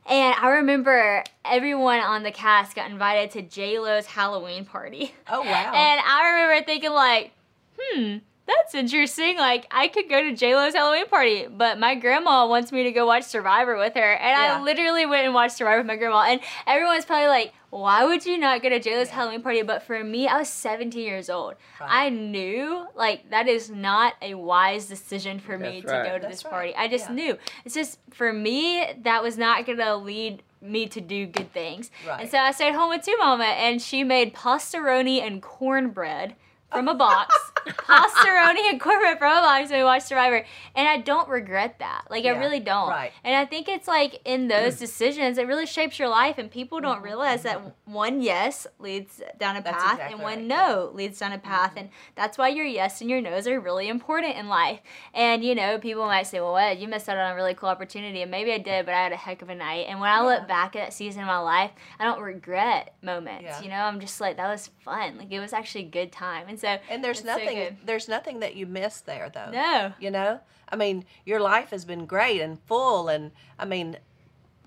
And 0.09 0.35
I 0.39 0.49
remember 0.49 1.23
everyone 1.45 1.99
on 1.99 2.23
the 2.23 2.31
cast 2.31 2.75
got 2.75 2.89
invited 2.89 3.31
to 3.31 3.41
J 3.43 3.79
Lo's 3.79 4.05
Halloween 4.07 4.65
party. 4.65 5.13
oh 5.29 5.41
wow. 5.41 5.45
And 5.75 6.01
I 6.03 6.31
remember 6.31 6.65
thinking 6.65 6.91
like, 6.91 7.31
hmm, 7.79 8.17
that's 8.47 8.73
interesting. 8.75 9.37
Like 9.37 9.67
I 9.71 9.87
could 9.87 10.09
go 10.09 10.21
to 10.21 10.35
J 10.35 10.55
Lo's 10.55 10.73
Halloween 10.73 11.07
party, 11.07 11.47
but 11.49 11.79
my 11.79 11.95
grandma 11.95 12.47
wants 12.47 12.71
me 12.71 12.83
to 12.83 12.91
go 12.91 13.05
watch 13.05 13.23
Survivor 13.23 13.77
with 13.77 13.93
her, 13.93 14.13
and 14.13 14.29
Yeah. 14.41 14.57
I 14.59 14.61
literally 14.63 15.05
went 15.05 15.25
and 15.25 15.33
watched 15.33 15.55
Survivor 15.57 15.77
with 15.77 15.87
my 15.87 15.95
grandma. 15.97 16.23
And 16.23 16.41
everyone's 16.67 17.05
probably 17.05 17.27
like, 17.27 17.53
why 17.71 18.05
would 18.05 18.25
you 18.25 18.37
not 18.37 18.61
go 18.61 18.69
to 18.69 18.79
J 18.79 18.97
Lo's 18.97 19.09
Halloween 19.09 19.41
party? 19.41 19.63
But 19.63 19.81
for 19.83 20.03
me, 20.03 20.27
I 20.27 20.37
was 20.37 20.49
17 20.49 21.01
years 21.01 21.29
old. 21.29 21.55
Right. 21.79 21.89
I 21.89 22.09
knew 22.09 22.85
like 22.95 23.29
that 23.31 23.47
is 23.47 23.69
not 23.71 24.13
a 24.21 24.35
wise 24.35 24.85
decision 24.85 25.39
for 25.39 25.57
me 25.57 25.81
That's 25.81 25.91
to 25.91 26.09
go 26.09 26.15
to 26.17 26.21
That's 26.21 26.35
this 26.37 26.45
right. 26.45 26.51
party. 26.51 26.75
I 26.75 26.87
just 26.87 27.09
Yeah. 27.09 27.15
knew. 27.15 27.37
It's 27.65 27.73
just 27.73 27.97
for 28.11 28.31
me 28.31 28.85
that 29.03 29.23
was 29.23 29.37
not 29.37 29.65
gonna 29.65 29.95
lead 29.95 30.43
me 30.61 30.85
to 30.87 31.01
do 31.01 31.25
good 31.25 31.51
things. 31.53 31.89
Right. 32.07 32.21
And 32.21 32.29
so 32.29 32.37
I 32.37 32.51
stayed 32.51 32.75
home 32.75 32.89
with 32.89 33.03
two 33.03 33.17
mama 33.17 33.45
and 33.45 33.81
she 33.81 34.03
made 34.03 34.33
pastaroni 34.35 35.19
and 35.25 35.41
cornbread 35.41 36.35
from 36.71 36.87
a 36.87 36.95
box. 36.95 37.35
pastaroni 37.67 38.69
and 38.69 38.79
cornbread 38.81 39.19
from 39.19 39.31
a 39.31 39.41
box 39.41 39.69
and 39.69 39.79
we 39.79 39.83
watched 39.83 40.07
Survivor. 40.07 40.45
And 40.75 40.87
I 40.87 40.97
don't 40.97 41.29
regret 41.29 41.77
that. 41.79 42.05
Like 42.09 42.25
I 42.25 42.29
really 42.29 42.59
don't. 42.59 42.89
right. 42.89 43.11
And 43.23 43.35
I 43.35 43.45
think 43.45 43.67
it's 43.69 43.87
like 43.87 44.19
in 44.25 44.47
those 44.47 44.77
decisions 44.79 45.37
it 45.37 45.47
really 45.47 45.65
shapes 45.65 45.99
your 45.99 46.07
life 46.09 46.37
and 46.37 46.49
people 46.49 46.79
don't 46.79 47.01
realize 47.03 47.43
that 47.43 47.61
one 47.85 48.21
yes 48.21 48.65
leads 48.79 49.21
down 49.39 49.55
a 49.55 49.61
Mm-hmm. 49.61 49.71
Path 49.71 49.91
exactly 49.93 50.13
and 50.13 50.23
one 50.23 50.37
right, 50.39 50.43
no 50.47 50.91
leads 50.93 51.19
down 51.19 51.33
a 51.33 51.37
path 51.37 51.73
and 51.77 51.89
that's 52.15 52.35
why 52.35 52.47
your 52.49 52.65
yes 52.65 52.99
and 53.01 53.09
your 53.11 53.21
no's 53.21 53.45
are 53.47 53.59
really 53.59 53.87
important 53.89 54.35
in 54.35 54.47
life. 54.49 54.79
And 55.13 55.43
you 55.43 55.53
know, 55.53 55.77
people 55.77 56.05
might 56.05 56.25
say, 56.25 56.39
Well 56.39 56.53
what, 56.53 56.79
you 56.79 56.87
missed 56.87 57.07
out 57.09 57.17
on 57.17 57.31
a 57.31 57.35
really 57.35 57.53
cool 57.53 57.69
opportunity 57.69 58.21
and 58.23 58.31
maybe 58.31 58.51
I 58.51 58.57
did, 58.57 58.85
but 58.87 58.95
I 58.95 59.03
had 59.03 59.11
a 59.11 59.17
heck 59.17 59.43
of 59.43 59.49
a 59.49 59.55
night. 59.55 59.85
And 59.87 59.99
when 59.99 60.09
I 60.09 60.15
Yeah. 60.17 60.21
look 60.23 60.47
back 60.47 60.75
at 60.75 60.85
that 60.85 60.93
season 60.93 61.21
of 61.21 61.27
my 61.27 61.37
life, 61.37 61.71
I 61.99 62.05
don't 62.05 62.21
regret 62.21 62.95
moments. 63.03 63.43
Yeah. 63.43 63.61
You 63.61 63.69
know, 63.69 63.75
I'm 63.75 63.99
just 63.99 64.19
like 64.19 64.37
that 64.37 64.49
was 64.49 64.69
fun. 64.83 65.17
Like 65.19 65.31
it 65.31 65.39
was 65.39 65.53
actually 65.53 65.85
a 65.85 65.89
good 65.89 66.11
time. 66.11 66.47
And 66.49 66.59
so 66.61 66.77
And 66.89 67.03
there's 67.03 67.19
it's 67.19 67.27
so 67.27 67.37
nothing 67.37 67.57
good. 67.57 67.77
there's 67.85 68.07
nothing 68.07 68.39
that 68.39 68.55
you 68.55 68.65
miss 68.65 69.01
there 69.01 69.29
though. 69.33 69.51
No. 69.51 69.93
You 69.99 70.11
know? 70.11 70.39
I 70.69 70.75
mean, 70.77 71.05
your 71.25 71.39
life 71.41 71.71
has 71.71 71.83
been 71.85 72.05
great 72.05 72.39
and 72.41 72.59
full 72.67 73.09
and 73.09 73.31
I 73.59 73.65
mean 73.65 73.97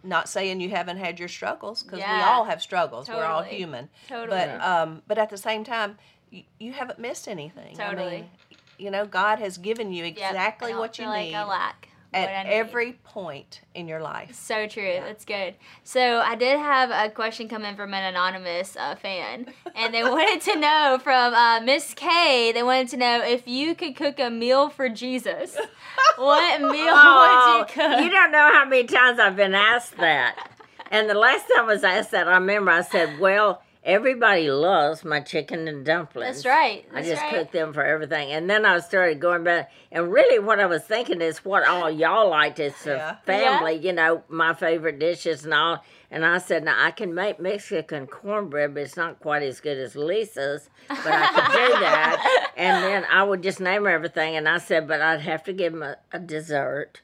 not 0.03 0.29
saying 0.29 0.61
you 0.61 0.69
haven't 0.69 0.99
had 0.99 1.19
your 1.19 1.29
struggles 1.29 1.83
because 1.83 1.99
we 2.01 2.05
all 2.05 2.45
have 2.45 2.61
struggles. 2.61 3.09
We're 3.09 3.25
all 3.25 3.43
human. 3.43 3.89
Totally. 4.09 4.29
But 4.37 4.61
um 4.61 5.03
but 5.07 5.17
at 5.19 5.31
the 5.31 5.39
same 5.39 5.65
time 5.65 5.97
you, 6.31 6.43
you 6.59 6.73
haven't 6.73 6.99
missed 6.99 7.27
anything. 7.29 7.81
I 7.81 7.91
Totally. 7.91 8.11
mean, 8.11 8.31
you 8.79 8.91
know, 8.91 9.07
God 9.07 9.39
has 9.39 9.57
given 9.57 9.93
you 9.93 10.05
Yep, 10.05 10.13
exactly 10.17 10.69
I 10.69 10.71
don't 10.73 10.81
what 10.81 10.99
you 10.99 11.05
feel 11.05 11.11
like 11.11 11.25
need 11.27 11.35
I 11.35 11.45
lack 11.45 11.49
what 11.49 11.91
I 11.91 11.94
at 12.15 12.47
every 12.47 12.93
point 13.05 13.61
in 13.75 13.89
your 13.89 14.01
life. 14.01 14.35
So 14.35 14.67
true. 14.67 14.99
That's 15.01 15.25
good. 15.25 15.55
So 15.83 16.19
I 16.21 16.35
did 16.37 16.59
have 16.59 16.91
a 16.91 17.11
question 17.13 17.49
come 17.49 17.65
in 17.65 17.77
from 17.77 17.93
an 17.93 18.05
anonymous 18.05 18.77
uh, 18.77 18.95
fan, 18.95 19.47
and 19.75 19.93
they 19.93 20.03
wanted 20.03 20.41
to 20.53 20.59
know 20.59 20.99
from 21.03 21.35
uh, 21.35 21.61
Miss 21.61 21.93
Kay. 21.95 22.53
They 22.53 22.63
wanted 22.63 22.89
to 22.89 22.97
know 22.97 23.23
if 23.23 23.47
you 23.49 23.75
could 23.75 23.97
cook 23.97 24.19
a 24.21 24.31
meal 24.31 24.69
for 24.69 24.89
Jesus. 24.89 25.57
What 26.17 26.61
meal 26.61 26.71
Oh, 26.97 27.59
would 27.59 27.69
you 27.69 27.75
cook? 27.75 28.01
you 28.05 28.11
don't 28.11 28.31
know 28.31 28.51
how 28.53 28.65
many 28.65 28.85
times 28.85 29.19
I've 29.19 29.37
been 29.37 29.55
asked 29.55 29.97
that. 29.99 30.51
And 30.91 31.11
the 31.11 31.15
last 31.15 31.47
time 31.55 31.65
I 31.65 31.73
was 31.73 31.83
asked 31.85 32.13
that, 32.13 32.29
I 32.29 32.35
remember 32.35 32.71
I 32.71 32.83
said, 32.83 33.19
"Well, 33.19 33.63
everybody 33.85 34.51
loves 34.51 35.05
my 35.05 35.21
chicken 35.21 35.69
and 35.69 35.85
dumplings." 35.85 36.43
That's 36.43 36.47
right. 36.47 36.85
I 36.93 37.03
just 37.03 37.23
right. 37.23 37.35
cook 37.35 37.53
them 37.53 37.73
for 37.73 37.85
everything. 37.85 38.33
And 38.33 38.49
then 38.49 38.65
I 38.65 38.79
started 38.81 39.21
going 39.21 39.45
back. 39.45 39.71
And 39.93 40.13
really, 40.13 40.39
what 40.39 40.61
I 40.61 40.67
was 40.67 40.83
thinking 40.83 41.21
is 41.21 41.45
what 41.45 41.67
all 41.67 41.91
y'all 41.91 42.31
liked. 42.31 42.59
It's 42.59 42.87
Yeah. 42.87 43.17
a 43.23 43.27
family, 43.27 43.75
you 43.75 43.93
know, 43.93 44.23
my 44.29 44.55
favorite 44.55 44.99
dishes 44.99 45.45
and 45.45 45.55
all. 45.55 45.85
And 46.11 46.25
I 46.25 46.39
said, 46.39 46.65
now 46.65 46.77
I 46.79 46.93
can 46.93 47.13
make 47.13 47.41
Mexican 47.41 48.07
cornbread, 48.07 48.75
but 48.75 48.85
it's 48.85 48.97
not 48.97 49.19
quite 49.21 49.43
as 49.43 49.61
good 49.61 49.79
as 49.79 49.97
Lisa's. 49.97 50.71
But 50.89 51.07
I 51.07 51.27
could 51.27 51.53
do 51.53 51.81
that. 51.81 52.41
And 52.57 52.85
then 52.85 53.05
I 53.11 53.25
would 53.25 53.43
just 53.43 53.59
name 53.59 53.85
everything. 53.85 54.37
And 54.37 54.49
I 54.49 54.59
said, 54.59 54.87
but 54.87 55.01
I'd 55.01 55.23
have 55.23 55.43
to 55.45 55.53
give 55.53 55.75
him 55.75 55.83
a, 55.83 55.97
a 56.13 56.21
dessert. 56.21 57.01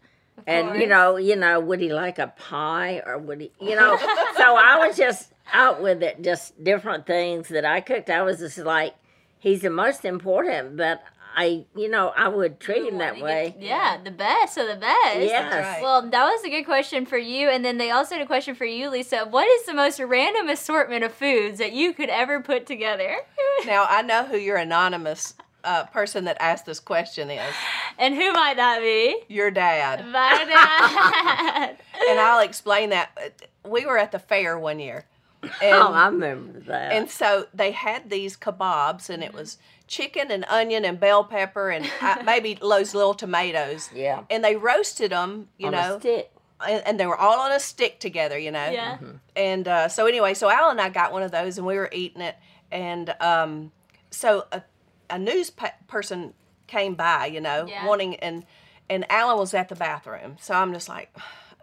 And 0.47 0.81
you 0.81 0.87
know, 0.87 1.17
you 1.17 1.35
know, 1.35 1.59
would 1.59 1.81
he 1.81 1.93
like 1.93 2.21
a 2.21 2.29
pie 2.29 3.03
or 3.05 3.19
would 3.19 3.41
he, 3.41 3.51
you 3.61 3.75
know? 3.75 3.97
so 4.37 4.57
I 4.57 4.87
was 4.87 4.97
just 4.97 5.33
out 5.53 5.83
with 5.83 6.03
it, 6.03 6.23
just 6.23 6.63
different 6.63 7.07
things 7.07 7.49
that 7.49 7.65
I 7.65 7.81
cooked. 7.81 8.11
I 8.11 8.23
was 8.23 8.39
just 8.39 8.59
like, 8.59 8.95
he's 9.39 9.63
the 9.63 9.71
most 9.71 10.05
important, 10.05 10.77
but 10.77 11.03
I, 11.37 11.65
you 11.77 11.89
know, 11.89 12.13
I 12.17 12.27
would 12.29 12.59
treat 12.59 12.85
him 12.87 12.99
that 12.99 13.21
way. 13.21 13.55
Yeah, 13.59 13.99
the 14.03 14.11
best 14.11 14.59
of 14.59 14.67
the 14.67 14.75
best. 14.77 15.21
Yes. 15.21 15.53
right. 15.53 15.81
Well, 15.83 16.03
that 16.11 16.25
was 16.25 16.43
a 16.45 16.51
good 16.51 16.65
question 16.65 17.07
for 17.07 17.19
you. 17.19 17.49
And 17.49 17.65
then 17.65 17.79
they 17.79 17.91
also 17.91 18.17
had 18.17 18.23
a 18.23 18.27
question 18.27 18.55
for 18.57 18.65
you, 18.65 18.91
Lisa. 18.91 19.27
What 19.31 19.47
is 19.47 19.65
the 19.65 19.75
most 19.75 20.01
random 20.01 20.49
assortment 20.49 21.05
of 21.05 21.13
foods 21.13 21.59
that 21.59 21.73
you 21.73 21.93
could 21.93 22.09
ever 22.09 22.41
put 22.41 22.67
together? 22.67 23.17
Now 23.67 23.85
I 23.89 24.01
know 24.01 24.25
who 24.25 24.39
your 24.39 24.57
anonymous 24.57 25.35
uh, 25.65 25.85
person 25.85 26.25
that 26.25 26.39
asked 26.41 26.65
this 26.65 26.81
question 26.81 27.31
is. 27.31 27.55
and 27.99 28.15
who 28.15 28.33
might 28.33 28.57
that 28.57 28.81
be? 28.81 29.23
Your 29.29 29.51
dad. 29.51 30.07
My 30.09 30.45
dad. 30.49 31.77
And 32.09 32.19
I'll 32.19 32.41
explain 32.41 32.91
that. 32.91 33.43
We 33.69 33.85
were 33.85 33.99
at 33.99 34.11
the 34.13 34.19
fair 34.19 34.59
one 34.59 34.79
year. 34.81 35.05
And, 35.63 35.75
Oh, 35.75 35.93
I 35.93 36.07
remember 36.07 36.61
that. 36.61 36.93
and 36.93 37.11
so 37.11 37.47
they 37.55 37.71
had 37.73 38.11
these 38.11 38.37
kebabs, 38.37 39.09
and 39.11 39.23
it 39.25 39.33
was 39.33 39.59
chicken 39.87 40.31
and 40.31 40.45
onion 40.49 40.85
and 40.85 41.01
bell 41.01 41.25
pepper 41.25 41.71
and 41.71 41.87
uh, 42.03 42.19
maybe 42.25 42.55
those 42.55 42.95
little 42.95 43.15
tomatoes. 43.15 43.89
yeah. 43.95 44.25
And 44.31 44.45
they 44.45 44.57
roasted 44.57 45.13
them, 45.13 45.49
you 45.59 45.67
on 45.69 45.73
know, 45.73 45.97
a 45.97 46.01
stick. 46.01 46.31
and, 46.67 46.83
and 46.87 47.01
they 47.01 47.07
were 47.07 47.17
all 47.17 47.41
on 47.41 47.53
a 47.53 47.61
stick 47.61 47.99
together, 48.01 48.39
you 48.39 48.51
know. 48.51 48.71
yeah. 48.71 48.99
And 49.35 49.67
uh, 49.67 49.89
so 49.89 50.07
anyway, 50.07 50.35
so 50.35 50.51
Al 50.51 50.71
and 50.71 50.81
I 50.81 50.89
got 50.91 51.13
one 51.13 51.23
of 51.23 51.31
those, 51.33 51.57
and 51.59 51.67
we 51.67 51.77
were 51.77 51.89
eating 51.93 52.21
it, 52.23 52.37
and 52.71 53.15
um, 53.21 53.73
so 54.11 54.47
a, 54.53 54.63
a 55.09 55.19
news 55.19 55.51
pe- 55.51 55.73
person 55.89 56.35
came 56.67 56.95
by, 56.95 57.27
you 57.27 57.41
know, 57.41 57.67
Yeah. 57.67 57.87
wanting, 57.87 58.17
and 58.17 58.45
and 58.91 59.11
Alan 59.11 59.39
was 59.39 59.55
at 59.55 59.69
the 59.69 59.75
bathroom, 59.77 60.37
so 60.41 60.53
I'm 60.55 60.73
just 60.73 60.89
like, 60.89 61.15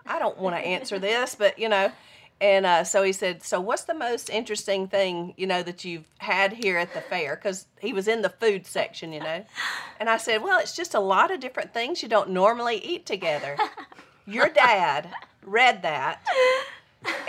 I 0.05 0.17
don't 0.17 0.38
want 0.38 0.55
to 0.55 0.61
answer 0.61 0.97
this, 0.97 1.36
but 1.36 1.59
you 1.59 1.69
know, 1.69 1.91
And 2.39 2.65
uh, 2.65 2.83
so 2.83 3.01
he 3.03 3.13
said, 3.13 3.43
"So 3.43 3.59
what's 3.59 3.85
the 3.85 3.93
most 3.93 4.29
interesting 4.29 4.88
thing 4.88 5.33
you 5.38 5.47
know 5.47 5.63
that 5.63 5.83
you've 5.83 6.07
had 6.19 6.53
here 6.53 6.77
at 6.77 6.93
the 6.93 7.01
fair?" 7.01 7.35
Because 7.35 7.65
he 7.79 7.93
was 7.93 8.07
in 8.07 8.21
the 8.21 8.29
food 8.29 8.65
section, 8.65 9.13
you 9.13 9.19
know. 9.19 9.43
And 9.99 10.09
I 10.09 10.17
said, 10.17 10.43
"Well, 10.43 10.59
it's 10.59 10.75
just 10.75 10.93
a 10.93 10.99
lot 10.99 11.31
of 11.31 11.39
different 11.39 11.73
things 11.73 12.03
you 12.03 12.09
don't 12.09 12.29
normally 12.29 12.77
eat 12.77 13.05
together." 13.07 13.57
Your 14.27 14.49
dad 14.49 15.09
read 15.43 15.81
that, 15.81 16.21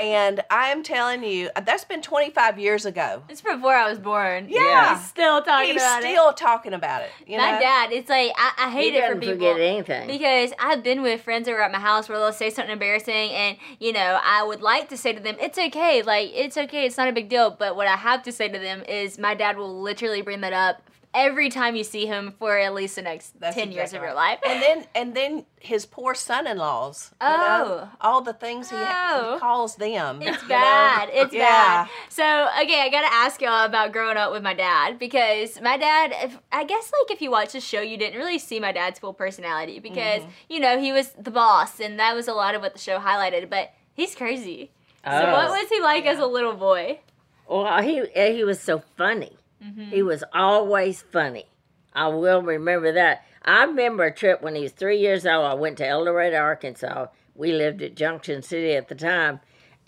and 0.00 0.40
I 0.50 0.68
am 0.68 0.82
telling 0.82 1.22
you, 1.22 1.50
uh, 1.54 1.60
that's 1.60 1.84
been 1.84 2.02
25 2.02 2.58
years 2.58 2.86
ago. 2.86 3.22
It's 3.28 3.40
before 3.40 3.74
I 3.74 3.88
was 3.88 3.98
born. 3.98 4.46
Yeah. 4.48 4.96
He's 4.96 5.06
still 5.06 5.42
talking 5.42 5.72
He's 5.72 5.82
about 5.82 6.02
still 6.02 6.32
talking 6.32 6.72
about 6.72 7.02
it. 7.02 7.10
it. 7.20 7.30
You 7.32 7.38
My 7.38 7.52
know? 7.52 7.60
dad, 7.60 7.92
it's 7.92 8.08
like 8.08 8.32
I, 8.36 8.52
I 8.58 8.70
He 8.70 8.76
hate 8.76 8.94
it 8.94 9.00
for 9.02 9.14
doesn't 9.14 9.20
people. 9.20 9.34
forget 9.36 9.60
anything. 9.60 10.06
Because 10.08 10.52
I've 10.58 10.82
been 10.82 11.02
with 11.02 11.22
friends 11.22 11.48
over 11.48 11.60
at 11.60 11.70
my 11.72 11.78
house 11.78 12.08
where 12.08 12.18
they'll 12.18 12.32
say 12.32 12.50
something 12.50 12.72
embarrassing, 12.72 13.30
and 13.30 13.56
you 13.78 13.92
know, 13.92 14.18
I 14.24 14.42
would 14.42 14.62
like 14.62 14.88
to 14.90 14.96
say 14.96 15.12
to 15.12 15.20
them, 15.20 15.36
"It's 15.40 15.58
okay, 15.58 16.02
like 16.02 16.30
it's 16.34 16.56
okay, 16.56 16.86
it's 16.86 16.96
not 16.96 17.08
a 17.08 17.12
big 17.12 17.28
deal." 17.28 17.50
But 17.50 17.76
what 17.76 17.86
I 17.86 17.96
have 17.96 18.22
to 18.24 18.32
say 18.32 18.48
to 18.48 18.58
them 18.58 18.82
is, 18.88 19.18
my 19.18 19.34
dad 19.34 19.56
will 19.56 19.80
literally 19.80 20.22
bring 20.22 20.40
that 20.40 20.52
up 20.52 20.82
every 21.14 21.48
time 21.48 21.74
you 21.76 21.84
see 21.84 22.06
him 22.06 22.34
for 22.38 22.59
at 22.59 22.74
least 22.74 22.96
the 22.96 23.02
next 23.02 23.38
That's 23.40 23.54
ten 23.56 23.72
years 23.72 23.92
of 23.92 24.02
your 24.02 24.14
life. 24.14 24.38
And 24.46 24.62
then 24.62 24.86
and 24.94 25.14
then 25.14 25.46
his 25.61 25.86
poor 25.86 26.14
son-in-laws. 26.14 27.11
you 27.20 27.28
know, 27.28 27.88
Oh. 27.90 27.90
all 28.00 28.20
the 28.22 28.32
things 28.32 28.70
he, 28.70 28.76
Oh. 28.78 29.32
he 29.34 29.40
calls 29.40 29.76
them. 29.76 30.22
It's 30.22 30.42
you 30.42 30.48
know? 30.48 30.54
bad. 30.54 31.11
It's 31.12 31.32
Yeah. 31.34 31.84
bad. 31.84 31.88
So 32.09 32.48
okay, 32.62 32.80
I 32.82 32.88
gotta 32.90 33.12
ask 33.12 33.40
y'all 33.40 33.64
about 33.64 33.92
growing 33.92 34.16
up 34.16 34.32
with 34.32 34.42
my 34.42 34.54
dad 34.54 34.98
because 34.98 35.61
my 35.61 35.76
dad. 35.76 36.12
If, 36.22 36.38
I 36.52 36.64
guess 36.64 36.92
like 37.02 37.11
if 37.11 37.20
you 37.22 37.30
watch 37.30 37.52
the 37.52 37.61
show, 37.61 37.80
you 37.80 37.96
didn't 37.96 38.18
really 38.18 38.38
see 38.38 38.61
my 38.61 38.72
dad's 38.72 38.98
full 38.98 39.14
personality 39.14 39.78
because 39.80 40.22
Mm-hmm. 40.22 40.30
you 40.48 40.61
know 40.61 40.78
he 40.78 40.92
was 40.92 41.11
the 41.18 41.30
boss, 41.30 41.80
and 41.80 41.98
that 41.98 42.14
was 42.14 42.28
a 42.28 42.34
lot 42.34 42.54
of 42.54 42.62
what 42.62 42.72
the 42.72 42.78
show 42.78 42.98
highlighted. 42.98 43.48
But 43.50 43.72
he's 43.94 44.14
crazy. 44.14 44.70
So 45.04 45.11
Oh. 45.12 45.32
what 45.32 45.48
was 45.50 45.68
he 45.68 45.80
like 45.80 46.04
as 46.06 46.18
a 46.18 46.26
little 46.26 46.54
boy? 46.54 47.00
Well, 47.48 47.80
he 47.82 48.00
eh, 48.14 48.32
he 48.32 48.44
was 48.44 48.61
so 48.61 48.82
funny. 48.96 49.36
Mm-hmm. 49.64 49.90
He 49.90 50.02
was 50.02 50.24
always 50.32 51.02
funny. 51.02 51.46
I 51.92 52.09
will 52.09 52.42
remember 52.42 52.92
that. 52.92 53.24
I 53.44 53.64
remember 53.64 54.04
a 54.04 54.14
trip 54.14 54.42
when 54.42 54.54
he 54.54 54.62
was 54.62 54.72
three 54.72 54.98
years 54.98 55.26
old. 55.26 55.44
I 55.44 55.54
went 55.54 55.78
to 55.78 55.86
El 55.86 56.04
Dorado, 56.04 56.36
Arkansas. 56.36 57.06
We 57.34 57.52
lived 57.52 57.82
at 57.82 57.94
Junction 57.96 58.42
City 58.42 58.74
at 58.74 58.88
the 58.88 58.94
time. 58.94 59.40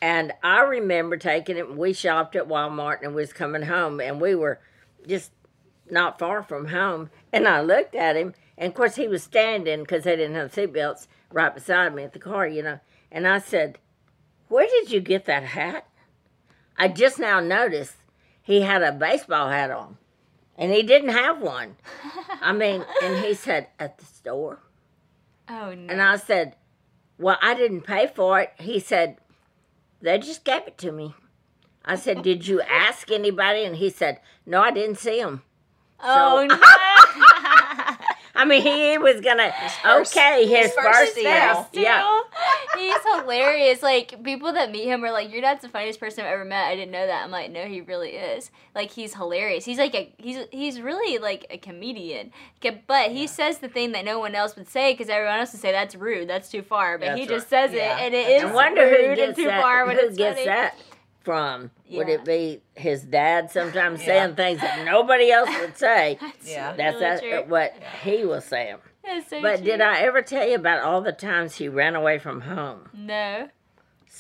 And 0.03 0.33
I 0.43 0.61
remember 0.61 1.17
taking 1.17 1.57
him, 1.57 1.77
we 1.77 1.93
shopped 1.93 2.35
at 2.35 2.49
Walmart 2.49 3.03
and 3.03 3.15
was 3.15 3.33
coming 3.33 3.63
home. 3.63 4.01
And 4.01 4.21
we 4.21 4.35
were 4.35 4.61
just 5.07 5.31
not 5.91 6.19
far 6.19 6.43
from 6.43 6.69
home. 6.69 7.11
And 7.33 7.47
I 7.47 7.61
looked 7.61 7.95
at 7.95 8.17
him. 8.17 8.35
And 8.57 8.69
of 8.69 8.75
course, 8.75 8.97
he 8.97 9.09
was 9.09 9.23
standing 9.23 9.81
because 9.81 10.05
they 10.05 10.17
didn't 10.17 10.37
have 10.37 10.53
seatbelts 10.53 11.07
right 11.31 11.55
beside 11.55 11.95
me 11.95 12.05
at 12.05 12.13
the 12.13 12.19
car, 12.19 12.47
you 12.47 12.63
know. 12.63 12.81
And 13.13 13.27
I 13.27 13.39
said, 13.39 13.79
Where 14.49 14.67
did 14.67 14.91
you 14.91 15.01
get 15.01 15.27
that 15.27 15.45
hat? 15.45 15.87
I 16.77 16.89
just 16.89 17.19
now 17.19 17.41
noticed 17.41 17.97
he 18.51 18.63
had 18.63 18.83
a 18.83 18.93
baseball 18.93 19.49
hat 19.49 19.71
on, 19.71 19.97
and 20.59 20.73
he 20.73 20.83
didn't 20.83 21.11
have 21.11 21.41
one. 21.41 21.77
I 22.41 22.53
mean, 22.53 22.85
and 23.03 23.25
he 23.25 23.35
said, 23.35 23.69
at 23.79 23.99
the 23.99 24.05
store. 24.05 24.59
Oh 25.49 25.75
no. 25.75 25.93
And 25.93 26.03
I 26.03 26.17
said, 26.17 26.57
well, 27.19 27.39
I 27.41 27.55
didn't 27.55 27.83
pay 27.83 28.09
for 28.09 28.41
it. 28.41 28.53
He 28.59 28.81
said, 28.81 29.19
they 30.01 30.19
just 30.19 30.45
gave 30.45 30.63
it 30.67 30.79
to 30.79 30.93
me. 30.93 31.15
I 31.85 31.95
said, 31.97 32.23
did 32.25 32.47
you 32.47 32.61
ask 32.63 33.11
anybody? 33.11 33.65
And 33.65 33.77
he 33.77 33.91
said, 33.91 34.21
no, 34.45 34.61
I 34.61 34.71
didn't 34.71 34.99
see 34.99 35.21
him. 35.21 35.43
oh 36.03 36.47
no. 36.49 36.57
I 38.41 38.45
mean, 38.47 38.63
he 38.63 38.99
was 38.99 39.21
gonna 39.21 39.53
first- 39.83 40.17
okay 40.17 40.47
his, 40.47 40.67
his 40.67 40.73
first 40.75 40.99
first 40.99 41.13
steal. 41.13 41.69
Yeah, 41.73 42.21
He's 42.77 42.95
hilarious. 43.15 43.83
Like 43.83 44.23
people 44.23 44.53
that 44.53 44.71
meet 44.71 44.85
him 44.87 45.05
are 45.05 45.11
like, 45.13 45.31
"Your 45.33 45.41
dad's 45.43 45.63
the 45.63 45.69
funniest 45.69 46.01
person 46.01 46.25
I've 46.25 46.33
ever 46.33 46.45
met." 46.45 46.67
I 46.69 46.77
didn't 46.77 46.93
know 46.93 47.07
that. 47.07 47.23
I'm 47.25 47.31
like, 47.31 47.51
"No, 47.51 47.65
he 47.67 47.81
really 47.81 48.11
is." 48.11 48.51
Like 48.75 48.91
he's 48.91 49.15
hilarious. 49.15 49.65
He's 49.65 49.79
like 49.79 49.95
a 49.95 50.13
he's 50.19 50.39
he's 50.51 50.81
really 50.81 51.19
like 51.19 51.47
a 51.51 51.59
comedian. 51.59 52.33
But 52.87 53.11
he 53.11 53.27
says 53.27 53.59
the 53.59 53.69
thing 53.69 53.93
that 53.93 54.05
no 54.05 54.19
one 54.19 54.35
else 54.35 54.57
would 54.57 54.69
say 54.69 54.93
because 54.93 55.09
everyone 55.09 55.39
else 55.41 55.53
would 55.53 55.61
say 55.61 55.73
that's 55.73 55.95
rude, 55.95 56.29
that's 56.29 56.51
too 56.51 56.63
far. 56.63 56.99
But 56.99 57.19
he 57.19 57.27
just 57.27 57.51
right. 57.53 57.69
says 57.69 57.73
Yeah, 57.73 57.99
it, 57.99 58.03
and 58.07 58.15
it 58.15 58.27
that's 58.29 58.45
is 58.45 58.51
I 58.51 58.55
wonder 58.55 58.83
rude 58.87 59.19
and 59.19 59.37
too 59.37 59.45
that. 59.47 59.61
far. 59.61 59.87
when 59.87 59.97
who 59.97 60.07
it's 60.07 60.17
gets 60.17 60.37
funny. 60.39 60.47
that 60.47 60.75
from? 61.23 61.71
Would 61.91 62.09
it 62.09 62.25
be 62.25 62.61
his 62.75 63.03
dad 63.03 63.51
sometimes 63.51 64.01
Yeah. 64.01 64.07
saying 64.07 64.37
things 64.37 64.61
that 64.61 64.85
nobody 64.85 65.31
else 65.31 65.51
would 65.61 65.77
say? 65.77 66.19
That's 66.21 66.51
Yeah. 66.51 66.73
That's 66.77 66.95
really 67.01 67.31
that, 67.31 67.43
true. 67.45 67.51
what 67.51 67.75
he 68.03 68.25
was 68.25 68.45
saying. 68.45 68.77
That's 69.05 69.29
so 69.31 69.41
But 69.43 69.57
true. 69.57 69.65
did 69.67 69.81
I 69.81 70.01
ever 70.01 70.23
tell 70.23 70.47
you 70.47 70.55
about 70.57 70.83
all 70.83 71.01
the 71.01 71.13
times 71.13 71.57
he 71.57 71.69
ran 71.69 71.95
away 71.95 72.19
from 72.19 72.43
home? 72.43 72.89
No. 72.95 73.49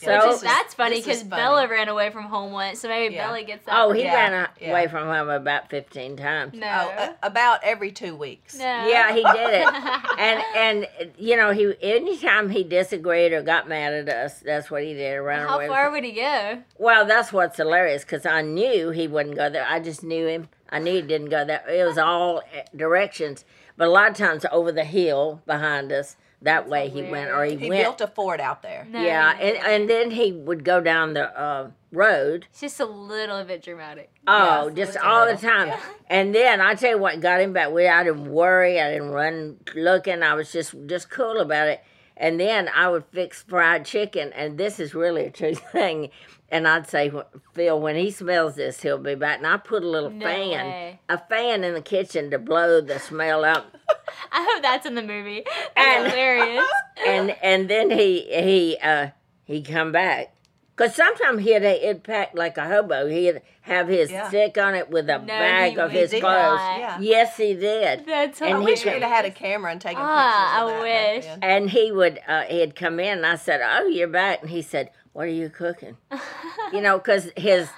So, 0.01 0.11
Yeah, 0.11 0.17
Which 0.19 0.25
this 0.29 0.37
is, 0.37 0.43
is- 0.43 0.49
that's 0.49 0.75
funny 0.75 0.97
because. 1.01 1.23
Bella 1.25 1.69
ran 1.69 1.89
away 1.89 2.09
from 2.09 2.25
home 2.25 2.53
once, 2.53 2.81
so 2.81 2.89
maybe 2.89 3.15
Yeah. 3.15 3.27
Bella 3.27 3.43
gets 3.43 3.67
that. 3.67 3.75
oh, 3.79 3.93
he. 3.93 4.03
Yeah, 4.05 4.15
ran 4.15 4.33
a- 4.33 4.51
yeah. 4.59 4.71
away 4.71 4.89
from 4.89 5.07
home 5.07 5.29
about 5.29 5.69
15 5.69 6.17
times. 6.17 6.55
No. 6.55 6.67
Oh, 6.67 7.03
uh, 7.03 7.13
about 7.23 7.61
every 7.63 7.93
two 7.93 8.17
weeks. 8.17 8.59
no. 8.59 8.65
Yeah, 8.65 9.13
he 9.13 9.23
did 9.23 9.63
it. 9.63 9.69
and 10.19 10.43
and 10.57 11.13
you 11.19 11.37
know, 11.37 11.53
he 11.53 11.75
anytime 11.83 12.49
he 12.49 12.65
disagreed 12.65 13.33
or 13.35 13.43
got 13.43 13.69
mad 13.69 13.93
at 13.93 14.09
us, 14.09 14.41
that's 14.41 14.71
what 14.71 14.83
he 14.85 14.95
did. 14.95 15.19
Ran 15.19 15.47
How 15.47 15.57
away. 15.57 15.69
far 15.69 15.91
would 15.91 16.05
he 16.05 16.13
go? 16.13 16.63
Well, 16.79 17.05
that's 17.05 17.31
what's 17.33 17.59
hilarious 17.59 18.03
because 18.03 18.25
I 18.25 18.41
knew 18.41 18.91
he 18.91 19.07
wouldn't 19.07 19.37
go 19.37 19.51
there. 19.51 19.67
I 19.69 19.81
just 19.81 20.03
knew 20.03 20.27
him. 20.27 20.49
I 20.71 20.79
knew 20.79 20.95
he 20.95 21.03
didn't 21.03 21.29
go 21.29 21.45
there. 21.45 21.63
It 21.69 21.85
was 21.85 21.99
all 21.99 22.39
eh, 22.55 22.63
directions, 22.75 23.45
but 23.77 23.89
a 23.89 23.91
lot 23.91 24.09
of 24.11 24.17
times 24.17 24.47
over 24.51 24.73
the 24.73 24.85
hill 24.85 25.43
behind 25.45 25.93
us. 25.93 26.17
That 26.43 26.69
way 26.69 26.89
he 26.89 27.03
went, 27.03 27.31
or 27.31 27.45
he, 27.45 27.57
He 27.57 27.69
went. 27.69 27.83
built 27.85 28.01
a 28.01 28.07
fort 28.07 28.41
out 28.41 28.63
there. 28.63 28.87
No, 28.91 29.03
yeah, 29.03 29.33
and, 29.39 29.57
and 29.59 29.91
then 29.91 30.11
he 30.11 30.33
would 30.33 30.65
go 30.65 30.81
down 30.81 31.13
the 31.13 31.39
uh, 31.39 31.71
road. 31.93 32.47
It's 32.51 32.61
just 32.63 32.81
a 32.81 32.87
little 32.87 33.45
bit 33.45 33.63
dramatic. 33.63 34.11
Oh, 34.27 34.69
Yes, 34.69 34.77
just 34.77 34.93
just 34.95 35.05
all 35.05 35.27
the 35.27 35.37
time. 35.37 35.69
yeah. 35.69 35.81
And 36.09 36.35
then 36.35 36.61
I 36.63 36.75
tell 36.75 36.91
you 36.93 36.99
what 36.99 37.21
got 37.21 37.41
him 37.43 37.53
back. 37.53 37.71
We 37.73 37.87
I 37.89 38.05
didn't 38.05 38.31
worry. 38.33 38.81
I 38.81 38.91
didn't 38.91 39.11
run 39.11 39.59
looking. 39.75 40.23
I 40.23 40.33
was 40.35 40.51
just 40.51 40.75
just 40.87 41.11
cool 41.11 41.41
about 41.41 41.69
it. 41.69 41.83
And 42.17 42.39
then 42.41 42.69
I 42.75 42.89
would 42.89 43.05
fix 43.13 43.43
fried 43.43 43.85
chicken, 43.87 44.33
and 44.35 44.57
this 44.59 44.79
is 44.81 44.95
really 44.95 45.27
a 45.27 45.31
true 45.31 45.55
thing. 45.73 46.09
And 46.53 46.67
I'd 46.67 46.89
say, 46.89 47.13
Phil, 47.55 47.81
when 47.81 47.95
he 47.97 48.11
smells 48.11 48.57
this, 48.57 48.83
he'll 48.83 48.99
be 48.99 49.15
back. 49.15 49.39
And 49.39 49.47
I 49.47 49.57
put 49.57 49.85
a 49.85 49.89
little 49.89 50.11
No 50.11 50.27
fan, 50.27 50.67
way. 50.67 51.01
a 51.09 51.17
fan 51.17 51.63
in 51.63 51.75
the 51.75 51.81
kitchen 51.81 52.31
to 52.33 52.39
blow 52.41 52.81
the 52.81 52.99
smell 52.99 53.45
out. 53.45 53.67
I 54.33 54.49
hope 54.53 54.63
that's 54.63 54.85
in 54.85 54.97
the 54.97 55.03
movie. 55.03 55.45
That's 55.45 55.71
And- 55.77 56.11
hilarious. 56.11 56.67
and 57.07 57.31
and 57.43 57.69
then 57.71 57.91
he 57.91 58.23
he 58.23 58.79
uh 58.83 59.09
he 59.45 59.63
come 59.63 59.93
back. 59.93 60.35
Cause 60.81 60.95
sometimes 60.95 61.43
he'd 61.45 61.63
he'd 61.63 62.03
pack 62.05 62.31
like 62.33 62.57
a 62.57 62.67
hobo. 62.67 63.07
He'd 63.07 63.43
have 63.63 63.87
his 63.89 64.11
Yeah. 64.11 64.29
stick 64.29 64.57
on 64.57 64.75
it 64.75 64.89
with 64.89 65.11
a 65.11 65.19
No, 65.19 65.27
bag 65.27 65.73
he- 65.73 65.79
of 65.79 65.91
he 65.93 65.99
his 65.99 66.11
clothes. 66.11 66.23
Yeah. 66.25 66.97
Yes, 67.01 67.37
he 67.37 67.53
did. 67.55 68.07
That's 68.07 68.41
And 68.41 68.55
I 68.55 68.59
he 68.61 68.65
wish 68.65 68.85
we'd 68.87 69.03
have 69.03 69.03
had 69.03 69.25
a 69.27 69.31
camera 69.31 69.73
and 69.73 69.81
taken 69.81 70.01
Ah, 70.03 70.07
pictures 70.07 70.63
of 70.63 70.69
I 70.69 70.73
that 70.73 70.83
back 70.83 71.15
wish. 71.17 71.25
then. 71.27 71.39
And 71.43 71.71
he 71.71 71.93
would 71.93 72.21
uh, 72.27 72.43
he'd 72.45 72.75
come 72.75 72.99
in 72.99 73.19
and 73.19 73.27
I 73.27 73.35
said, 73.37 73.61
"Oh, 73.63 73.89
you're 73.89 74.09
back." 74.09 74.41
And 74.41 74.49
he 74.51 74.63
said, 74.63 74.91
"What 75.13 75.27
are 75.27 75.31
you 75.31 75.51
cooking?" 75.51 75.99
you 76.73 76.81
know, 76.81 76.97
because 76.97 77.31
his 77.37 77.69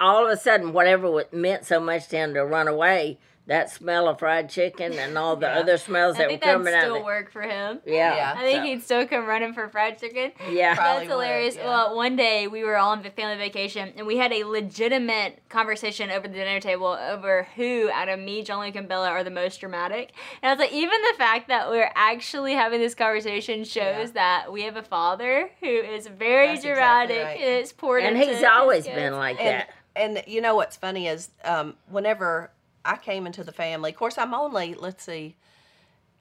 all 0.00 0.24
of 0.26 0.30
a 0.30 0.36
sudden 0.36 0.72
whatever 0.72 1.10
wa- 1.10 1.22
meant 1.32 1.64
so 1.64 1.80
much 1.80 2.06
to 2.08 2.16
him 2.16 2.34
to 2.34 2.44
run 2.46 2.68
away, 2.68 3.18
that 3.46 3.70
smell 3.70 4.08
of 4.08 4.18
fried 4.18 4.48
chicken 4.48 4.94
and 4.94 5.18
all 5.18 5.36
the 5.36 5.46
Yeah. 5.46 5.58
other 5.58 5.76
smells 5.76 6.16
I 6.16 6.20
that 6.20 6.24
were 6.24 6.28
think 6.30 6.40
that'd 6.42 6.54
coming 6.56 6.72
out. 6.74 6.80
still 6.80 6.94
of 6.94 7.00
it. 7.02 7.04
work 7.04 7.30
for 7.30 7.42
him. 7.42 7.80
Yeah, 7.84 8.14
Yeah. 8.16 8.34
I 8.38 8.40
think 8.40 8.56
so- 8.58 8.62
he'd 8.64 8.82
still 8.82 9.06
come 9.06 9.26
running 9.26 9.52
for 9.52 9.68
fried 9.68 9.98
chicken. 9.98 10.32
yeah. 10.48 10.74
Probably 10.74 11.00
That's 11.06 11.10
hilarious. 11.10 11.54
would, 11.56 11.62
yeah. 11.64 11.68
Well, 11.68 11.94
one 11.96 12.16
day 12.16 12.46
we 12.48 12.64
were 12.64 12.76
all 12.78 12.92
on 12.92 13.02
family 13.02 13.36
vacation 13.36 13.92
and 13.98 14.06
we 14.06 14.16
had 14.16 14.32
a 14.32 14.44
legitimate 14.44 15.42
conversation 15.50 16.10
over 16.10 16.26
the 16.26 16.32
dinner 16.34 16.58
table 16.58 16.86
over 16.86 17.46
who 17.56 17.90
out 17.92 18.08
of 18.08 18.18
me, 18.18 18.42
John 18.42 18.64
Luke, 18.64 18.76
and 18.76 18.88
Bella 18.88 19.10
are 19.10 19.22
the 19.22 19.30
most 19.30 19.60
dramatic. 19.60 20.12
And 20.42 20.48
I 20.50 20.52
was 20.54 20.58
like, 20.60 20.72
even 20.72 20.98
the 21.12 21.18
fact 21.18 21.48
that 21.48 21.68
we're 21.68 21.90
actually 21.94 22.54
having 22.54 22.80
this 22.80 22.94
conversation 22.94 23.64
shows 23.64 24.12
that 24.12 24.50
we 24.52 24.62
have 24.62 24.76
a 24.76 24.82
father 24.82 25.50
who 25.60 25.66
is 25.68 26.06
very 26.06 26.46
That's 26.48 26.60
exactly 26.60 26.70
dramatic 26.72 27.24
right. 27.24 27.40
and 27.40 27.54
it's 27.60 27.72
poured 27.72 28.04
And 28.04 28.16
he's 28.16 28.42
always 28.42 28.86
been 28.86 29.14
like 29.14 29.38
and 29.38 29.48
that. 29.60 29.70
and 29.96 30.22
you 30.26 30.40
know 30.40 30.54
what's 30.54 30.76
funny 30.76 31.08
is 31.08 31.28
um, 31.44 31.76
whenever 31.90 32.50
I 32.84 32.96
came 32.96 33.26
into 33.26 33.42
the 33.44 33.52
family, 33.52 33.90
of 33.90 33.96
course 33.96 34.18
I'm 34.18 34.34
only 34.34 34.74
let's 34.74 35.04
see, 35.04 35.36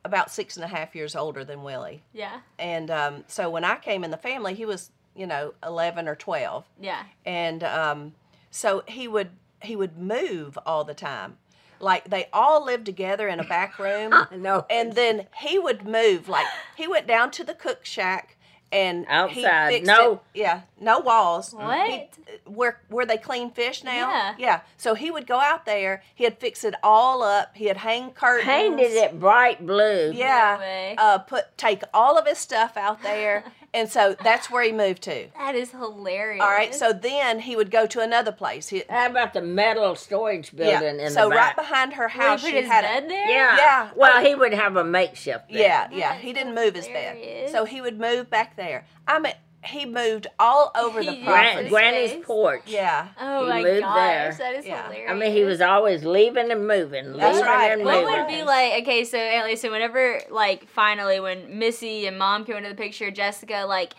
about 0.05 0.32
six 0.32 0.55
and 0.57 0.64
a 0.64 0.68
half 0.68 0.95
years 0.95 1.16
older 1.16 1.43
than 1.45 1.64
Willie, 1.64 2.03
Yeah, 2.14 2.39
and 2.59 2.91
um, 2.91 3.24
so 3.28 3.49
when 3.49 3.64
I 3.64 3.78
came 3.78 4.03
in 4.03 4.11
the 4.11 4.18
family, 4.18 4.53
he 4.53 4.66
was 4.66 4.91
you 5.16 5.28
know 5.28 5.53
eleven 5.66 6.07
or 6.07 6.16
twelve, 6.16 6.66
yeah. 6.82 7.03
and 7.26 7.64
um, 7.64 8.14
so 8.51 8.84
he 8.88 9.07
would 9.07 9.30
he 9.61 9.76
would 9.76 9.97
move 9.97 10.57
all 10.66 10.84
the 10.84 10.93
time, 10.93 11.38
like 11.80 12.09
they 12.09 12.28
all 12.34 12.66
lived 12.66 12.86
together 12.86 13.28
in 13.28 13.39
a 13.39 13.43
back 13.45 13.80
room, 13.80 14.14
no, 14.36 14.66
and 14.70 14.93
then 14.93 15.28
he 15.38 15.57
would 15.57 15.86
move 15.86 16.28
like 16.28 16.47
he 16.76 16.88
went 16.88 17.07
down 17.07 17.32
to 17.32 17.43
the 17.43 17.53
cook 17.53 17.86
shack 17.86 18.33
and 18.74 19.05
he 19.05 19.11
Outside, 19.45 19.69
fixed 19.74 19.88
no- 19.88 20.13
it- 20.13 20.19
yeah 20.34 20.61
no 20.82 20.99
walls. 20.99 21.53
What? 21.53 21.89
He- 21.89 22.09
where 22.45 22.80
where 22.89 23.05
they 23.05 23.17
clean 23.17 23.51
fish 23.51 23.84
now. 23.84 24.09
Yeah. 24.09 24.36
yeah. 24.38 24.61
so 24.78 24.95
he 24.95 25.11
would 25.11 25.28
go 25.28 25.39
out 25.39 25.65
there. 25.65 26.01
He'd 26.15 26.39
fix 26.39 26.63
it 26.63 26.74
all 26.84 27.21
up. 27.24 27.55
He'd 27.55 27.78
hang 27.78 28.11
curtains. 28.11 28.45
Painted 28.47 28.91
it 28.91 29.19
bright 29.19 29.65
blue. 29.65 30.11
yeah. 30.13 30.95
Uh 30.97 31.19
put 31.19 31.55
take 31.57 31.84
all 31.93 32.17
of 32.17 32.26
his 32.28 32.38
stuff 32.39 32.76
out 32.76 33.01
there 33.03 33.43
and 33.74 33.89
so 33.89 34.15
that's 34.24 34.49
where 34.51 34.63
he 34.63 34.71
moved 34.71 35.01
to. 35.03 35.28
That 35.38 35.55
is 35.55 35.71
hilarious. 35.71 36.41
All 36.41 36.49
right, 36.49 36.74
so 36.74 36.93
then 36.93 37.39
he 37.39 37.55
would 37.55 37.71
go 37.71 37.86
to 37.88 38.01
another 38.01 38.32
place. 38.32 38.69
He, 38.69 38.84
How 38.89 39.07
about 39.07 39.34
the 39.34 39.41
metal 39.41 39.95
storage 39.95 40.55
building 40.55 40.99
in 40.99 41.11
so 41.11 41.30
the 41.30 41.36
right 41.36 41.55
behind 41.55 41.93
her 41.93 42.03
Where 42.03 42.09
he 42.09 42.19
house, 42.19 42.41
put 42.41 42.49
she 42.51 42.55
his 42.57 42.67
had 42.67 42.82
bed 42.82 43.05
a, 43.05 43.07
there. 43.07 43.30
Yeah. 43.30 43.57
Yeah. 43.57 43.89
Well, 43.95 44.24
he 44.24 44.36
would 44.36 44.53
have 44.53 44.76
a 44.76 44.84
makeshift. 44.84 45.47
bed. 45.49 45.57
Yeah, 45.57 45.88
yeah. 45.91 46.13
That 46.13 46.21
He 46.21 46.34
didn't 46.34 46.55
move 46.55 46.76
his 46.76 46.88
bed, 46.88 47.49
so 47.51 47.65
he 47.65 47.82
would 47.82 47.99
move 47.99 48.30
back 48.30 48.55
there. 48.55 48.86
I 49.07 49.19
mean, 49.19 49.34
he 49.66 49.86
moved 49.86 50.28
all 50.39 50.72
over 50.76 51.03
the 51.03 51.11
He 51.16 51.24
Gran- 51.24 51.53
property. 51.53 51.70
Granny's 51.70 52.11
Space. 52.11 52.26
porch. 52.26 52.61
Yeah. 52.68 53.07
Oh 53.20 53.43
He 53.43 53.49
my 53.49 53.61
moved 53.64 53.82
gosh, 53.82 53.95
there. 53.97 54.36
that 54.39 54.55
is 54.59 54.66
Yeah. 54.66 54.84
hilarious. 54.84 55.11
I 55.11 55.14
mean, 55.16 55.32
he 55.32 55.43
was 55.43 55.61
always 55.61 56.03
leaving 56.03 56.51
and 56.51 56.68
moving, 56.68 57.14
That's 57.18 57.38
leaving 57.38 57.49
right. 57.51 57.72
and 57.72 57.84
What 57.86 58.03
moving. 58.03 58.20
would 58.20 58.28
be 58.28 58.43
like? 58.43 58.82
Okay, 58.84 59.03
so 59.05 59.18
Aunt 59.18 59.47
Lisa, 59.47 59.70
whenever 59.70 60.22
like 60.30 60.68
finally 60.68 61.20
when 61.20 61.57
Missy 61.59 62.05
and 62.07 62.18
Mom 62.18 62.45
came 62.45 62.57
into 62.57 62.70
the 62.70 62.76
picture, 62.76 63.09
Jessica, 63.11 63.66
like, 63.68 63.93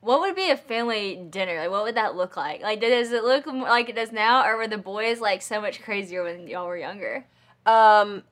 what 0.00 0.20
would 0.20 0.36
be 0.36 0.50
a 0.50 0.56
family 0.56 1.16
dinner? 1.30 1.58
Like, 1.60 1.70
what 1.70 1.84
would 1.84 1.94
that 1.94 2.14
look 2.14 2.36
like? 2.36 2.60
Like, 2.62 2.80
does 2.80 3.10
it 3.10 3.24
look 3.24 3.46
more 3.46 3.68
like 3.68 3.88
it 3.88 3.96
does 3.96 4.12
now, 4.12 4.44
or 4.46 4.56
were 4.58 4.68
the 4.68 4.76
boys 4.76 5.18
like 5.20 5.40
so 5.40 5.60
much 5.62 5.80
crazier 5.80 6.22
when 6.22 6.46
y'all 6.46 6.66
were 6.66 6.76
younger? 6.76 7.24
Um, 7.64 8.22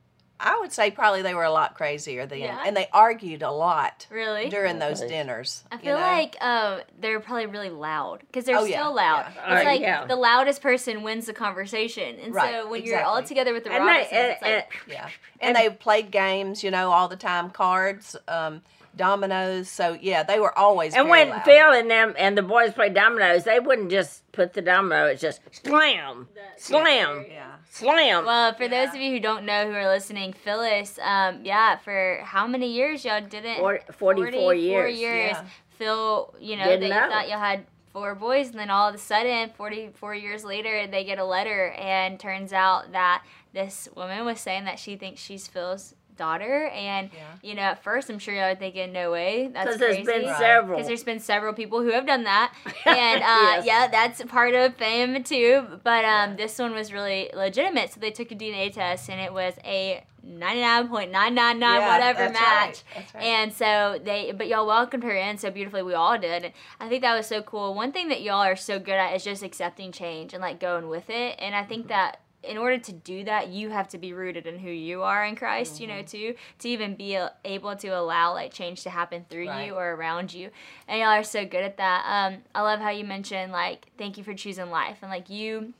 I 0.45 0.59
would 0.59 0.73
say 0.73 0.91
probably 0.91 1.21
they 1.21 1.33
were 1.33 1.45
a 1.45 1.51
lot 1.51 1.73
crazier 1.73 2.25
then, 2.25 2.39
Yeah. 2.39 2.61
and 2.65 2.75
they 2.75 2.87
argued 2.91 3.41
a 3.43 3.49
lot 3.51 4.05
Really? 4.09 4.49
during 4.49 4.77
those 4.77 5.01
Okay. 5.01 5.09
dinners. 5.09 5.63
I 5.71 5.75
you 5.75 5.81
feel 5.81 5.95
know? 5.95 6.01
like 6.01 6.35
um, 6.43 6.81
they're 6.99 7.21
probably 7.21 7.45
really 7.45 7.69
loud 7.69 8.19
because 8.19 8.43
they're 8.43 8.57
Oh, 8.57 8.65
yeah, 8.65 8.81
still 8.81 8.93
loud. 8.93 9.19
yeah. 9.19 9.29
It's 9.29 9.37
Alright, 9.39 9.65
like 9.65 9.81
yeah. 9.81 10.05
the 10.05 10.17
loudest 10.17 10.61
person 10.61 11.01
wins 11.01 11.27
the 11.27 11.33
conversation, 11.33 12.19
and 12.19 12.35
Right, 12.35 12.53
so 12.55 12.67
when 12.69 12.83
you're 12.83 13.01
all 13.03 13.23
together 13.23 13.53
with 13.53 13.63
the 13.63 13.71
And 13.71 13.83
they- 13.87 13.91
Robertsons, 13.91 14.11
and- 14.11 14.31
it's 14.33 14.41
like, 14.41 14.73
yeah, 14.87 15.09
and 15.39 15.55
they 15.55 15.69
played 15.69 16.11
games, 16.11 16.61
you 16.61 16.71
know, 16.71 16.91
all 16.91 17.07
the 17.07 17.15
time, 17.15 17.49
cards, 17.49 18.17
um, 18.27 18.61
dominoes. 18.95 19.69
So 19.69 19.97
yeah, 19.99 20.23
they 20.23 20.39
were 20.39 20.57
always 20.57 20.93
And 20.93 21.07
very 21.07 21.25
when 21.25 21.29
loud. 21.29 21.43
Phil 21.43 21.71
and 21.73 21.89
them 21.89 22.13
and 22.17 22.37
the 22.37 22.41
boys 22.41 22.73
played 22.73 22.93
dominoes, 22.93 23.43
they 23.43 23.59
wouldn't 23.59 23.91
just 23.91 24.29
put 24.31 24.53
the 24.53 24.61
domino; 24.61 25.05
it's 25.05 25.21
just 25.21 25.41
slam, 25.51 26.27
slam, 26.57 27.25
yeah. 27.29 27.53
slam. 27.69 28.25
Well, 28.25 28.53
for 28.53 28.67
those 28.67 28.89
of 28.89 28.95
you 28.95 29.11
who 29.11 29.19
don't 29.19 29.45
know 29.45 29.65
who 29.65 29.73
are 29.73 29.87
listening, 29.87 30.33
Phyllis, 30.33 30.99
um, 31.01 31.41
yeah, 31.43 31.77
for 31.77 32.21
how 32.23 32.47
many 32.47 32.71
years 32.71 33.05
y'all 33.05 33.21
didn't? 33.21 33.57
Four- 33.57 33.81
44 33.91 34.53
years. 34.53 34.73
Four 34.73 34.87
years. 34.87 35.31
Yeah. 35.33 35.45
Phil, 35.77 36.33
you 36.39 36.55
know, 36.55 36.65
Didn't 36.65 36.89
that 36.89 37.05
you 37.05 37.11
thought 37.11 37.29
y'all 37.29 37.39
had 37.39 37.65
four 37.91 38.15
boys, 38.15 38.49
and 38.49 38.59
then 38.59 38.69
all 38.69 38.89
of 38.89 38.95
a 38.95 38.99
sudden, 38.99 39.49
44 39.55 40.15
years 40.15 40.43
later, 40.43 40.87
they 40.87 41.03
get 41.03 41.19
a 41.19 41.25
letter, 41.25 41.71
and 41.71 42.19
turns 42.19 42.53
out 42.53 42.91
that 42.91 43.23
this 43.53 43.87
woman 43.95 44.25
was 44.25 44.39
saying 44.39 44.65
that 44.65 44.79
she 44.79 44.95
thinks 44.95 45.21
she's 45.21 45.47
Phil's 45.47 45.95
daughter, 46.17 46.67
and 46.67 47.09
Yeah. 47.13 47.19
you 47.41 47.55
know, 47.55 47.61
at 47.63 47.83
first, 47.83 48.09
I'm 48.09 48.19
sure 48.19 48.33
y'all 48.33 48.51
are 48.51 48.55
thinking, 48.55 48.91
no 48.93 49.11
way, 49.11 49.49
that's 49.53 49.65
Because 49.65 49.79
there's 49.79 49.95
crazy. 50.05 50.25
been 50.25 50.35
several. 50.35 50.77
Because 50.77 50.87
there's 50.87 51.03
been 51.03 51.19
several 51.19 51.53
people 51.53 51.81
who 51.81 51.91
have 51.91 52.05
done 52.05 52.23
that, 52.23 52.53
and 52.85 53.21
uh, 53.23 53.25
Yes. 53.25 53.65
yeah, 53.65 53.87
that's 53.87 54.21
part 54.23 54.53
of 54.53 54.75
fame 54.75 55.23
too. 55.23 55.65
But 55.83 56.05
um, 56.05 56.35
this 56.35 56.57
one 56.59 56.73
was 56.73 56.91
really 56.93 57.29
legitimate, 57.33 57.93
so 57.93 57.99
they 57.99 58.11
took 58.11 58.31
a 58.31 58.35
DNA 58.35 58.71
test, 58.73 59.09
and 59.09 59.19
it 59.19 59.33
was 59.33 59.53
a 59.65 60.03
99.999 60.25 61.59
Yeah, 61.61 61.93
whatever 61.93 62.19
that's 62.19 62.33
match. 62.33 62.43
right, 62.43 62.83
that's 62.95 63.13
right. 63.15 63.23
And 63.23 63.53
so 63.53 63.99
they, 64.03 64.31
but 64.31 64.47
y'all 64.47 64.65
welcomed 64.65 65.03
her 65.03 65.11
in 65.15 65.37
so 65.37 65.51
beautifully. 65.51 65.83
We 65.83 65.93
all 65.93 66.17
did, 66.17 66.43
and 66.45 66.53
I 66.79 66.87
think 66.89 67.01
that 67.01 67.15
was 67.15 67.27
so 67.27 67.41
cool. 67.41 67.73
One 67.73 67.91
thing 67.91 68.07
that 68.09 68.21
y'all 68.21 68.41
are 68.41 68.55
so 68.55 68.79
good 68.79 68.93
at 68.95 69.13
is 69.15 69.23
just 69.23 69.43
accepting 69.43 69.91
change 69.91 70.33
and 70.33 70.41
like 70.41 70.59
going 70.59 70.87
with 70.87 71.09
it. 71.09 71.35
And 71.39 71.53
I 71.55 71.63
think 71.63 71.87
that 71.89 72.19
in 72.43 72.57
order 72.57 72.77
to 72.77 72.91
do 72.91 73.23
that, 73.23 73.49
you 73.49 73.69
have 73.69 73.87
to 73.89 73.97
be 73.97 74.13
rooted 74.13 74.45
in 74.47 74.59
who 74.59 74.69
you 74.69 75.01
are 75.03 75.23
in 75.23 75.35
Christ, 75.35 75.79
you 75.79 75.87
know, 75.87 75.93
Mm-hmm. 75.95 76.05
too, 76.05 76.35
to 76.59 76.69
even 76.69 76.95
be 76.95 77.17
able 77.45 77.75
to 77.77 77.87
allow 77.89 78.33
like 78.33 78.51
change 78.53 78.83
to 78.83 78.89
happen 78.89 79.25
through 79.29 79.47
Right. 79.49 79.67
you 79.67 79.75
or 79.75 79.93
around 79.95 80.33
you. 80.33 80.49
And 80.87 80.99
y'all 80.99 81.09
are 81.09 81.23
so 81.23 81.45
good 81.45 81.63
at 81.63 81.77
that. 81.77 82.03
Um, 82.05 82.39
I 82.53 82.61
love 82.61 82.79
how 82.79 82.89
you 82.89 83.05
mentioned 83.05 83.51
like, 83.51 83.87
thank 83.97 84.17
you 84.17 84.23
for 84.23 84.33
choosing 84.33 84.69
life, 84.69 84.97
and 85.01 85.09
like 85.11 85.29
you 85.29 85.73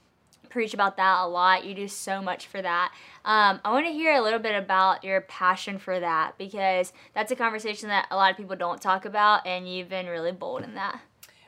preach 0.49 0.73
about 0.75 0.97
that 0.97 1.21
a 1.23 1.27
lot. 1.27 1.65
You 1.65 1.73
do 1.73 1.87
so 1.87 2.21
much 2.21 2.45
for 2.45 2.61
that. 2.61 2.93
Um, 3.25 3.59
I 3.65 3.71
want 3.71 3.87
to 3.87 3.91
hear 3.91 4.13
a 4.13 4.21
little 4.21 4.37
bit 4.39 4.53
about 4.55 5.03
your 5.03 5.21
passion 5.21 5.79
for 5.79 5.99
that 5.99 6.37
because 6.37 6.93
that's 7.15 7.31
a 7.31 7.35
conversation 7.35 7.89
that 7.89 8.05
a 8.11 8.15
lot 8.15 8.29
of 8.29 8.37
people 8.37 8.55
don't 8.55 8.79
talk 8.79 9.05
about, 9.05 9.47
and 9.47 9.67
you've 9.67 9.89
been 9.89 10.05
really 10.05 10.31
bold 10.31 10.61
in 10.61 10.75
that. 10.75 10.99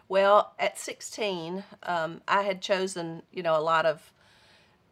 Well, 0.08 0.54
at 0.60 0.78
16, 0.80 1.64
um, 1.84 2.22
I 2.28 2.42
had 2.44 2.62
chosen, 2.62 3.22
you 3.32 3.44
know, 3.44 3.56
a 3.58 3.62
lot 3.62 3.86
of 3.86 4.12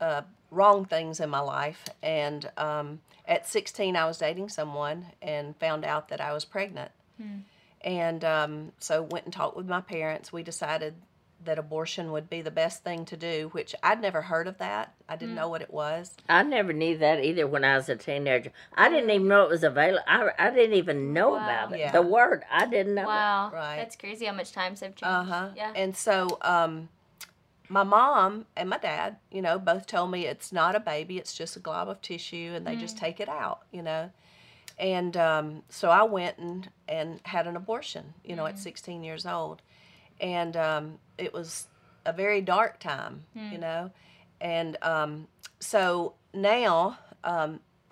uh, 0.04 0.22
wrong 0.52 0.86
things 0.86 1.20
in 1.20 1.30
my 1.30 1.40
life. 1.40 1.84
And 2.02 2.50
um, 2.58 3.00
at 3.28 3.48
16, 3.48 3.96
I 3.96 4.06
was 4.06 4.18
dating 4.18 4.50
someone 4.50 5.06
and 5.22 5.56
found 5.58 5.84
out 5.86 6.10
that 6.10 6.22
I 6.22 6.34
was 6.34 6.46
pregnant. 6.46 6.92
And 7.82 8.24
um, 8.24 8.72
so 8.80 9.02
went 9.02 9.26
and 9.26 9.34
talked 9.34 9.58
with 9.58 9.68
my 9.68 9.82
parents. 9.82 10.32
We 10.32 10.42
decided 10.44 10.94
that 11.46 11.60
abortion 11.60 12.14
would 12.14 12.30
be 12.30 12.42
the 12.42 12.52
best 12.52 12.84
thing 12.86 13.04
to 13.06 13.18
do, 13.18 13.50
which 13.52 13.76
I'd 13.84 14.02
never 14.02 14.22
heard 14.22 14.48
of 14.48 14.58
that. 14.60 14.94
I 15.10 15.18
didn't 15.18 15.36
know 15.36 15.50
what 15.50 15.62
it 15.62 15.74
was. 15.74 16.14
I 16.30 16.44
never 16.44 16.72
knew 16.72 16.98
that 17.00 17.22
either 17.24 17.46
when 17.46 17.66
I 17.66 17.76
was 17.76 17.90
a 17.90 17.98
teenager. 17.98 18.52
I 18.76 18.88
didn't 18.90 19.10
even 19.10 19.28
know 19.28 19.44
it 19.44 19.50
was 19.50 19.64
available. 19.66 20.04
I, 20.08 20.30
I 20.40 20.50
didn't 20.52 20.76
even 20.78 21.12
know 21.12 21.32
Wow. 21.32 21.36
about 21.44 21.74
it. 21.74 21.80
Yeah. 21.80 21.92
The 21.92 22.02
word, 22.02 22.44
I 22.50 22.66
didn't 22.66 22.96
know. 22.96 23.04
it. 23.04 23.08
Wow, 23.08 23.52
Right. 23.54 23.76
that's 23.78 23.98
crazy 23.98 24.26
how 24.26 24.34
much 24.34 24.54
times 24.54 24.80
have 24.80 24.96
changed. 24.96 25.04
Uh 25.04 25.24
huh. 25.26 25.50
Yeah. 25.56 25.74
And 25.76 25.96
so, 25.98 26.38
um, 26.42 26.88
my 27.70 27.84
mom 27.84 28.46
and 28.56 28.70
my 28.70 28.78
dad, 28.78 29.18
you 29.32 29.42
know, 29.42 29.58
both 29.58 29.88
told 29.88 30.12
me 30.12 30.26
it's 30.26 30.52
not 30.52 30.76
a 30.76 30.80
baby; 30.80 31.18
it's 31.18 31.34
just 31.34 31.56
a 31.56 31.60
glob 31.60 31.90
of 31.90 32.02
tissue, 32.02 32.52
and 32.56 32.68
they 32.68 32.76
just 32.76 32.98
take 32.98 33.20
it 33.20 33.30
out, 33.30 33.62
you 33.72 33.82
know. 33.82 34.12
And 34.78 35.16
um, 35.18 35.64
so 35.70 35.90
I 35.90 36.04
went 36.04 36.38
and 36.38 36.70
and 36.88 37.20
had 37.24 37.48
an 37.48 37.56
abortion, 37.56 38.14
you 38.24 38.36
know, 38.36 38.46
at 38.46 38.58
16 38.60 39.04
years 39.04 39.26
old, 39.26 39.62
and 40.20 40.58
um, 40.58 41.00
it 41.18 41.34
was 41.34 41.68
a 42.06 42.14
very 42.14 42.42
dark 42.42 42.80
time, 42.80 43.24
you 43.52 43.58
know, 43.58 43.92
and 44.42 44.78
um, 44.82 45.28
so 45.60 46.14
now. 46.34 46.98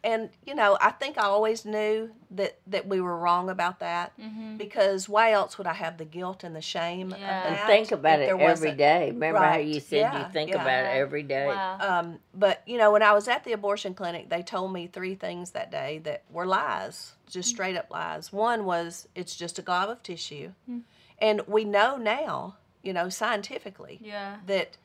And 0.03 0.29
you 0.47 0.55
know, 0.55 0.77
I 0.81 0.89
think 0.91 1.17
I 1.19 1.23
always 1.25 1.63
knew 1.63 2.09
that 2.31 2.57
that 2.67 2.87
we 2.87 2.99
were 3.01 3.15
wrong 3.17 3.49
about 3.49 3.79
that 3.81 4.17
Mm-hmm. 4.19 4.57
because 4.57 5.07
why 5.07 5.31
else 5.33 5.57
would 5.59 5.67
I 5.67 5.73
have 5.73 5.97
the 5.97 6.05
guilt 6.05 6.43
and 6.43 6.55
the 6.55 6.61
shame 6.61 7.11
Yeah. 7.11 7.41
of 7.41 7.45
And 7.59 7.67
think 7.67 7.91
about 7.91 8.19
it 8.19 8.29
every 8.29 8.37
day 8.39 8.43
every 8.43 8.45
wasn't- 8.69 9.13
Remember 9.13 9.39
how 9.39 9.57
you 9.57 9.79
said 9.79 9.99
Yeah, 9.99 10.25
you 10.27 10.33
think 10.33 10.49
yeah. 10.49 10.61
about 10.61 10.85
it 10.85 10.97
every 10.97 11.21
day. 11.23 11.45
Wow. 11.47 11.77
Um, 11.79 12.19
but 12.33 12.63
you 12.65 12.77
know, 12.79 12.91
when 12.91 13.03
I 13.03 13.11
was 13.13 13.27
at 13.27 13.43
the 13.43 13.51
abortion 13.53 13.93
clinic, 13.93 14.29
they 14.29 14.41
told 14.41 14.73
me 14.73 14.87
three 14.87 15.13
things 15.13 15.51
that 15.51 15.69
day 15.71 15.99
that 16.05 16.23
were 16.31 16.47
lies, 16.47 17.13
just 17.29 17.49
Mm. 17.49 17.53
straight 17.53 17.77
up 17.77 17.91
lies. 17.91 18.33
One 18.33 18.65
was 18.65 19.07
it's 19.13 19.35
just 19.35 19.59
a 19.59 19.61
glob 19.61 19.89
of 19.89 20.01
tissue, 20.01 20.53
Mm. 20.67 20.81
and 21.19 21.41
we 21.47 21.63
know 21.63 21.97
now, 21.97 22.55
you 22.81 22.91
know, 22.93 23.09
scientifically 23.09 23.99
yeah. 24.01 24.37
that 24.47 24.77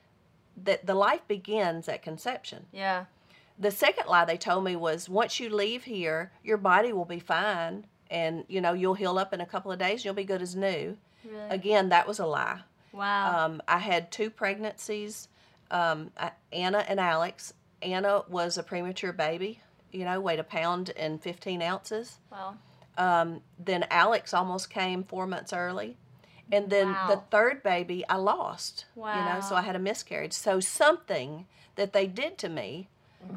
that 0.62 0.86
the 0.86 0.94
life 0.94 1.20
begins 1.28 1.88
at 1.88 2.02
conception. 2.02 2.66
Yeah. 2.72 3.04
The 3.58 3.70
second 3.70 4.06
lie 4.06 4.24
they 4.24 4.36
told 4.36 4.64
me 4.64 4.76
was 4.76 5.08
once 5.08 5.40
you 5.40 5.48
leave 5.48 5.84
here, 5.84 6.32
your 6.44 6.58
body 6.58 6.92
will 6.92 7.04
be 7.06 7.18
fine, 7.20 7.86
and 8.10 8.44
you 8.48 8.60
know 8.60 8.72
you'll 8.72 8.94
heal 8.94 9.18
up 9.18 9.32
in 9.32 9.40
a 9.40 9.46
couple 9.46 9.72
of 9.72 9.78
days, 9.78 10.04
you'll 10.04 10.14
be 10.14 10.24
good 10.24 10.42
as 10.42 10.54
new. 10.54 10.96
Really. 11.24 11.50
Again, 11.50 11.88
that 11.88 12.06
was 12.06 12.18
a 12.18 12.26
lie. 12.26 12.60
wow. 12.92 13.46
Um, 13.46 13.62
I 13.66 13.78
had 13.78 14.12
two 14.12 14.30
pregnancies, 14.30 15.28
um, 15.70 16.10
I- 16.18 16.32
Anna 16.52 16.84
and 16.88 17.00
Alex. 17.00 17.52
Anna 17.82 18.22
was 18.28 18.56
a 18.58 18.62
premature 18.62 19.12
baby, 19.12 19.60
you 19.92 20.04
know, 20.04 20.20
weighed 20.20 20.38
a 20.38 20.44
pound 20.44 20.90
and 20.96 21.20
15 21.22 21.62
ounces. 21.62 22.18
wow. 22.30 22.54
Um, 22.98 23.42
then 23.58 23.84
Alex 23.90 24.32
almost 24.32 24.70
came 24.70 25.04
four 25.04 25.26
months 25.26 25.52
early. 25.52 25.98
And 26.50 26.70
then 26.70 26.96
the 27.08 27.20
third 27.30 27.62
baby 27.62 28.04
I 28.08 28.16
lost, 28.16 28.86
wow. 28.94 29.18
you 29.18 29.24
know, 29.34 29.40
so 29.40 29.56
I 29.56 29.62
had 29.62 29.74
a 29.76 29.80
miscarriage. 29.80 30.32
So 30.32 30.60
something 30.60 31.46
that 31.74 31.92
they 31.92 32.06
did 32.06 32.38
to 32.38 32.48
me, 32.48 32.88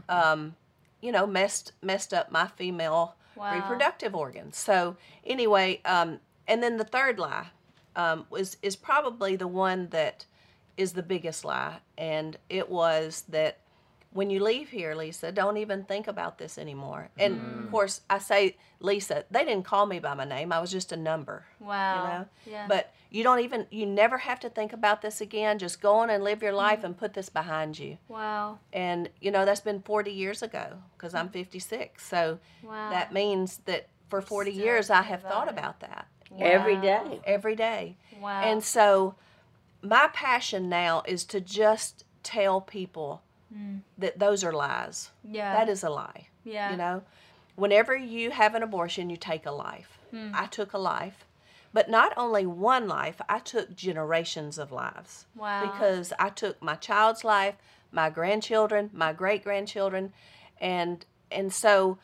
um, 0.07 0.55
you 1.01 1.11
know, 1.11 1.25
messed 1.25 1.73
messed 1.81 2.13
up 2.13 2.31
my 2.31 2.47
female 2.47 3.15
Wow. 3.35 3.53
reproductive 3.53 4.13
organs. 4.15 4.57
So 4.57 4.97
anyway, 5.25 5.79
um, 5.85 6.19
and 6.45 6.61
then 6.61 6.75
the 6.75 6.83
third 6.83 7.17
lie 7.19 7.47
um, 7.95 8.25
was 8.29 8.57
is 8.61 8.75
probably 8.75 9.35
the 9.37 9.47
one 9.47 9.87
that 9.89 10.25
is 10.75 10.93
the 10.93 11.03
biggest 11.03 11.45
lie, 11.45 11.77
and 11.97 12.37
it 12.49 12.69
was 12.69 13.23
that 13.29 13.59
when 14.11 14.29
you 14.31 14.43
leave 14.43 14.69
here, 14.69 14.95
Lisa, 14.95 15.31
don't 15.31 15.57
even 15.57 15.83
think 15.83 16.07
about 16.07 16.39
this 16.39 16.57
anymore. 16.57 17.09
And 17.17 17.35
of 17.35 17.41
mm. 17.41 17.71
course, 17.71 18.01
I 18.09 18.17
say 18.17 18.57
Lisa. 18.79 19.25
They 19.29 19.45
didn't 19.45 19.65
call 19.65 19.85
me 19.85 19.99
by 19.99 20.15
my 20.15 20.25
name. 20.25 20.51
I 20.51 20.59
was 20.59 20.71
just 20.71 20.91
a 20.91 20.97
number. 20.97 21.45
Wow. 21.59 21.95
You 21.95 22.09
know, 22.09 22.25
Yeah. 22.45 22.65
but 22.67 22.93
you 23.11 23.23
don't 23.23 23.39
even 23.39 23.67
you 23.69 23.85
never 23.85 24.17
have 24.17 24.39
to 24.41 24.49
think 24.49 24.73
about 24.73 25.01
this 25.03 25.21
again. 25.21 25.59
Just 25.59 25.79
go 25.81 25.95
on 25.95 26.09
and 26.09 26.23
live 26.23 26.41
your 26.41 26.51
mm-hmm. 26.51 26.57
life 26.57 26.83
and 26.83 26.97
put 26.97 27.13
this 27.13 27.29
behind 27.29 27.77
you. 27.77 27.97
wow. 28.07 28.57
And 28.73 29.09
you 29.21 29.29
know 29.31 29.45
that's 29.45 29.61
been 29.61 29.81
40 29.81 30.11
years 30.11 30.41
ago 30.41 30.77
because 30.97 31.13
I'm 31.13 31.29
56. 31.29 32.03
So 32.05 32.39
Wow. 32.63 32.89
that 32.89 33.13
means 33.13 33.57
that 33.65 33.89
for 34.09 34.21
40 34.21 34.51
Still 34.53 34.63
years 34.65 34.89
I 34.89 35.03
have 35.03 35.19
about 35.19 35.31
thought 35.31 35.47
it. 35.49 35.51
about 35.51 35.79
that 35.81 36.07
Every 36.39 36.75
Wow. 36.75 36.81
day. 36.81 37.21
every 37.25 37.55
day. 37.55 37.97
Wow. 38.19 38.41
And 38.41 38.63
so 38.63 39.15
my 39.83 40.09
passion 40.13 40.67
now 40.67 41.03
is 41.05 41.23
to 41.25 41.39
just 41.39 42.05
tell 42.23 42.59
people 42.59 43.21
that 43.97 44.19
those 44.19 44.43
are 44.43 44.53
lies. 44.53 45.11
yeah. 45.23 45.53
That 45.53 45.69
is 45.69 45.83
a 45.83 45.89
lie. 45.89 46.27
yeah. 46.43 46.71
You 46.71 46.77
know, 46.77 47.03
whenever 47.55 47.95
you 47.95 48.31
have 48.31 48.55
an 48.55 48.63
abortion, 48.63 49.09
you 49.09 49.17
take 49.17 49.45
a 49.45 49.51
life. 49.51 49.97
I 50.33 50.47
took 50.47 50.73
a 50.73 50.77
life, 50.79 51.25
But 51.71 51.87
not 51.89 52.13
only 52.17 52.45
one 52.47 52.87
life, 52.87 53.21
I 53.29 53.37
took 53.39 53.75
generations 53.75 54.57
of 54.57 54.71
lives. 54.71 55.27
Wow. 55.35 55.61
Because 55.71 56.11
I 56.17 56.29
took 56.29 56.59
my 56.63 56.73
child's 56.75 57.23
life, 57.23 57.55
my 57.91 58.09
grandchildren, 58.09 58.89
my 58.91 59.13
great 59.13 59.43
grandchildren, 59.43 60.13
and 60.59 61.05
and 61.31 61.53
so 61.53 61.99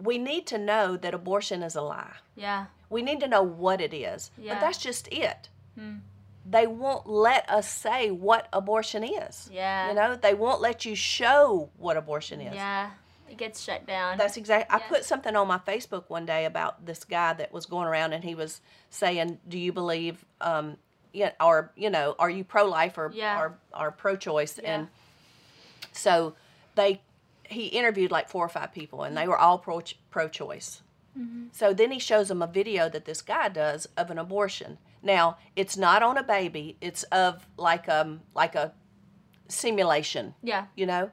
we 0.00 0.18
need 0.18 0.46
to 0.48 0.58
know 0.58 0.96
that 0.96 1.14
abortion 1.14 1.62
is 1.62 1.76
a 1.76 1.82
lie. 1.82 2.16
Yeah. 2.34 2.66
We 2.90 3.00
need 3.02 3.20
to 3.20 3.28
know 3.28 3.42
what 3.44 3.80
it 3.80 3.94
is. 3.94 4.30
Yeah. 4.36 4.54
But 4.54 4.60
that's 4.60 4.78
just 4.78 5.06
it. 5.12 5.48
Hmm. 5.78 5.98
They 6.48 6.66
won't 6.66 7.06
let 7.06 7.48
us 7.48 7.68
say 7.68 8.10
what 8.10 8.48
abortion 8.52 9.02
is. 9.02 9.48
Yeah. 9.52 9.88
You 9.88 9.94
know, 9.94 10.16
they 10.16 10.34
won't 10.34 10.60
let 10.60 10.84
you 10.84 10.94
show 10.94 11.70
what 11.78 11.96
abortion 11.96 12.40
is. 12.40 12.54
Yeah. 12.54 12.90
It 13.28 13.38
gets 13.38 13.62
shut 13.62 13.86
down. 13.86 14.18
That's 14.18 14.36
exactly. 14.36 14.74
I 14.74 14.80
put 14.80 15.04
something 15.04 15.34
on 15.34 15.48
my 15.48 15.58
Facebook 15.58 16.04
one 16.08 16.26
day 16.26 16.44
about 16.44 16.84
this 16.84 17.04
guy 17.04 17.32
that 17.32 17.52
was 17.52 17.64
going 17.66 17.88
around 17.88 18.12
and 18.12 18.22
he 18.22 18.34
was 18.34 18.60
saying, 18.90 19.38
"Do 19.48 19.58
you 19.58 19.72
believe, 19.72 20.24
um, 20.40 20.76
yeah, 21.12 21.32
or 21.40 21.72
you 21.74 21.88
know, 21.88 22.14
are 22.18 22.28
you 22.30 22.44
pro-life 22.44 22.98
or 22.98 23.10
Yeah. 23.14 23.40
or, 23.40 23.58
or 23.76 23.90
pro-choice?" 23.90 24.60
Yeah. 24.62 24.74
And 24.74 24.88
so 25.92 26.34
they, 26.74 27.00
he 27.44 27.66
interviewed 27.68 28.10
like 28.10 28.28
four 28.28 28.44
or 28.44 28.48
five 28.48 28.72
people, 28.72 29.02
and 29.02 29.16
they 29.16 29.26
were 29.26 29.38
all 29.38 29.58
pro 29.58 29.80
pro-choice. 30.10 30.82
Mm-hmm. 31.18 31.46
So 31.52 31.72
then 31.72 31.90
he 31.92 31.98
shows 31.98 32.28
them 32.28 32.42
a 32.42 32.46
video 32.46 32.88
that 32.88 33.04
this 33.04 33.22
guy 33.22 33.48
does 33.48 33.88
of 33.96 34.10
an 34.10 34.18
abortion. 34.18 34.78
Now 35.04 35.36
it's 35.54 35.76
not 35.76 36.02
on 36.02 36.16
a 36.18 36.22
baby; 36.24 36.76
it's 36.80 37.02
of 37.04 37.46
like 37.56 37.88
um 37.88 38.22
like 38.34 38.54
a 38.56 38.72
simulation 39.48 40.34
yeah. 40.42 40.66
you 40.74 40.86
know 40.86 41.10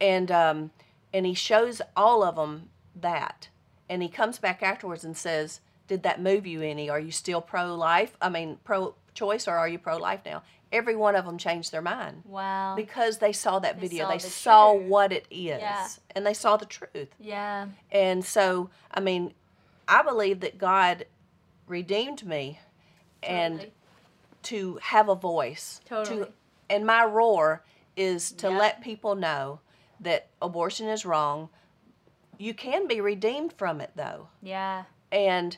and 0.00 0.30
um 0.32 0.70
and 1.14 1.24
he 1.24 1.32
shows 1.34 1.80
all 1.96 2.22
of 2.24 2.34
them 2.36 2.70
that 2.94 3.48
and 3.88 4.02
he 4.02 4.08
comes 4.08 4.38
back 4.38 4.62
afterwards 4.62 5.04
and 5.04 5.16
says 5.16 5.60
did 5.86 6.02
that 6.02 6.20
move 6.20 6.44
you 6.46 6.60
any 6.60 6.90
are 6.90 6.98
you 6.98 7.12
still 7.12 7.40
pro-life 7.40 8.16
i 8.20 8.28
mean 8.28 8.58
pro-choice 8.64 9.46
or 9.46 9.56
are 9.56 9.68
you 9.68 9.78
pro-life 9.78 10.20
now 10.26 10.42
every 10.72 10.96
one 10.96 11.14
of 11.14 11.24
them 11.24 11.38
changed 11.38 11.70
their 11.72 11.80
mind 11.80 12.22
Wow. 12.26 12.74
because 12.76 13.18
they 13.18 13.32
saw 13.32 13.60
that 13.60 13.76
They 13.80 13.86
video 13.86 14.04
saw 14.04 14.10
they 14.10 14.18
the 14.18 14.28
saw 14.28 14.72
truth. 14.74 14.86
what 14.88 15.12
it 15.12 15.26
is 15.30 15.60
Yeah. 15.60 15.88
and 16.16 16.26
they 16.26 16.34
saw 16.34 16.56
the 16.56 16.66
truth 16.66 17.08
yeah. 17.20 17.68
and 17.92 18.24
so 18.24 18.70
i 18.90 18.98
mean 18.98 19.32
i 19.86 20.02
believe 20.02 20.40
that 20.40 20.58
god 20.58 21.06
redeemed 21.68 22.26
me 22.26 22.58
and 23.22 23.54
Totally. 23.58 23.72
to 24.44 24.78
have 24.82 25.08
a 25.08 25.14
voice. 25.14 25.80
Totally. 25.84 26.24
To, 26.26 26.32
and 26.70 26.86
my 26.86 27.04
roar 27.04 27.64
is 27.96 28.32
to 28.32 28.48
Yeah. 28.50 28.58
let 28.58 28.80
people 28.82 29.14
know 29.14 29.60
that 30.00 30.28
abortion 30.40 30.88
is 30.88 31.04
wrong. 31.04 31.48
You 32.38 32.54
can 32.54 32.86
be 32.86 33.00
redeemed 33.00 33.52
from 33.52 33.80
it 33.80 33.90
though. 33.96 34.28
Yeah. 34.42 34.84
And 35.10 35.56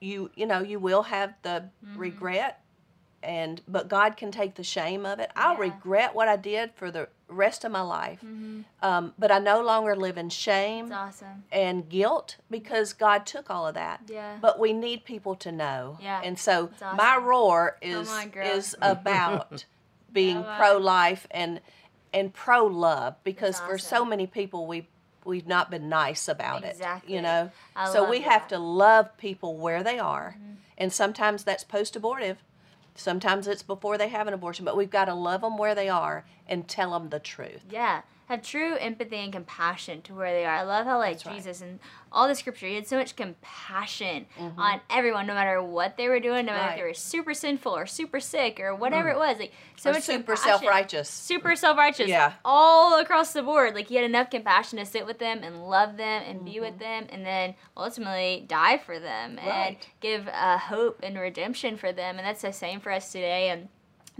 you 0.00 0.30
you 0.34 0.46
know, 0.46 0.60
you 0.60 0.78
will 0.78 1.04
have 1.04 1.34
the 1.42 1.70
Mm-hmm. 1.84 1.98
regret 1.98 2.62
and 3.22 3.62
but 3.66 3.88
God 3.88 4.16
can 4.16 4.30
take 4.30 4.54
the 4.54 4.62
shame 4.62 5.04
of 5.06 5.18
it. 5.20 5.30
I'll 5.34 5.54
Yeah. 5.54 5.72
regret 5.72 6.14
what 6.14 6.28
I 6.28 6.36
did 6.36 6.72
for 6.74 6.90
the 6.90 7.08
rest 7.28 7.64
of 7.64 7.72
my 7.72 7.82
life. 7.82 8.24
Um, 8.82 9.12
but 9.18 9.30
I 9.30 9.38
no 9.38 9.62
longer 9.62 9.94
live 9.94 10.16
in 10.18 10.30
shame 10.30 10.92
awesome. 10.92 11.44
and 11.52 11.88
guilt 11.88 12.36
because 12.50 12.92
God 12.92 13.26
took 13.26 13.50
all 13.50 13.66
of 13.66 13.74
that. 13.74 14.02
Yeah. 14.08 14.38
But 14.40 14.58
we 14.58 14.72
need 14.72 15.04
people 15.04 15.34
to 15.36 15.52
know. 15.52 15.98
Yeah. 16.00 16.20
And 16.24 16.38
so 16.38 16.70
awesome. 16.74 16.96
my 16.96 17.16
roar 17.16 17.76
is 17.82 18.08
on, 18.08 18.32
is 18.34 18.76
about 18.80 19.64
being 20.12 20.42
pro 20.56 20.78
life 20.78 21.26
and 21.30 21.60
and 22.12 22.32
pro 22.32 22.64
love 22.64 23.16
because 23.24 23.58
That's 23.58 23.70
for 23.70 23.78
so 23.78 24.04
many 24.04 24.26
people 24.26 24.66
we 24.66 24.88
we've 25.24 25.46
not 25.46 25.70
been 25.70 25.88
nice 25.88 26.26
about 26.28 26.64
Exactly. 26.64 27.12
it. 27.12 27.16
You 27.16 27.22
know? 27.22 27.50
I 27.76 27.92
so 27.92 28.08
we 28.08 28.18
that. 28.18 28.22
Mm-hmm. 28.22 28.30
have 28.30 28.48
to 28.48 28.58
love 28.58 29.16
people 29.18 29.56
where 29.56 29.82
they 29.82 29.98
are. 29.98 30.36
And 30.78 30.92
sometimes 30.92 31.44
that's 31.44 31.64
post 31.64 31.96
abortive. 31.96 32.38
Sometimes 32.98 33.46
it's 33.46 33.62
before 33.62 33.96
they 33.96 34.08
have 34.08 34.26
an 34.26 34.34
abortion, 34.34 34.64
but 34.64 34.76
we've 34.76 34.90
got 34.90 35.04
to 35.04 35.14
love 35.14 35.42
them 35.42 35.56
where 35.56 35.74
they 35.74 35.88
are 35.88 36.24
and 36.48 36.66
tell 36.66 36.90
them 36.90 37.10
the 37.10 37.20
truth. 37.20 37.62
Yeah. 37.70 38.02
Have 38.28 38.42
true 38.42 38.76
empathy 38.76 39.16
and 39.16 39.32
compassion 39.32 40.02
to 40.02 40.14
where 40.14 40.32
they 40.32 40.44
are. 40.44 40.54
I 40.56 40.62
love 40.62 40.84
how 40.84 40.98
like 40.98 41.24
right. 41.24 41.34
Jesus 41.36 41.62
and 41.62 41.80
all 42.12 42.28
the 42.28 42.34
scripture, 42.34 42.66
he 42.66 42.74
had 42.74 42.86
so 42.86 42.98
much 42.98 43.16
compassion 43.16 44.26
on 44.58 44.80
everyone, 44.90 45.26
no 45.26 45.32
matter 45.34 45.62
what 45.62 45.96
they 45.96 46.08
were 46.08 46.20
doing, 46.20 46.44
no 46.46 46.52
matter 46.52 46.68
if 46.70 46.74
they 46.76 46.80
Mm-hmm. 46.82 46.88
Were 46.88 46.94
super 46.94 47.32
sinful 47.34 47.74
or 47.74 47.86
super 47.86 48.20
sick 48.20 48.60
or 48.60 48.74
whatever 48.74 49.08
it 49.08 49.16
was. 49.16 49.38
Like 49.38 49.52
so 49.76 49.90
Or 49.90 49.94
much 49.94 50.02
super 50.02 50.36
self 50.36 50.62
righteous. 50.62 51.08
super 51.08 51.56
self-righteous 51.56 52.08
Yeah. 52.08 52.34
all 52.44 53.00
across 53.00 53.32
the 53.32 53.42
board 53.42 53.74
like 53.74 53.88
he 53.88 53.94
had 53.96 54.04
enough 54.04 54.28
compassion 54.30 54.78
to 54.78 54.84
sit 54.84 55.06
with 55.06 55.18
them 55.18 55.40
and 55.42 55.66
love 55.68 55.96
them 55.96 56.22
and 56.26 56.44
be 56.44 56.52
Mm-hmm. 56.52 56.60
with 56.60 56.78
them 56.78 57.06
and 57.10 57.24
then 57.24 57.54
ultimately 57.76 58.44
die 58.46 58.76
for 58.78 58.98
them 58.98 59.38
and 59.38 59.46
Right. 59.48 59.88
give 60.00 60.28
uh, 60.28 60.58
hope 60.58 61.00
and 61.02 61.18
redemption 61.18 61.76
for 61.78 61.92
them 61.92 62.18
and 62.18 62.26
that's 62.26 62.42
the 62.42 62.52
same 62.52 62.80
for 62.80 62.92
us 62.92 63.10
today 63.10 63.48
and 63.48 63.68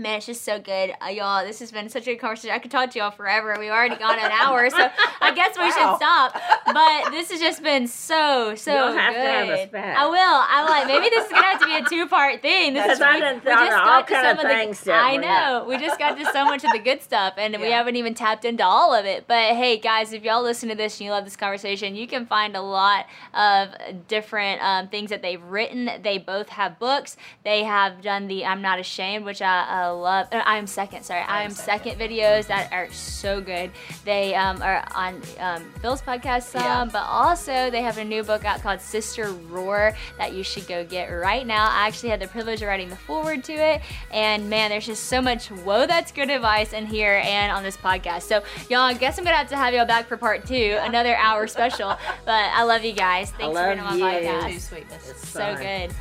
Man, 0.01 0.19
it's 0.19 0.27
just 0.27 0.45
so 0.45 0.61
good, 0.61 0.93
uh, 1.05 1.09
y'all. 1.09 1.45
This 1.45 1.59
has 1.59 1.73
been 1.73 1.89
such 1.89 2.07
a 2.07 2.13
good 2.13 2.21
conversation. 2.21 2.55
I 2.55 2.61
could 2.61 2.71
talk 2.71 2.91
to 2.93 2.99
y'all 3.01 3.11
forever. 3.11 3.57
We've 3.59 3.73
already 3.73 3.97
gone 3.97 4.17
an 4.17 4.31
hour, 4.31 4.71
so 4.71 4.89
I 5.21 5.35
guess 5.35 5.59
we 5.59 5.65
Wow. 5.65 5.71
should 5.71 5.97
stop. 5.97 6.41
But 6.67 7.11
this 7.11 7.33
has 7.33 7.41
just 7.41 7.65
been 7.65 7.89
so, 7.89 8.55
so 8.55 8.73
You'll 8.73 8.93
have 8.97 9.13
good. 9.15 9.23
to 9.25 9.29
have 9.29 9.49
us 9.49 9.69
back. 9.71 9.99
I 9.99 10.07
will. 10.07 10.17
I 10.21 10.65
like. 10.69 10.87
Maybe 10.87 11.09
this 11.11 11.25
is 11.27 11.33
gonna 11.33 11.43
have 11.45 11.59
to 11.61 11.67
be 11.67 11.75
a 11.79 11.83
two-part 11.85 12.43
thing. 12.43 12.75
This 12.75 12.85
Because 12.85 12.99
is 12.99 13.03
I 13.03 13.15
we- 13.15 13.21
done 13.21 13.35
we 13.35 13.41
thought 13.41 13.67
just 13.67 13.77
all 13.77 13.85
got 13.87 14.07
to 14.07 14.15
some 14.15 14.37
of 14.39 14.43
the- 14.43 14.49
things 14.49 14.81
that 14.83 15.05
I 15.05 15.17
know. 15.17 15.65
We 15.69 15.79
just 15.79 15.99
got 15.99 16.17
to 16.17 16.25
so 16.27 16.45
much 16.45 16.63
of 16.63 16.71
the 16.71 16.79
good 16.79 17.03
stuff, 17.03 17.35
and 17.37 17.57
we 17.61 17.73
haven't 17.73 17.97
even 17.97 18.15
tapped 18.15 18.45
into 18.45 18.65
all 18.65 18.95
of 18.95 19.05
it. 19.05 19.25
But 19.27 19.57
hey, 19.57 19.79
guys, 19.79 20.13
if 20.13 20.23
y'all 20.23 20.45
listen 20.45 20.69
to 20.69 20.77
this 20.77 21.01
and 21.01 21.07
you 21.07 21.11
love 21.11 21.25
this 21.25 21.35
conversation, 21.35 21.97
you 21.97 22.07
can 22.07 22.25
find 22.25 22.55
a 22.55 22.63
lot 22.63 23.07
of 23.35 23.71
different 24.07 24.63
um, 24.63 24.87
things 24.87 25.11
that 25.11 25.23
they've 25.23 25.43
written. 25.43 25.91
They 26.05 26.19
both 26.19 26.51
have 26.51 26.79
books. 26.79 27.17
They 27.43 27.65
have 27.65 28.01
done 28.01 28.29
the 28.29 28.47
"I'm 28.47 28.63
Not 28.63 28.79
Ashamed," 28.79 29.25
which 29.25 29.43
I, 29.43 29.87
I 29.89 30.01
love. 30.01 30.29
uh, 30.33 30.43
I'm 30.45 30.67
second. 30.67 31.05
Sorry, 31.05 31.21
I 31.21 31.43
am 31.43 31.51
second. 31.51 31.93
Second. 31.99 32.11
videos 32.11 32.47
that 32.49 32.73
are 32.73 32.91
so 32.93 33.41
good. 33.41 33.71
They 34.05 34.35
um, 34.35 34.61
are 34.63 34.85
on 34.95 35.21
um, 35.39 35.65
Phil's 35.81 36.03
podcast 36.03 36.45
some, 36.45 36.63
Yeah. 36.63 36.85
but 36.93 37.03
also 37.05 37.71
they 37.71 37.83
have 37.83 37.99
a 37.99 38.05
new 38.05 38.23
book 38.23 38.45
out 38.45 38.63
called 38.63 38.81
Sister 38.81 39.31
Roar 39.33 39.95
that 40.19 40.33
you 40.33 40.43
should 40.43 40.67
go 40.67 40.85
get 40.85 41.07
right 41.09 41.47
now. 41.47 41.69
I 41.71 41.87
actually 41.87 42.09
had 42.11 42.21
the 42.21 42.29
privilege 42.29 42.63
of 42.63 42.69
writing 42.69 42.89
the 42.89 42.97
forward 42.97 43.45
to 43.45 43.53
it, 43.53 43.81
and 44.13 44.49
man, 44.51 44.71
there's 44.71 44.87
just 44.87 45.05
so 45.05 45.21
much 45.21 45.49
whoa, 45.49 45.87
that's 45.87 46.13
good 46.13 46.31
advice 46.31 46.73
in 46.73 46.87
here 46.87 47.21
and 47.25 47.51
on 47.53 47.63
this 47.63 47.77
podcast. 47.77 48.23
So 48.23 48.43
y'all, 48.69 48.81
I 48.81 48.95
guess 48.95 49.19
I'm 49.19 49.25
gonna 49.25 49.37
have 49.37 49.49
to 49.49 49.57
have 49.57 49.73
y'all 49.75 49.87
back 49.87 50.07
for 50.09 50.17
part 50.17 50.47
two, 50.47 50.77
another 50.81 51.17
hour 51.17 51.47
special. 51.47 51.97
But 52.25 52.51
I 52.55 52.63
love 52.65 52.85
you 52.85 52.93
guys. 52.93 53.31
Thanks 53.31 53.59
for 53.59 53.67
being 53.69 53.81
on 53.81 53.99
my 54.01 54.19
you. 54.21 54.27
podcast. 54.29 54.51
Too 54.53 54.59
sweetness. 54.61 55.11
It's 55.11 55.29
So 55.29 55.41
fun. 55.41 55.57
good. 55.63 55.95